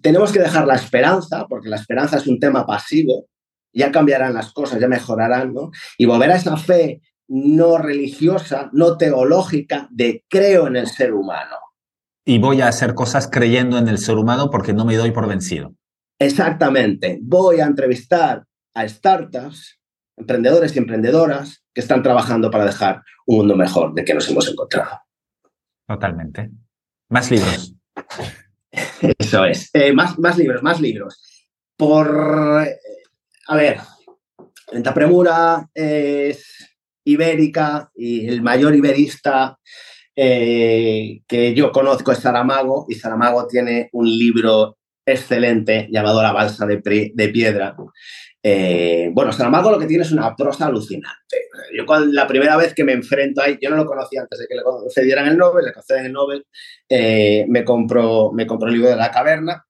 tenemos 0.00 0.30
que 0.30 0.38
dejar 0.38 0.64
la 0.64 0.76
esperanza, 0.76 1.46
porque 1.48 1.68
la 1.68 1.76
esperanza 1.76 2.18
es 2.18 2.28
un 2.28 2.38
tema 2.38 2.64
pasivo, 2.64 3.26
ya 3.72 3.90
cambiarán 3.90 4.34
las 4.34 4.52
cosas, 4.52 4.78
ya 4.78 4.86
mejorarán, 4.86 5.52
¿no? 5.52 5.72
y 5.96 6.06
volver 6.06 6.30
a 6.30 6.36
esa 6.36 6.56
fe 6.56 7.02
no 7.26 7.78
religiosa, 7.78 8.70
no 8.72 8.96
teológica, 8.96 9.88
de 9.90 10.24
creo 10.28 10.68
en 10.68 10.76
el 10.76 10.86
ser 10.86 11.14
humano 11.14 11.56
y 12.28 12.38
voy 12.38 12.60
a 12.60 12.68
hacer 12.68 12.92
cosas 12.92 13.26
creyendo 13.26 13.78
en 13.78 13.88
el 13.88 13.96
ser 13.96 14.16
humano 14.16 14.50
porque 14.50 14.74
no 14.74 14.84
me 14.84 14.96
doy 14.96 15.12
por 15.12 15.26
vencido. 15.26 15.74
Exactamente. 16.18 17.18
Voy 17.22 17.60
a 17.60 17.64
entrevistar 17.64 18.44
a 18.74 18.86
startups, 18.86 19.80
emprendedores 20.14 20.76
y 20.76 20.78
emprendedoras 20.78 21.64
que 21.72 21.80
están 21.80 22.02
trabajando 22.02 22.50
para 22.50 22.66
dejar 22.66 23.02
un 23.26 23.38
mundo 23.38 23.56
mejor 23.56 23.94
de 23.94 24.04
que 24.04 24.12
nos 24.12 24.28
hemos 24.28 24.46
encontrado. 24.46 25.00
Totalmente. 25.86 26.50
Más 27.08 27.30
libros. 27.30 27.74
Eso 29.18 29.46
es. 29.46 29.70
Eh, 29.72 29.94
más, 29.94 30.18
más 30.18 30.36
libros, 30.36 30.62
más 30.62 30.82
libros. 30.82 31.22
Por, 31.78 32.68
a 33.46 33.56
ver, 33.56 33.80
Lenta 34.70 34.92
Premura 34.92 35.66
es 35.72 36.44
ibérica 37.04 37.90
y 37.94 38.28
el 38.28 38.42
mayor 38.42 38.74
iberista 38.74 39.58
eh, 40.20 41.22
que 41.28 41.54
yo 41.54 41.70
conozco 41.70 42.10
es 42.10 42.18
Saramago 42.18 42.86
y 42.88 42.96
Saramago 42.96 43.46
tiene 43.46 43.88
un 43.92 44.06
libro 44.06 44.76
excelente 45.06 45.86
llamado 45.92 46.20
La 46.20 46.32
balsa 46.32 46.66
de, 46.66 46.78
piedra. 47.28 47.76
Eh, 48.42 49.10
bueno, 49.12 49.30
Saramago 49.30 49.70
lo 49.70 49.78
que 49.78 49.86
tiene 49.86 50.02
es 50.02 50.10
una 50.10 50.34
prosa 50.34 50.66
alucinante. 50.66 51.46
Yo 51.72 51.84
la 52.06 52.26
primera 52.26 52.56
vez 52.56 52.74
que 52.74 52.82
me 52.82 52.94
enfrento 52.94 53.42
ahí, 53.42 53.58
yo 53.62 53.70
no 53.70 53.76
lo 53.76 53.86
conocía 53.86 54.22
antes 54.22 54.40
de 54.40 54.48
que 54.48 54.56
le 54.56 54.64
concedieran 54.64 55.28
el 55.28 55.38
Nobel, 55.38 55.66
le 55.66 55.72
conceden 55.72 56.06
el 56.06 56.12
Nobel, 56.12 56.44
eh, 56.88 57.46
me, 57.48 57.64
compro, 57.64 58.32
me 58.32 58.44
compro 58.44 58.66
el 58.66 58.74
libro 58.74 58.90
de 58.90 58.96
la 58.96 59.12
caverna. 59.12 59.64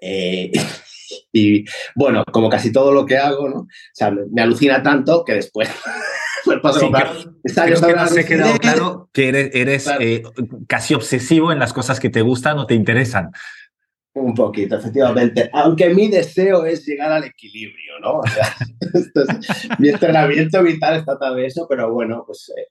y 1.32 1.64
bueno, 1.94 2.24
como 2.32 2.48
casi 2.48 2.72
todo 2.72 2.92
lo 2.92 3.06
que 3.06 3.16
hago, 3.16 3.48
¿no? 3.48 3.60
O 3.60 3.68
sea, 3.92 4.10
me 4.10 4.42
alucina 4.42 4.82
tanto 4.82 5.24
que 5.24 5.34
después 5.34 5.68
Creo, 6.44 7.80
que 7.80 7.94
nos 7.94 8.16
ha 8.16 8.24
quedado 8.24 8.58
claro 8.58 9.10
que 9.12 9.28
eres, 9.28 9.88
eh, 10.00 10.22
casi 10.66 10.94
obsesivo 10.94 11.52
en 11.52 11.58
las 11.58 11.72
cosas 11.72 12.00
que 12.00 12.10
te 12.10 12.22
gustan 12.22 12.58
o 12.58 12.66
te 12.66 12.74
interesan. 12.74 13.30
Un 14.14 14.34
poquito, 14.34 14.76
efectivamente. 14.76 15.48
Aunque 15.52 15.90
mi 15.90 16.08
deseo 16.08 16.64
es 16.64 16.84
llegar 16.84 17.12
al 17.12 17.24
equilibrio, 17.24 18.00
¿no? 18.00 18.18
O 18.18 18.26
sea, 18.26 18.56
mi 19.78 19.90
entrenamiento 19.90 20.62
vital 20.62 20.96
está 20.96 21.18
tal 21.18 21.36
vez 21.36 21.52
eso, 21.52 21.66
pero 21.68 21.92
bueno, 21.92 22.24
pues 22.26 22.52
eh, 22.56 22.68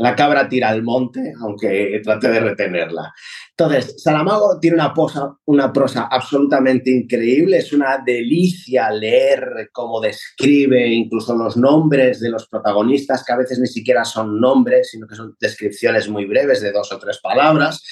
la 0.00 0.16
cabra 0.16 0.48
tira 0.48 0.70
al 0.70 0.82
monte, 0.82 1.34
aunque 1.42 2.00
trate 2.02 2.30
de 2.30 2.40
retenerla. 2.40 3.12
Entonces, 3.50 4.02
Saramago 4.02 4.58
tiene 4.58 4.76
una, 4.76 4.94
posa, 4.94 5.36
una 5.44 5.70
prosa 5.70 6.08
absolutamente 6.10 6.90
increíble, 6.90 7.58
es 7.58 7.74
una 7.74 8.02
delicia 8.04 8.90
leer 8.90 9.68
cómo 9.72 10.00
describe 10.00 10.88
incluso 10.88 11.34
los 11.34 11.58
nombres 11.58 12.18
de 12.20 12.30
los 12.30 12.48
protagonistas, 12.48 13.22
que 13.22 13.32
a 13.34 13.36
veces 13.36 13.58
ni 13.58 13.66
siquiera 13.66 14.06
son 14.06 14.40
nombres, 14.40 14.90
sino 14.90 15.06
que 15.06 15.16
son 15.16 15.36
descripciones 15.38 16.08
muy 16.08 16.24
breves 16.24 16.62
de 16.62 16.72
dos 16.72 16.90
o 16.92 16.98
tres 16.98 17.18
palabras. 17.22 17.84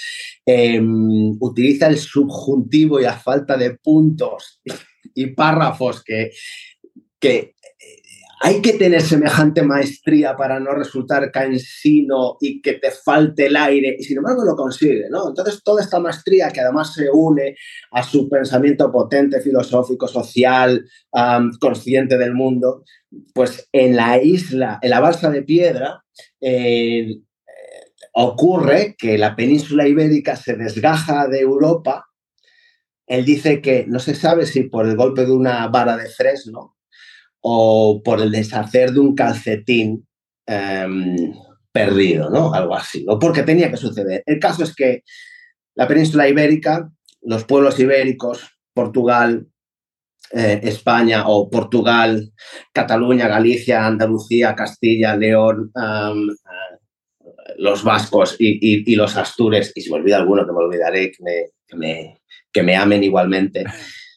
Em, 0.46 1.36
utiliza 1.40 1.88
el 1.88 1.98
subjuntivo 1.98 3.00
y 3.00 3.04
a 3.04 3.12
falta 3.12 3.58
de 3.58 3.74
puntos 3.74 4.62
y 5.14 5.26
párrafos 5.26 6.02
que, 6.02 6.30
que 7.20 7.54
hay 8.40 8.62
que 8.62 8.74
tener 8.74 9.02
semejante 9.02 9.62
maestría 9.62 10.36
para 10.36 10.60
no 10.60 10.72
resultar 10.72 11.30
cansino 11.32 12.36
y 12.40 12.62
que 12.62 12.74
te 12.74 12.90
falte 12.90 13.46
el 13.46 13.56
aire, 13.56 13.96
y 13.98 14.04
sin 14.04 14.18
embargo 14.18 14.44
lo 14.44 14.54
consigue, 14.54 15.06
¿no? 15.10 15.28
Entonces, 15.28 15.62
toda 15.64 15.82
esta 15.82 15.98
maestría 15.98 16.50
que 16.50 16.60
además 16.60 16.94
se 16.94 17.08
une 17.10 17.56
a 17.90 18.02
su 18.02 18.28
pensamiento 18.28 18.92
potente, 18.92 19.40
filosófico, 19.40 20.06
social, 20.06 20.88
consciente 21.60 22.16
del 22.16 22.34
mundo, 22.34 22.84
pues 23.34 23.68
en 23.72 23.96
la 23.96 24.22
isla, 24.22 24.78
en 24.82 24.90
la 24.90 25.00
balsa 25.00 25.30
de 25.30 25.42
piedra, 25.42 26.04
eh, 26.40 27.18
ocurre 28.12 28.94
que 28.96 29.18
la 29.18 29.34
península 29.34 29.88
ibérica 29.88 30.36
se 30.36 30.54
desgaja 30.54 31.26
de 31.26 31.40
Europa. 31.40 32.06
Él 33.06 33.24
dice 33.24 33.60
que 33.60 33.84
no 33.88 33.98
se 33.98 34.14
sabe 34.14 34.46
si 34.46 34.64
por 34.64 34.86
el 34.86 34.96
golpe 34.96 35.24
de 35.24 35.32
una 35.32 35.66
vara 35.68 35.96
de 35.96 36.08
fresno, 36.08 36.77
o 37.40 38.02
por 38.04 38.20
el 38.20 38.30
deshacer 38.30 38.92
de 38.92 39.00
un 39.00 39.14
calcetín 39.14 40.06
em, 40.46 41.32
perdido, 41.72 42.30
¿no? 42.30 42.52
Algo 42.52 42.74
así, 42.74 43.04
o 43.08 43.18
porque 43.18 43.42
tenía 43.42 43.70
que 43.70 43.76
suceder. 43.76 44.22
El 44.26 44.38
caso 44.38 44.64
es 44.64 44.74
que 44.74 45.02
la 45.74 45.86
península 45.86 46.28
ibérica, 46.28 46.90
los 47.22 47.44
pueblos 47.44 47.78
ibéricos, 47.78 48.48
Portugal, 48.74 49.46
eh, 50.32 50.60
España 50.62 51.28
o 51.28 51.48
Portugal, 51.48 52.32
Cataluña, 52.72 53.28
Galicia, 53.28 53.86
Andalucía, 53.86 54.54
Castilla, 54.54 55.16
León, 55.16 55.70
em, 55.74 56.30
eh, 56.30 56.78
los 57.58 57.82
vascos 57.82 58.36
y, 58.38 58.94
los 58.94 59.16
astures, 59.16 59.72
y 59.74 59.80
si 59.80 59.90
me 59.90 59.96
olvida 59.96 60.16
alguno 60.16 60.46
que 60.46 60.52
me 60.52 60.58
olvidaré, 60.58 61.12
que 61.12 61.76
me, 61.76 62.20
que 62.52 62.62
me 62.62 62.76
amen 62.76 63.04
igualmente 63.04 63.64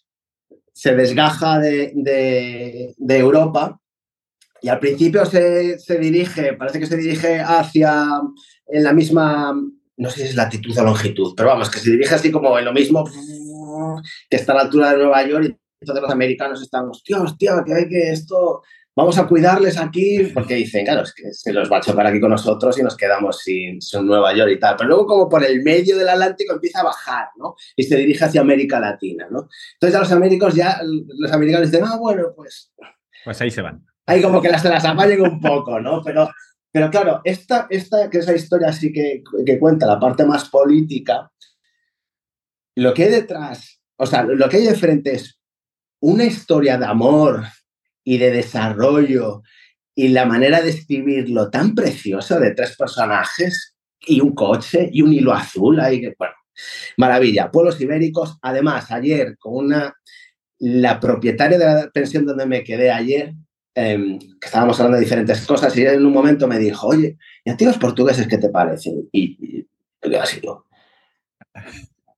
se 0.82 0.96
desgaja 0.96 1.60
de, 1.60 2.96
Europa 3.08 3.80
y 4.64 4.68
al 4.68 4.80
principio 4.80 5.24
se, 5.28 5.78
dirige, 6.00 6.54
parece 6.54 6.80
que 6.80 6.88
se 6.88 6.98
dirige 6.98 7.40
hacia 7.40 8.08
en 8.66 8.84
la 8.84 8.92
misma, 8.92 9.54
no 9.98 10.10
sé 10.10 10.22
si 10.22 10.30
es 10.30 10.36
latitud 10.36 10.76
o 10.76 10.84
longitud, 10.84 11.36
pero 11.38 11.50
vamos, 11.50 11.70
que 11.70 11.78
se 11.78 11.92
dirige 11.92 12.16
así 12.16 12.32
como 12.32 12.58
en 12.58 12.66
lo 12.66 12.74
mismo 12.74 13.08
que 14.28 14.38
está 14.38 14.54
a 14.54 14.56
la 14.56 14.62
altura 14.62 14.94
de 14.94 14.98
Nueva 14.98 15.24
York 15.28 15.46
y 15.46 15.56
entonces 15.82 16.02
los 16.02 16.12
americanos 16.12 16.60
están, 16.64 16.90
hostia, 16.90 17.22
hostia, 17.22 17.64
que 17.64 17.76
hay 17.76 17.88
que 17.88 18.12
esto, 18.12 18.64
vamos 18.96 19.18
a 19.18 19.28
cuidarles 19.28 19.78
aquí, 19.78 20.20
porque 20.34 20.56
dicen, 20.56 20.86
claro, 20.86 21.04
es 21.04 21.14
que 21.14 21.34
se 21.34 21.54
los 21.54 21.72
va 21.72 21.78
a 21.78 21.82
chocar 21.82 22.08
aquí 22.08 22.20
con 22.20 22.32
nosotros 22.32 22.78
y 22.78 22.84
nos 22.84 22.98
quedamos 22.98 23.40
sin, 23.40 23.80
Nueva 24.04 24.36
York 24.36 24.52
y 24.52 24.60
tal. 24.60 24.76
Pero 24.78 24.90
luego 24.90 25.06
como 25.06 25.30
por 25.30 25.44
el 25.44 25.62
medio 25.64 25.98
del 25.98 26.10
Atlántico 26.10 26.54
empieza 26.54 26.82
a 26.82 26.86
bajar, 26.86 27.28
¿no? 27.38 27.56
Y 27.76 27.84
se 27.84 27.98
dirige 27.98 28.26
hacia 28.26 28.42
América 28.42 28.80
Latina, 28.80 29.28
¿no? 29.30 29.48
Entonces 29.74 29.96
a 29.96 30.00
los 30.00 30.12
americanos 30.12 30.56
ya, 30.56 30.80
los 30.84 31.32
americanos 31.32 31.72
dicen, 31.72 31.86
ah, 31.88 31.98
bueno, 31.98 32.34
pues... 32.36 32.74
Pues 33.24 33.40
ahí 33.42 33.52
se 33.52 33.62
van. 33.62 33.86
Ahí 34.06 34.22
como 34.22 34.42
que 34.42 34.50
las, 34.50 34.62
se 34.62 34.70
las 34.70 34.84
apañen 34.84 35.22
un 35.22 35.40
poco, 35.40 35.80
¿no? 35.80 36.02
Pero, 36.04 36.30
pero 36.72 36.90
claro, 36.90 37.22
esta, 37.24 37.68
esta, 37.70 38.10
que 38.10 38.18
esa 38.18 38.36
historia 38.36 38.74
sí 38.74 38.92
que, 38.92 39.24
que 39.46 39.60
cuenta 39.60 39.86
la 39.86 40.00
parte 40.00 40.26
más 40.26 40.50
política, 40.50 41.32
lo 42.76 42.94
que 42.94 43.04
hay 43.04 43.12
detrás, 43.12 43.82
o 43.98 44.06
sea, 44.06 44.24
lo 44.24 44.50
que 44.50 44.58
hay 44.58 44.66
de 44.66 44.76
frente 44.76 45.14
es 45.14 45.40
una 46.02 46.24
historia 46.24 46.78
de 46.78 46.86
amor, 46.86 47.44
y 48.04 48.18
de 48.18 48.32
desarrollo 48.32 49.44
y 49.96 50.10
la 50.10 50.26
manera 50.26 50.62
de 50.62 50.70
escribirlo 50.70 51.50
tan 51.50 51.76
preciosa 51.76 52.40
de 52.40 52.52
tres 52.52 52.76
personajes 52.78 53.76
y 54.00 54.22
un 54.22 54.34
coche 54.34 54.90
y 54.92 55.02
un 55.02 55.14
hilo 55.14 55.34
azul 55.34 55.80
ahí, 55.80 56.02
bueno, 56.18 56.34
maravilla. 56.98 57.52
Pueblos 57.52 57.80
ibéricos, 57.82 58.38
además, 58.42 58.92
ayer 58.92 59.38
con 59.38 59.66
una, 59.66 59.94
la 60.60 61.00
propietaria 61.00 61.58
de 61.58 61.66
la 61.66 61.90
pensión 61.92 62.26
donde 62.26 62.46
me 62.46 62.64
quedé 62.64 62.92
ayer, 62.92 63.34
em, 63.76 64.18
que 64.18 64.46
estábamos 64.46 64.80
hablando 64.80 64.98
de 64.98 65.04
diferentes 65.04 65.46
cosas 65.46 65.76
y 65.78 65.86
en 65.86 66.06
un 66.06 66.14
momento 66.14 66.48
me 66.48 66.60
dijo, 66.60 66.88
oye, 66.88 67.18
¿y 67.44 67.50
a 67.50 67.58
ti 67.58 67.66
los 67.66 67.78
portugueses 67.78 68.28
qué 68.28 68.38
te 68.38 68.50
parecen? 68.50 69.10
Y, 69.12 69.38
y 69.42 69.68
yo 70.10 70.22
así, 70.22 70.42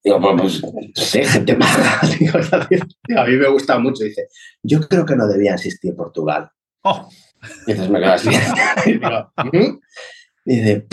digo, 0.03 0.19
pues, 0.37 0.61
sí, 0.95 1.23
gente 1.23 1.55
mala. 1.55 1.99
a 3.17 3.25
mí 3.25 3.35
me 3.35 3.47
gusta 3.49 3.79
mucho. 3.79 4.03
Dice, 4.03 4.27
yo 4.61 4.81
creo 4.81 5.05
que 5.05 5.15
no 5.15 5.27
debía 5.27 5.53
existir 5.53 5.95
Portugal. 5.95 6.49
Oh. 6.83 7.09
Y 7.67 7.73
me 7.73 7.99
quedas 7.99 8.25
bien. 8.25 9.79
dice, 10.45 10.87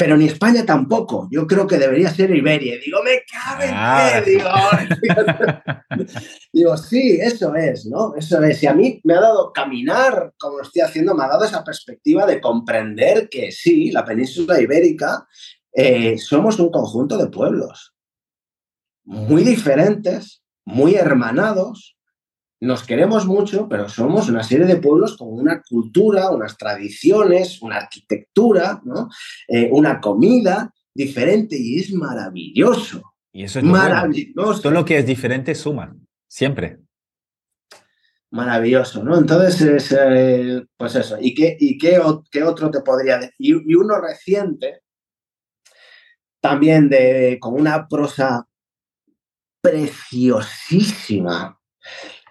pero 0.00 0.16
ni 0.16 0.24
España 0.24 0.64
tampoco. 0.64 1.28
Yo 1.30 1.46
creo 1.46 1.66
que 1.66 1.76
debería 1.76 2.08
ser 2.08 2.34
Iberia. 2.34 2.78
digo, 2.82 3.02
me 3.02 3.22
cabe 3.30 3.66
ah. 3.70 4.22
Digo, 4.24 4.48
digo, 6.54 6.76
sí, 6.78 7.18
eso 7.20 7.54
es, 7.54 7.84
¿no? 7.84 8.14
Eso 8.16 8.42
es. 8.42 8.62
Y 8.62 8.66
a 8.66 8.72
mí 8.72 8.98
me 9.04 9.12
ha 9.12 9.20
dado 9.20 9.52
caminar, 9.52 10.32
como 10.38 10.56
lo 10.56 10.62
estoy 10.62 10.80
haciendo, 10.80 11.14
me 11.14 11.24
ha 11.24 11.28
dado 11.28 11.44
esa 11.44 11.62
perspectiva 11.62 12.24
de 12.24 12.40
comprender 12.40 13.28
que 13.28 13.52
sí, 13.52 13.90
la 13.90 14.02
península 14.02 14.58
ibérica 14.58 15.26
eh, 15.74 16.16
somos 16.16 16.58
un 16.58 16.70
conjunto 16.70 17.18
de 17.18 17.26
pueblos 17.26 17.92
muy 19.04 19.42
diferentes, 19.42 20.42
muy 20.64 20.94
hermanados, 20.94 21.96
nos 22.60 22.84
queremos 22.84 23.26
mucho, 23.26 23.68
pero 23.68 23.88
somos 23.88 24.28
una 24.28 24.42
serie 24.42 24.66
de 24.66 24.76
pueblos 24.76 25.16
con 25.16 25.28
una 25.32 25.62
cultura, 25.62 26.30
unas 26.30 26.58
tradiciones, 26.58 27.62
una 27.62 27.76
arquitectura, 27.76 28.82
¿no? 28.84 29.08
Eh, 29.48 29.70
una 29.72 29.98
comida 30.00 30.72
diferente 30.94 31.56
y 31.58 31.78
es 31.80 31.92
maravilloso. 31.92 33.14
Y 33.32 33.44
eso 33.44 33.60
es 33.60 33.64
maravilloso. 33.64 34.60
Todo 34.60 34.72
lo 34.72 34.84
que 34.84 34.98
es 34.98 35.06
diferente 35.06 35.54
suma, 35.54 35.96
siempre. 36.28 36.80
Maravilloso, 38.30 39.02
¿no? 39.02 39.16
Entonces, 39.16 39.96
eh, 39.98 40.62
pues 40.76 40.94
eso. 40.96 41.16
¿Y, 41.18 41.34
qué, 41.34 41.56
y 41.58 41.78
qué, 41.78 41.98
otro 41.98 42.70
te 42.70 42.80
podría 42.80 43.16
decir? 43.16 43.34
Y, 43.38 43.74
uno 43.74 43.98
reciente, 44.00 44.82
también 46.40 46.90
de, 46.90 47.38
con 47.40 47.54
una 47.54 47.88
prosa 47.88 48.46
preciosísima. 49.60 51.58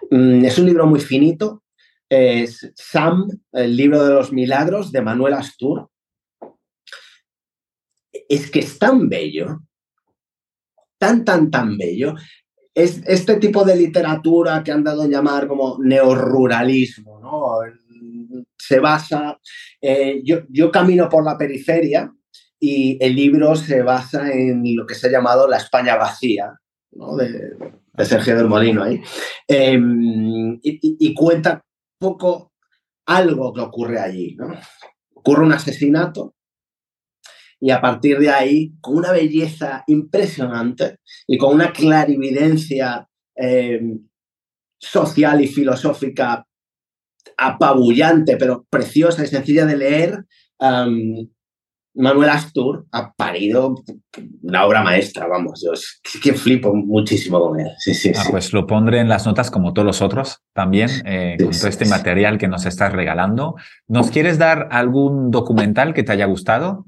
Mm, 0.10 0.45
es 0.45 0.57
un 0.57 0.65
libro 0.65 0.85
muy 0.85 0.99
finito. 0.99 1.64
Es 2.10 2.72
Sam, 2.76 3.27
el 3.51 3.76
libro 3.76 4.03
de 4.03 4.14
los 4.14 4.31
milagros 4.31 4.91
de 4.91 5.01
Manuel 5.01 5.34
Astur. 5.34 5.89
Es 8.27 8.49
que 8.49 8.60
es 8.60 8.80
tan 8.80 9.07
bello, 9.07 9.60
tan, 10.97 11.23
tan, 11.23 11.51
tan 11.51 11.77
bello. 11.77 12.15
Es 12.73 13.03
este 13.06 13.35
tipo 13.35 13.64
de 13.64 13.76
literatura 13.76 14.64
que 14.64 14.72
han 14.72 14.84
dado 14.84 15.03
a 15.03 15.07
llamar 15.07 15.47
como 15.47 15.77
neoruralismo, 15.80 17.19
¿no? 17.19 17.60
Se 18.57 18.80
basa, 18.80 19.39
eh, 19.81 20.22
yo, 20.23 20.41
yo 20.49 20.72
camino 20.72 21.10
por 21.10 21.23
la 21.23 21.38
periferia 21.38 22.11
y 22.60 22.97
el 23.03 23.15
libro 23.15 23.56
se 23.56 23.81
basa 23.81 24.31
en 24.31 24.64
lo 24.76 24.85
que 24.85 24.95
se 24.95 25.07
ha 25.07 25.11
llamado 25.11 25.47
la 25.47 25.57
España 25.57 25.95
vacía, 25.95 26.60
de, 26.91 28.06
Sergio 28.06 28.36
del 28.36 28.48
Molino 28.48 28.84
ahí, 28.84 29.02
em, 29.48 30.60
y, 30.61 31.14
cuenta 31.14 31.61
poco 31.99 32.53
algo 33.06 33.53
que 33.53 33.61
ocurre 33.61 33.99
allí. 33.99 34.36
¿no? 34.36 34.48
Ocurre 35.14 35.44
un 35.44 35.53
asesinato 35.53 36.36
y 37.60 37.72
a 37.72 37.82
partir 37.82 38.20
de 38.20 38.30
ahí, 38.30 38.74
con 38.80 38.98
una 38.98 39.11
belleza 39.11 39.84
impresionante 39.88 40.99
y 41.28 41.38
con 41.38 41.53
una 41.53 41.74
clarividencia 41.74 43.07
em, 43.36 44.07
social 44.80 45.41
y 45.41 45.48
filosófica 45.48 46.45
apabullante, 47.38 48.38
pero 48.38 48.66
preciosa 48.70 49.24
y 49.24 49.28
sencilla 49.28 49.66
de 49.66 49.78
leer, 49.78 50.26
Manuel 51.99 52.30
Astur 52.30 52.85
ha 52.93 53.13
parido 53.13 53.76
una 54.43 54.65
obra 54.65 54.81
maestra, 54.81 55.27
vamos, 55.27 55.61
yo 55.65 55.73
es 55.73 55.99
que 56.23 56.34
flipo 56.34 56.73
muchísimo 56.73 57.41
con 57.41 57.59
él. 57.59 57.67
Sí, 57.77 57.93
sí, 57.93 58.13
ah, 58.15 58.23
Pues 58.31 58.53
lo 58.53 58.65
pondré 58.65 58.99
en 58.99 59.09
las 59.09 59.26
notas 59.26 59.51
como 59.51 59.73
todos 59.73 59.85
los 59.85 60.01
otros 60.01 60.41
también, 60.53 60.89
eh, 61.05 61.35
con 61.38 61.51
todo 61.51 61.67
este 61.67 61.85
material 61.85 62.38
que 62.38 62.47
nos 62.47 62.65
estás 62.65 62.93
regalando. 62.93 63.55
¿Nos 63.88 64.11
quieres 64.11 64.38
dar 64.38 64.69
algún 64.71 65.30
documental 65.30 65.93
que 65.93 66.03
te 66.03 66.13
haya 66.13 66.26
gustado? 66.26 66.85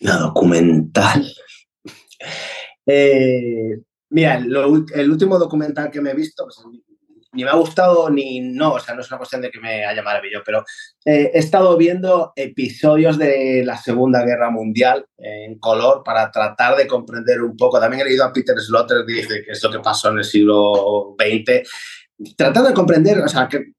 La 0.00 0.18
documental. 0.18 1.26
Eh, 2.84 3.80
mira, 4.10 4.36
el 4.36 5.10
último 5.10 5.38
documental 5.38 5.90
que 5.90 6.02
me 6.02 6.10
he 6.10 6.14
visto, 6.14 6.44
pues, 6.44 6.62
ni 7.36 7.44
me 7.44 7.50
ha 7.50 7.56
gustado 7.56 8.08
ni 8.10 8.40
no, 8.40 8.72
o 8.72 8.80
sea, 8.80 8.94
no 8.94 9.02
es 9.02 9.08
una 9.08 9.18
cuestión 9.18 9.42
de 9.42 9.50
que 9.50 9.60
me 9.60 9.84
haya 9.84 10.02
maravilloso, 10.02 10.42
pero 10.44 10.64
eh, 11.04 11.30
he 11.34 11.38
estado 11.38 11.76
viendo 11.76 12.32
episodios 12.34 13.18
de 13.18 13.62
la 13.64 13.76
Segunda 13.76 14.24
Guerra 14.24 14.50
Mundial 14.50 15.04
en 15.18 15.58
color 15.58 16.02
para 16.02 16.30
tratar 16.30 16.76
de 16.76 16.86
comprender 16.86 17.42
un 17.42 17.56
poco. 17.56 17.78
También 17.78 18.02
he 18.02 18.06
leído 18.06 18.24
a 18.24 18.32
Peter 18.32 18.58
Slaughter, 18.58 19.04
dice 19.04 19.42
que 19.44 19.52
es 19.52 19.62
lo 19.62 19.70
que 19.70 19.80
pasó 19.80 20.10
en 20.10 20.18
el 20.18 20.24
siglo 20.24 21.14
XX, 21.18 22.34
tratando 22.36 22.70
de 22.70 22.74
comprender, 22.74 23.18
o 23.18 23.28
sea, 23.28 23.46
que, 23.46 23.72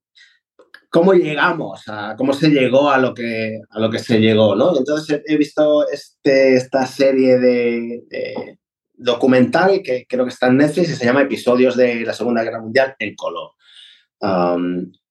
cómo 0.88 1.12
llegamos, 1.12 1.82
a 1.88 2.14
cómo 2.16 2.32
se 2.32 2.48
llegó 2.48 2.90
a 2.90 2.98
lo 2.98 3.12
que, 3.12 3.60
a 3.70 3.80
lo 3.80 3.90
que 3.90 3.98
se 3.98 4.20
llegó, 4.20 4.54
¿no? 4.54 4.76
Entonces 4.78 5.20
he 5.26 5.36
visto 5.36 5.88
este, 5.88 6.54
esta 6.54 6.86
serie 6.86 7.38
de 7.38 8.56
documental 8.98 9.80
que 9.82 10.06
creo 10.08 10.24
que 10.24 10.30
está 10.30 10.48
en 10.48 10.58
Netflix 10.58 10.90
y 10.90 10.94
se 10.94 11.04
llama 11.04 11.22
Episodios 11.22 11.76
de 11.76 12.00
la 12.04 12.12
Segunda 12.12 12.42
Guerra 12.42 12.60
Mundial 12.60 12.94
en 12.98 13.14
color. 13.14 13.52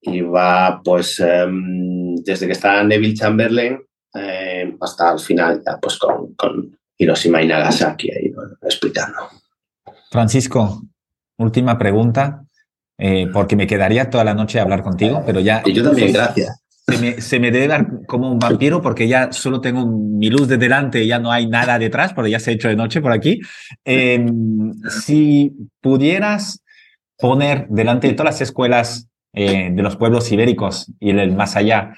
y 0.02 0.22
va, 0.22 0.82
pues, 0.84 1.20
em, 1.20 2.16
desde 2.18 2.46
que 2.46 2.52
está 2.54 2.84
Neville 2.84 3.16
Chamberlain 3.16 3.80
em, 4.14 4.78
hasta 4.82 5.14
el 5.14 5.20
final, 5.20 5.62
ya, 5.66 5.78
pues, 5.82 5.98
con, 5.98 6.34
con 6.36 6.78
Hiroshima 6.98 7.42
y 7.42 7.48
Nagasaki 7.48 8.12
ahí 8.12 8.34
explicando. 8.62 9.18
Francisco, 10.12 10.82
última 11.38 11.78
pregunta, 11.78 12.46
eh, 12.98 13.28
porque 13.34 13.56
me 13.56 13.68
quedaría 13.68 14.10
toda 14.10 14.24
la 14.24 14.34
noche 14.34 14.60
a 14.60 14.64
hablar 14.64 14.84
contigo, 14.84 15.24
pero 15.26 15.40
ya... 15.40 15.62
Y 15.66 15.74
yo 15.74 15.84
también, 15.84 16.14
gracias 16.14 16.67
se 17.20 17.40
me, 17.40 17.52
debe 17.52 17.68
dar 17.68 18.06
como 18.06 18.32
un 18.32 18.40
vampiro 18.40 18.82
porque 18.82 19.08
ya 19.08 19.32
solo 19.34 19.60
tengo 19.60 19.86
mi 19.86 20.30
luz 20.30 20.48
de 20.48 20.58
delante 20.58 21.04
y 21.04 21.08
ya 21.08 21.20
no 21.20 21.32
hay 21.32 21.46
nada 21.46 21.78
detrás 21.78 22.14
porque 22.14 22.32
ya 22.32 22.40
se 22.40 22.52
ha 22.52 22.54
hecho 22.54 22.70
de 22.70 22.78
noche 22.78 23.02
por 23.02 23.12
aquí. 23.12 23.42
Em, 23.84 24.74
si 24.90 25.54
pudieras 25.82 26.64
poner 27.18 27.68
delante 27.68 28.08
de 28.08 28.14
todas 28.14 28.36
las 28.36 28.42
escuelas 28.42 29.10
eh, 29.34 29.70
de 29.72 29.84
los 29.84 29.98
pueblos 29.98 30.32
ibéricos 30.32 30.92
y 31.00 31.10
el 31.10 31.36
más 31.36 31.58
allá 31.58 31.94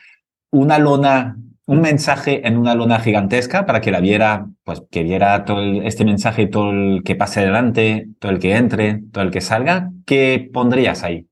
una 0.52 0.80
lona, 0.80 1.38
un 1.68 1.82
mensaje 1.82 2.48
en 2.48 2.58
una 2.58 2.74
lona 2.74 3.00
gigantesca 3.00 3.68
para 3.68 3.82
que 3.82 3.92
la 3.92 4.00
viera, 4.00 4.48
pues 4.64 4.82
que 4.90 5.04
viera 5.04 5.46
todo 5.46 5.62
este 5.84 6.04
mensaje, 6.04 6.48
todo 6.48 6.72
el 6.72 7.04
que 7.04 7.16
pase 7.16 7.42
adelante, 7.42 8.08
todo 8.20 8.32
el 8.32 8.40
que 8.40 8.56
entre, 8.56 9.04
todo 9.12 9.24
el 9.24 9.30
que 9.30 9.42
salga, 9.42 9.92
¿qué 10.08 10.50
pondrías 10.52 11.04
ahí? 11.04 11.28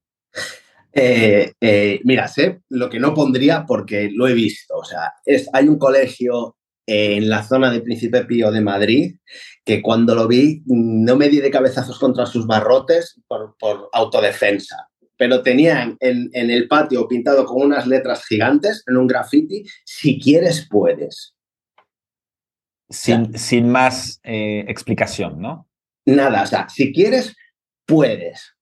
Eh, 0.99 1.53
eh, 1.61 1.99
mira, 2.05 2.27
sé 2.27 2.61
lo 2.69 2.89
que 2.89 2.99
no 2.99 3.13
pondría 3.13 3.65
porque 3.67 4.09
lo 4.11 4.27
he 4.27 4.33
visto. 4.33 4.77
O 4.77 4.83
sea, 4.83 5.13
es, 5.23 5.47
hay 5.53 5.67
un 5.67 5.77
colegio 5.77 6.57
en 6.87 7.29
la 7.29 7.43
zona 7.43 7.69
de 7.69 7.81
Príncipe 7.81 8.25
Pío 8.25 8.49
de 8.49 8.61
Madrid 8.61 9.15
que 9.63 9.81
cuando 9.81 10.15
lo 10.15 10.27
vi 10.27 10.63
no 10.65 11.15
me 11.15 11.29
di 11.29 11.39
de 11.39 11.51
cabezazos 11.51 11.99
contra 11.99 12.25
sus 12.25 12.47
barrotes 12.47 13.21
por, 13.27 13.55
autodefensa, 13.93 14.89
pero 15.17 15.43
tenían 15.43 15.97
en, 15.99 16.31
el 16.33 16.67
patio 16.67 17.07
pintado 17.07 17.45
con 17.45 17.61
unas 17.61 17.85
letras 17.85 18.25
gigantes 18.25 18.83
en 18.87 18.97
un 18.97 19.05
graffiti, 19.05 19.65
si 19.85 20.19
quieres 20.19 20.67
puedes. 20.67 21.35
Sin, 22.89 23.37
sin 23.37 23.69
más 23.69 24.19
eh, 24.23 24.65
explicación, 24.67 25.39
¿no? 25.41 25.67
Nada, 26.05 26.41
o 26.41 26.47
sea, 26.47 26.69
si 26.69 26.91
quieres, 26.91 27.35
puedes. 27.85 28.56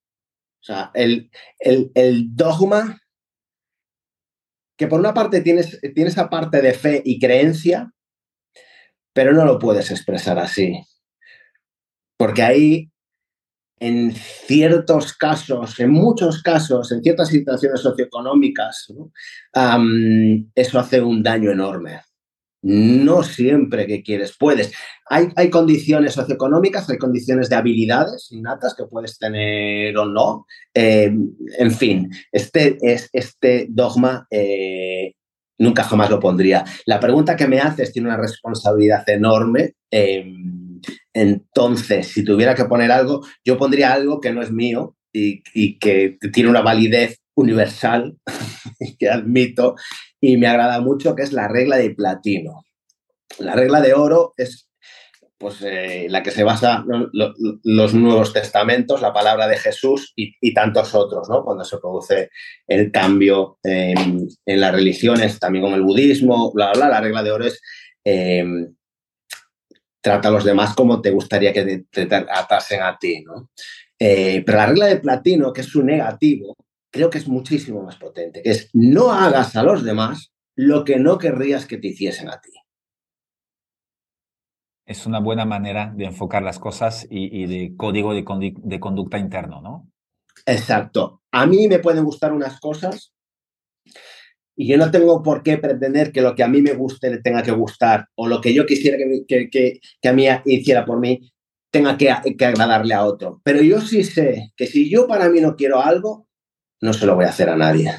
O 0.66 0.72
sea, 0.72 0.90
el, 0.94 1.30
el, 1.60 2.34
dogma, 2.34 3.00
que 4.76 4.88
por 4.88 4.98
una 4.98 5.14
parte 5.14 5.40
tienes, 5.40 5.78
tiene 5.94 6.10
esa 6.10 6.28
parte 6.28 6.60
de 6.60 6.74
fe 6.74 7.00
y 7.04 7.20
creencia, 7.20 7.92
pero 9.12 9.32
no 9.32 9.44
lo 9.44 9.60
puedes 9.60 9.92
expresar 9.92 10.40
así. 10.40 10.82
Porque 12.18 12.42
ahí, 12.42 12.90
en 13.78 14.10
ciertos 14.12 15.12
casos, 15.12 15.78
en 15.78 15.92
muchos 15.92 16.42
casos, 16.42 16.90
en 16.90 17.00
ciertas 17.00 17.28
situaciones 17.28 17.80
socioeconómicas, 17.80 18.92
eso 20.52 20.78
hace 20.80 21.00
un 21.00 21.22
daño 21.22 21.52
enorme. 21.52 22.00
No 22.66 23.22
siempre 23.22 23.86
que 23.86 24.02
quieres 24.02 24.36
puedes. 24.36 24.72
Hay, 25.08 25.28
hay, 25.36 25.50
condiciones 25.50 26.14
socioeconómicas, 26.14 26.90
hay 26.90 26.98
condiciones 26.98 27.48
de 27.48 27.54
habilidades 27.54 28.26
innatas 28.32 28.74
que 28.74 28.86
puedes 28.86 29.18
tener 29.18 29.96
o 29.96 30.04
no. 30.06 30.46
Eh, 30.74 31.14
en 31.58 31.70
fin, 31.70 32.10
este, 32.32 32.76
es, 32.82 33.08
este 33.12 33.68
dogma 33.70 34.26
eh, 34.32 35.14
nunca 35.58 35.84
jamás 35.84 36.10
lo 36.10 36.18
pondría. 36.18 36.64
La 36.86 36.98
pregunta 36.98 37.36
que 37.36 37.46
me 37.46 37.60
haces 37.60 37.92
tiene 37.92 38.08
una 38.08 38.16
responsabilidad 38.16 39.08
enorme. 39.08 39.74
Em, 39.88 40.80
entonces, 41.12 42.08
si 42.08 42.24
tuviera 42.24 42.56
que 42.56 42.64
poner 42.64 42.90
algo, 42.90 43.24
yo 43.44 43.56
pondría 43.56 43.92
algo 43.92 44.20
que 44.20 44.32
no 44.32 44.42
es 44.42 44.50
mío 44.50 44.96
y, 45.12 45.44
y 45.54 45.78
que 45.78 46.18
tiene 46.32 46.50
una 46.50 46.62
validez 46.62 47.20
universal 47.36 48.16
que 48.98 49.08
admito 49.08 49.76
y 50.20 50.36
me 50.36 50.46
agrada 50.46 50.80
mucho, 50.80 51.14
que 51.14 51.22
es 51.22 51.32
la 51.32 51.48
regla 51.48 51.76
de 51.76 51.90
platino. 51.90 52.64
La 53.38 53.54
regla 53.54 53.80
de 53.80 53.94
oro 53.94 54.34
es 54.36 54.68
pues, 55.38 55.60
eh, 55.62 56.06
la 56.08 56.22
que 56.22 56.30
se 56.30 56.44
basa 56.44 56.84
los 57.62 57.94
nuevos 57.94 58.32
testamentos, 58.32 59.02
la 59.02 59.12
palabra 59.12 59.46
de 59.48 59.58
Jesús 59.58 60.12
y, 60.16 60.54
tantos 60.54 60.94
otros, 60.94 61.28
¿no? 61.28 61.44
cuando 61.44 61.64
se 61.64 61.78
produce 61.78 62.30
el 62.66 62.90
cambio 62.90 63.58
en 63.62 64.30
las 64.46 64.72
religiones, 64.72 65.38
también 65.38 65.64
con 65.64 65.74
el 65.74 65.82
budismo, 65.82 66.52
bla, 66.52 66.72
bla, 66.72 66.88
la 66.88 67.00
regla 67.00 67.22
de 67.22 67.32
oro 67.32 67.44
es 67.46 67.60
em, 68.04 68.74
trata 70.06 70.28
a 70.28 70.30
los 70.30 70.44
demás 70.44 70.72
como 70.74 71.02
te 71.02 71.10
gustaría 71.10 71.52
que 71.52 71.84
te, 71.90 72.06
tratasen 72.06 72.80
a 72.80 72.96
ti. 72.96 73.22
¿no? 73.22 73.50
Eh, 73.98 74.42
pero 74.46 74.58
la 74.58 74.66
regla 74.66 74.86
de 74.86 75.00
platino, 75.00 75.52
que 75.52 75.62
es 75.62 75.66
su 75.66 75.82
negativo, 75.82 76.56
creo 76.96 77.10
que 77.10 77.18
es 77.18 77.28
muchísimo 77.28 77.82
más 77.82 77.96
potente, 77.96 78.42
que 78.42 78.50
es 78.50 78.70
no 78.72 79.12
hagas 79.12 79.54
a 79.56 79.62
los 79.62 79.84
demás 79.84 80.32
lo 80.56 80.84
que 80.84 80.98
no 80.98 81.18
querrías 81.18 81.66
que 81.66 81.76
te 81.76 81.88
hiciesen 81.88 82.30
a 82.30 82.40
ti. 82.40 82.52
Es 84.86 85.04
una 85.04 85.20
buena 85.20 85.44
manera 85.44 85.92
de 85.94 86.06
enfocar 86.06 86.42
las 86.42 86.58
cosas 86.58 87.06
y, 87.10 87.46
de 87.46 87.76
código 87.76 88.14
de, 88.14 88.24
de 88.56 88.80
conducta 88.80 89.18
interno, 89.18 89.60
¿no? 89.60 89.90
Exacto. 90.46 91.22
A 91.32 91.46
mí 91.46 91.68
me 91.68 91.80
pueden 91.80 92.04
gustar 92.04 92.32
unas 92.32 92.60
cosas 92.60 93.12
y 94.56 94.68
yo 94.68 94.78
no 94.78 94.90
tengo 94.90 95.22
por 95.22 95.42
qué 95.42 95.58
pretender 95.58 96.12
que 96.12 96.22
lo 96.22 96.34
que 96.34 96.42
a 96.42 96.48
mí 96.48 96.62
me 96.62 96.72
guste 96.72 97.10
le 97.10 97.18
tenga 97.18 97.42
que 97.42 97.50
gustar 97.50 98.08
o 98.14 98.26
lo 98.26 98.40
que 98.40 98.54
yo 98.54 98.64
quisiera 98.64 98.96
que, 98.96 99.50
que, 99.50 99.80
que, 100.00 100.08
a 100.08 100.12
mí 100.12 100.26
hiciera 100.46 100.86
por 100.86 100.98
mí 100.98 101.30
tenga 101.70 101.98
que, 101.98 102.14
que, 102.38 102.44
agradarle 102.46 102.94
a 102.94 103.04
otro. 103.04 103.40
Pero 103.44 103.60
yo 103.60 103.80
sí 103.80 104.02
sé 104.02 104.52
que 104.56 104.66
si 104.66 104.88
yo 104.88 105.06
para 105.06 105.28
mí 105.28 105.40
no 105.40 105.56
quiero 105.56 105.82
algo, 105.82 106.25
no 106.80 106.92
se 106.92 107.06
lo 107.06 107.14
voy 107.14 107.24
a 107.24 107.28
hacer 107.28 107.48
a 107.48 107.56
nadie. 107.56 107.92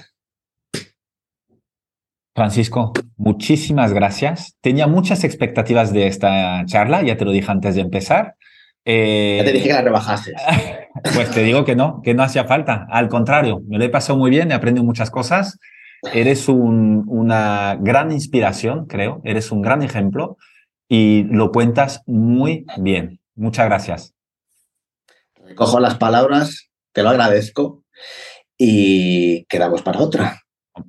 Francisco, 2.36 2.94
muchísimas 3.16 3.94
gracias. 3.94 4.56
Tenía 4.62 4.86
muchas 4.86 5.24
expectativas 5.24 5.92
de 5.92 6.06
esta 6.06 6.64
charla, 6.66 7.02
ya 7.02 7.18
te 7.18 7.26
lo 7.26 7.32
dije 7.32 7.52
antes 7.52 7.76
de 7.76 7.82
empezar. 7.82 8.36
Eh, 8.86 9.38
ya 9.40 9.46
te 9.46 9.54
dije 9.54 9.68
que 9.68 9.74
la 9.74 9.82
rebajases. 9.82 10.36
Pues 11.14 11.30
te 11.30 11.44
digo 11.44 11.64
que 11.64 11.76
no, 11.76 12.02
que 12.04 12.16
no 12.16 12.24
hacía 12.24 12.46
falta. 12.46 12.88
Al 12.90 13.08
contrario, 13.08 13.62
me 13.68 13.78
lo 13.78 13.84
he 13.84 13.90
pasado 13.90 14.18
muy 14.18 14.32
bien, 14.32 14.52
he 14.52 14.56
aprendido 14.56 14.84
muchas 14.84 15.12
cosas. 15.12 15.60
Eres 16.12 16.50
una 16.50 17.78
gran 17.80 18.12
inspiración, 18.12 18.88
creo. 18.88 19.22
Eres 19.24 19.52
un 19.52 19.62
gran 19.62 19.84
ejemplo 19.84 20.38
y 20.90 21.24
lo 21.26 21.52
cuentas 21.52 22.02
muy 22.08 22.66
bien. 22.78 23.20
Muchas 23.36 23.68
gracias. 23.68 24.16
Recojo 25.46 25.80
las 25.80 25.96
palabras, 25.96 26.70
te 26.94 27.04
lo 27.04 27.10
agradezco 27.10 27.84
y 28.58 29.46
quedamos 29.46 29.82
para 29.82 30.00
otra. 30.00 30.42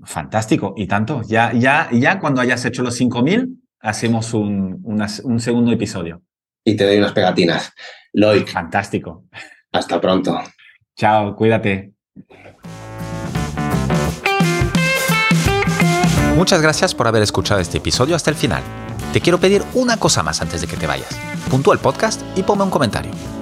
Fantástico, 0.04 0.74
y 0.76 0.86
tanto. 0.86 1.22
Ya, 1.22 1.52
ya, 1.52 1.88
ya 1.92 2.18
cuando 2.18 2.40
hayas 2.40 2.64
hecho 2.64 2.82
los 2.82 2.94
5000, 2.96 3.48
hacemos 3.80 4.34
un, 4.34 4.82
un 4.84 5.40
segundo 5.40 5.72
episodio. 5.72 6.22
Y 6.64 6.76
te 6.76 6.84
doy 6.84 6.98
unas 6.98 7.12
pegatinas. 7.12 7.72
Loic. 8.12 8.48
Fantástico. 8.48 9.24
Hasta 9.72 10.00
pronto. 10.00 10.38
Chao, 10.96 11.34
cuídate. 11.36 11.92
Muchas 16.36 16.62
gracias 16.62 16.94
por 16.94 17.08
haber 17.08 17.22
escuchado 17.22 17.60
este 17.60 17.78
episodio 17.78 18.14
hasta 18.14 18.30
el 18.30 18.36
final. 18.36 18.62
Te 19.12 19.20
quiero 19.20 19.38
pedir 19.38 19.62
una 19.74 19.96
cosa 19.96 20.22
más 20.22 20.40
antes 20.40 20.60
de 20.60 20.66
que 20.66 20.76
te 20.76 20.86
vayas. 20.86 21.18
Puntúa 21.50 21.74
el 21.74 21.80
podcast 21.80 22.20
y 22.36 22.42
ponme 22.42 22.64
un 22.64 22.70
comentario. 22.70 23.37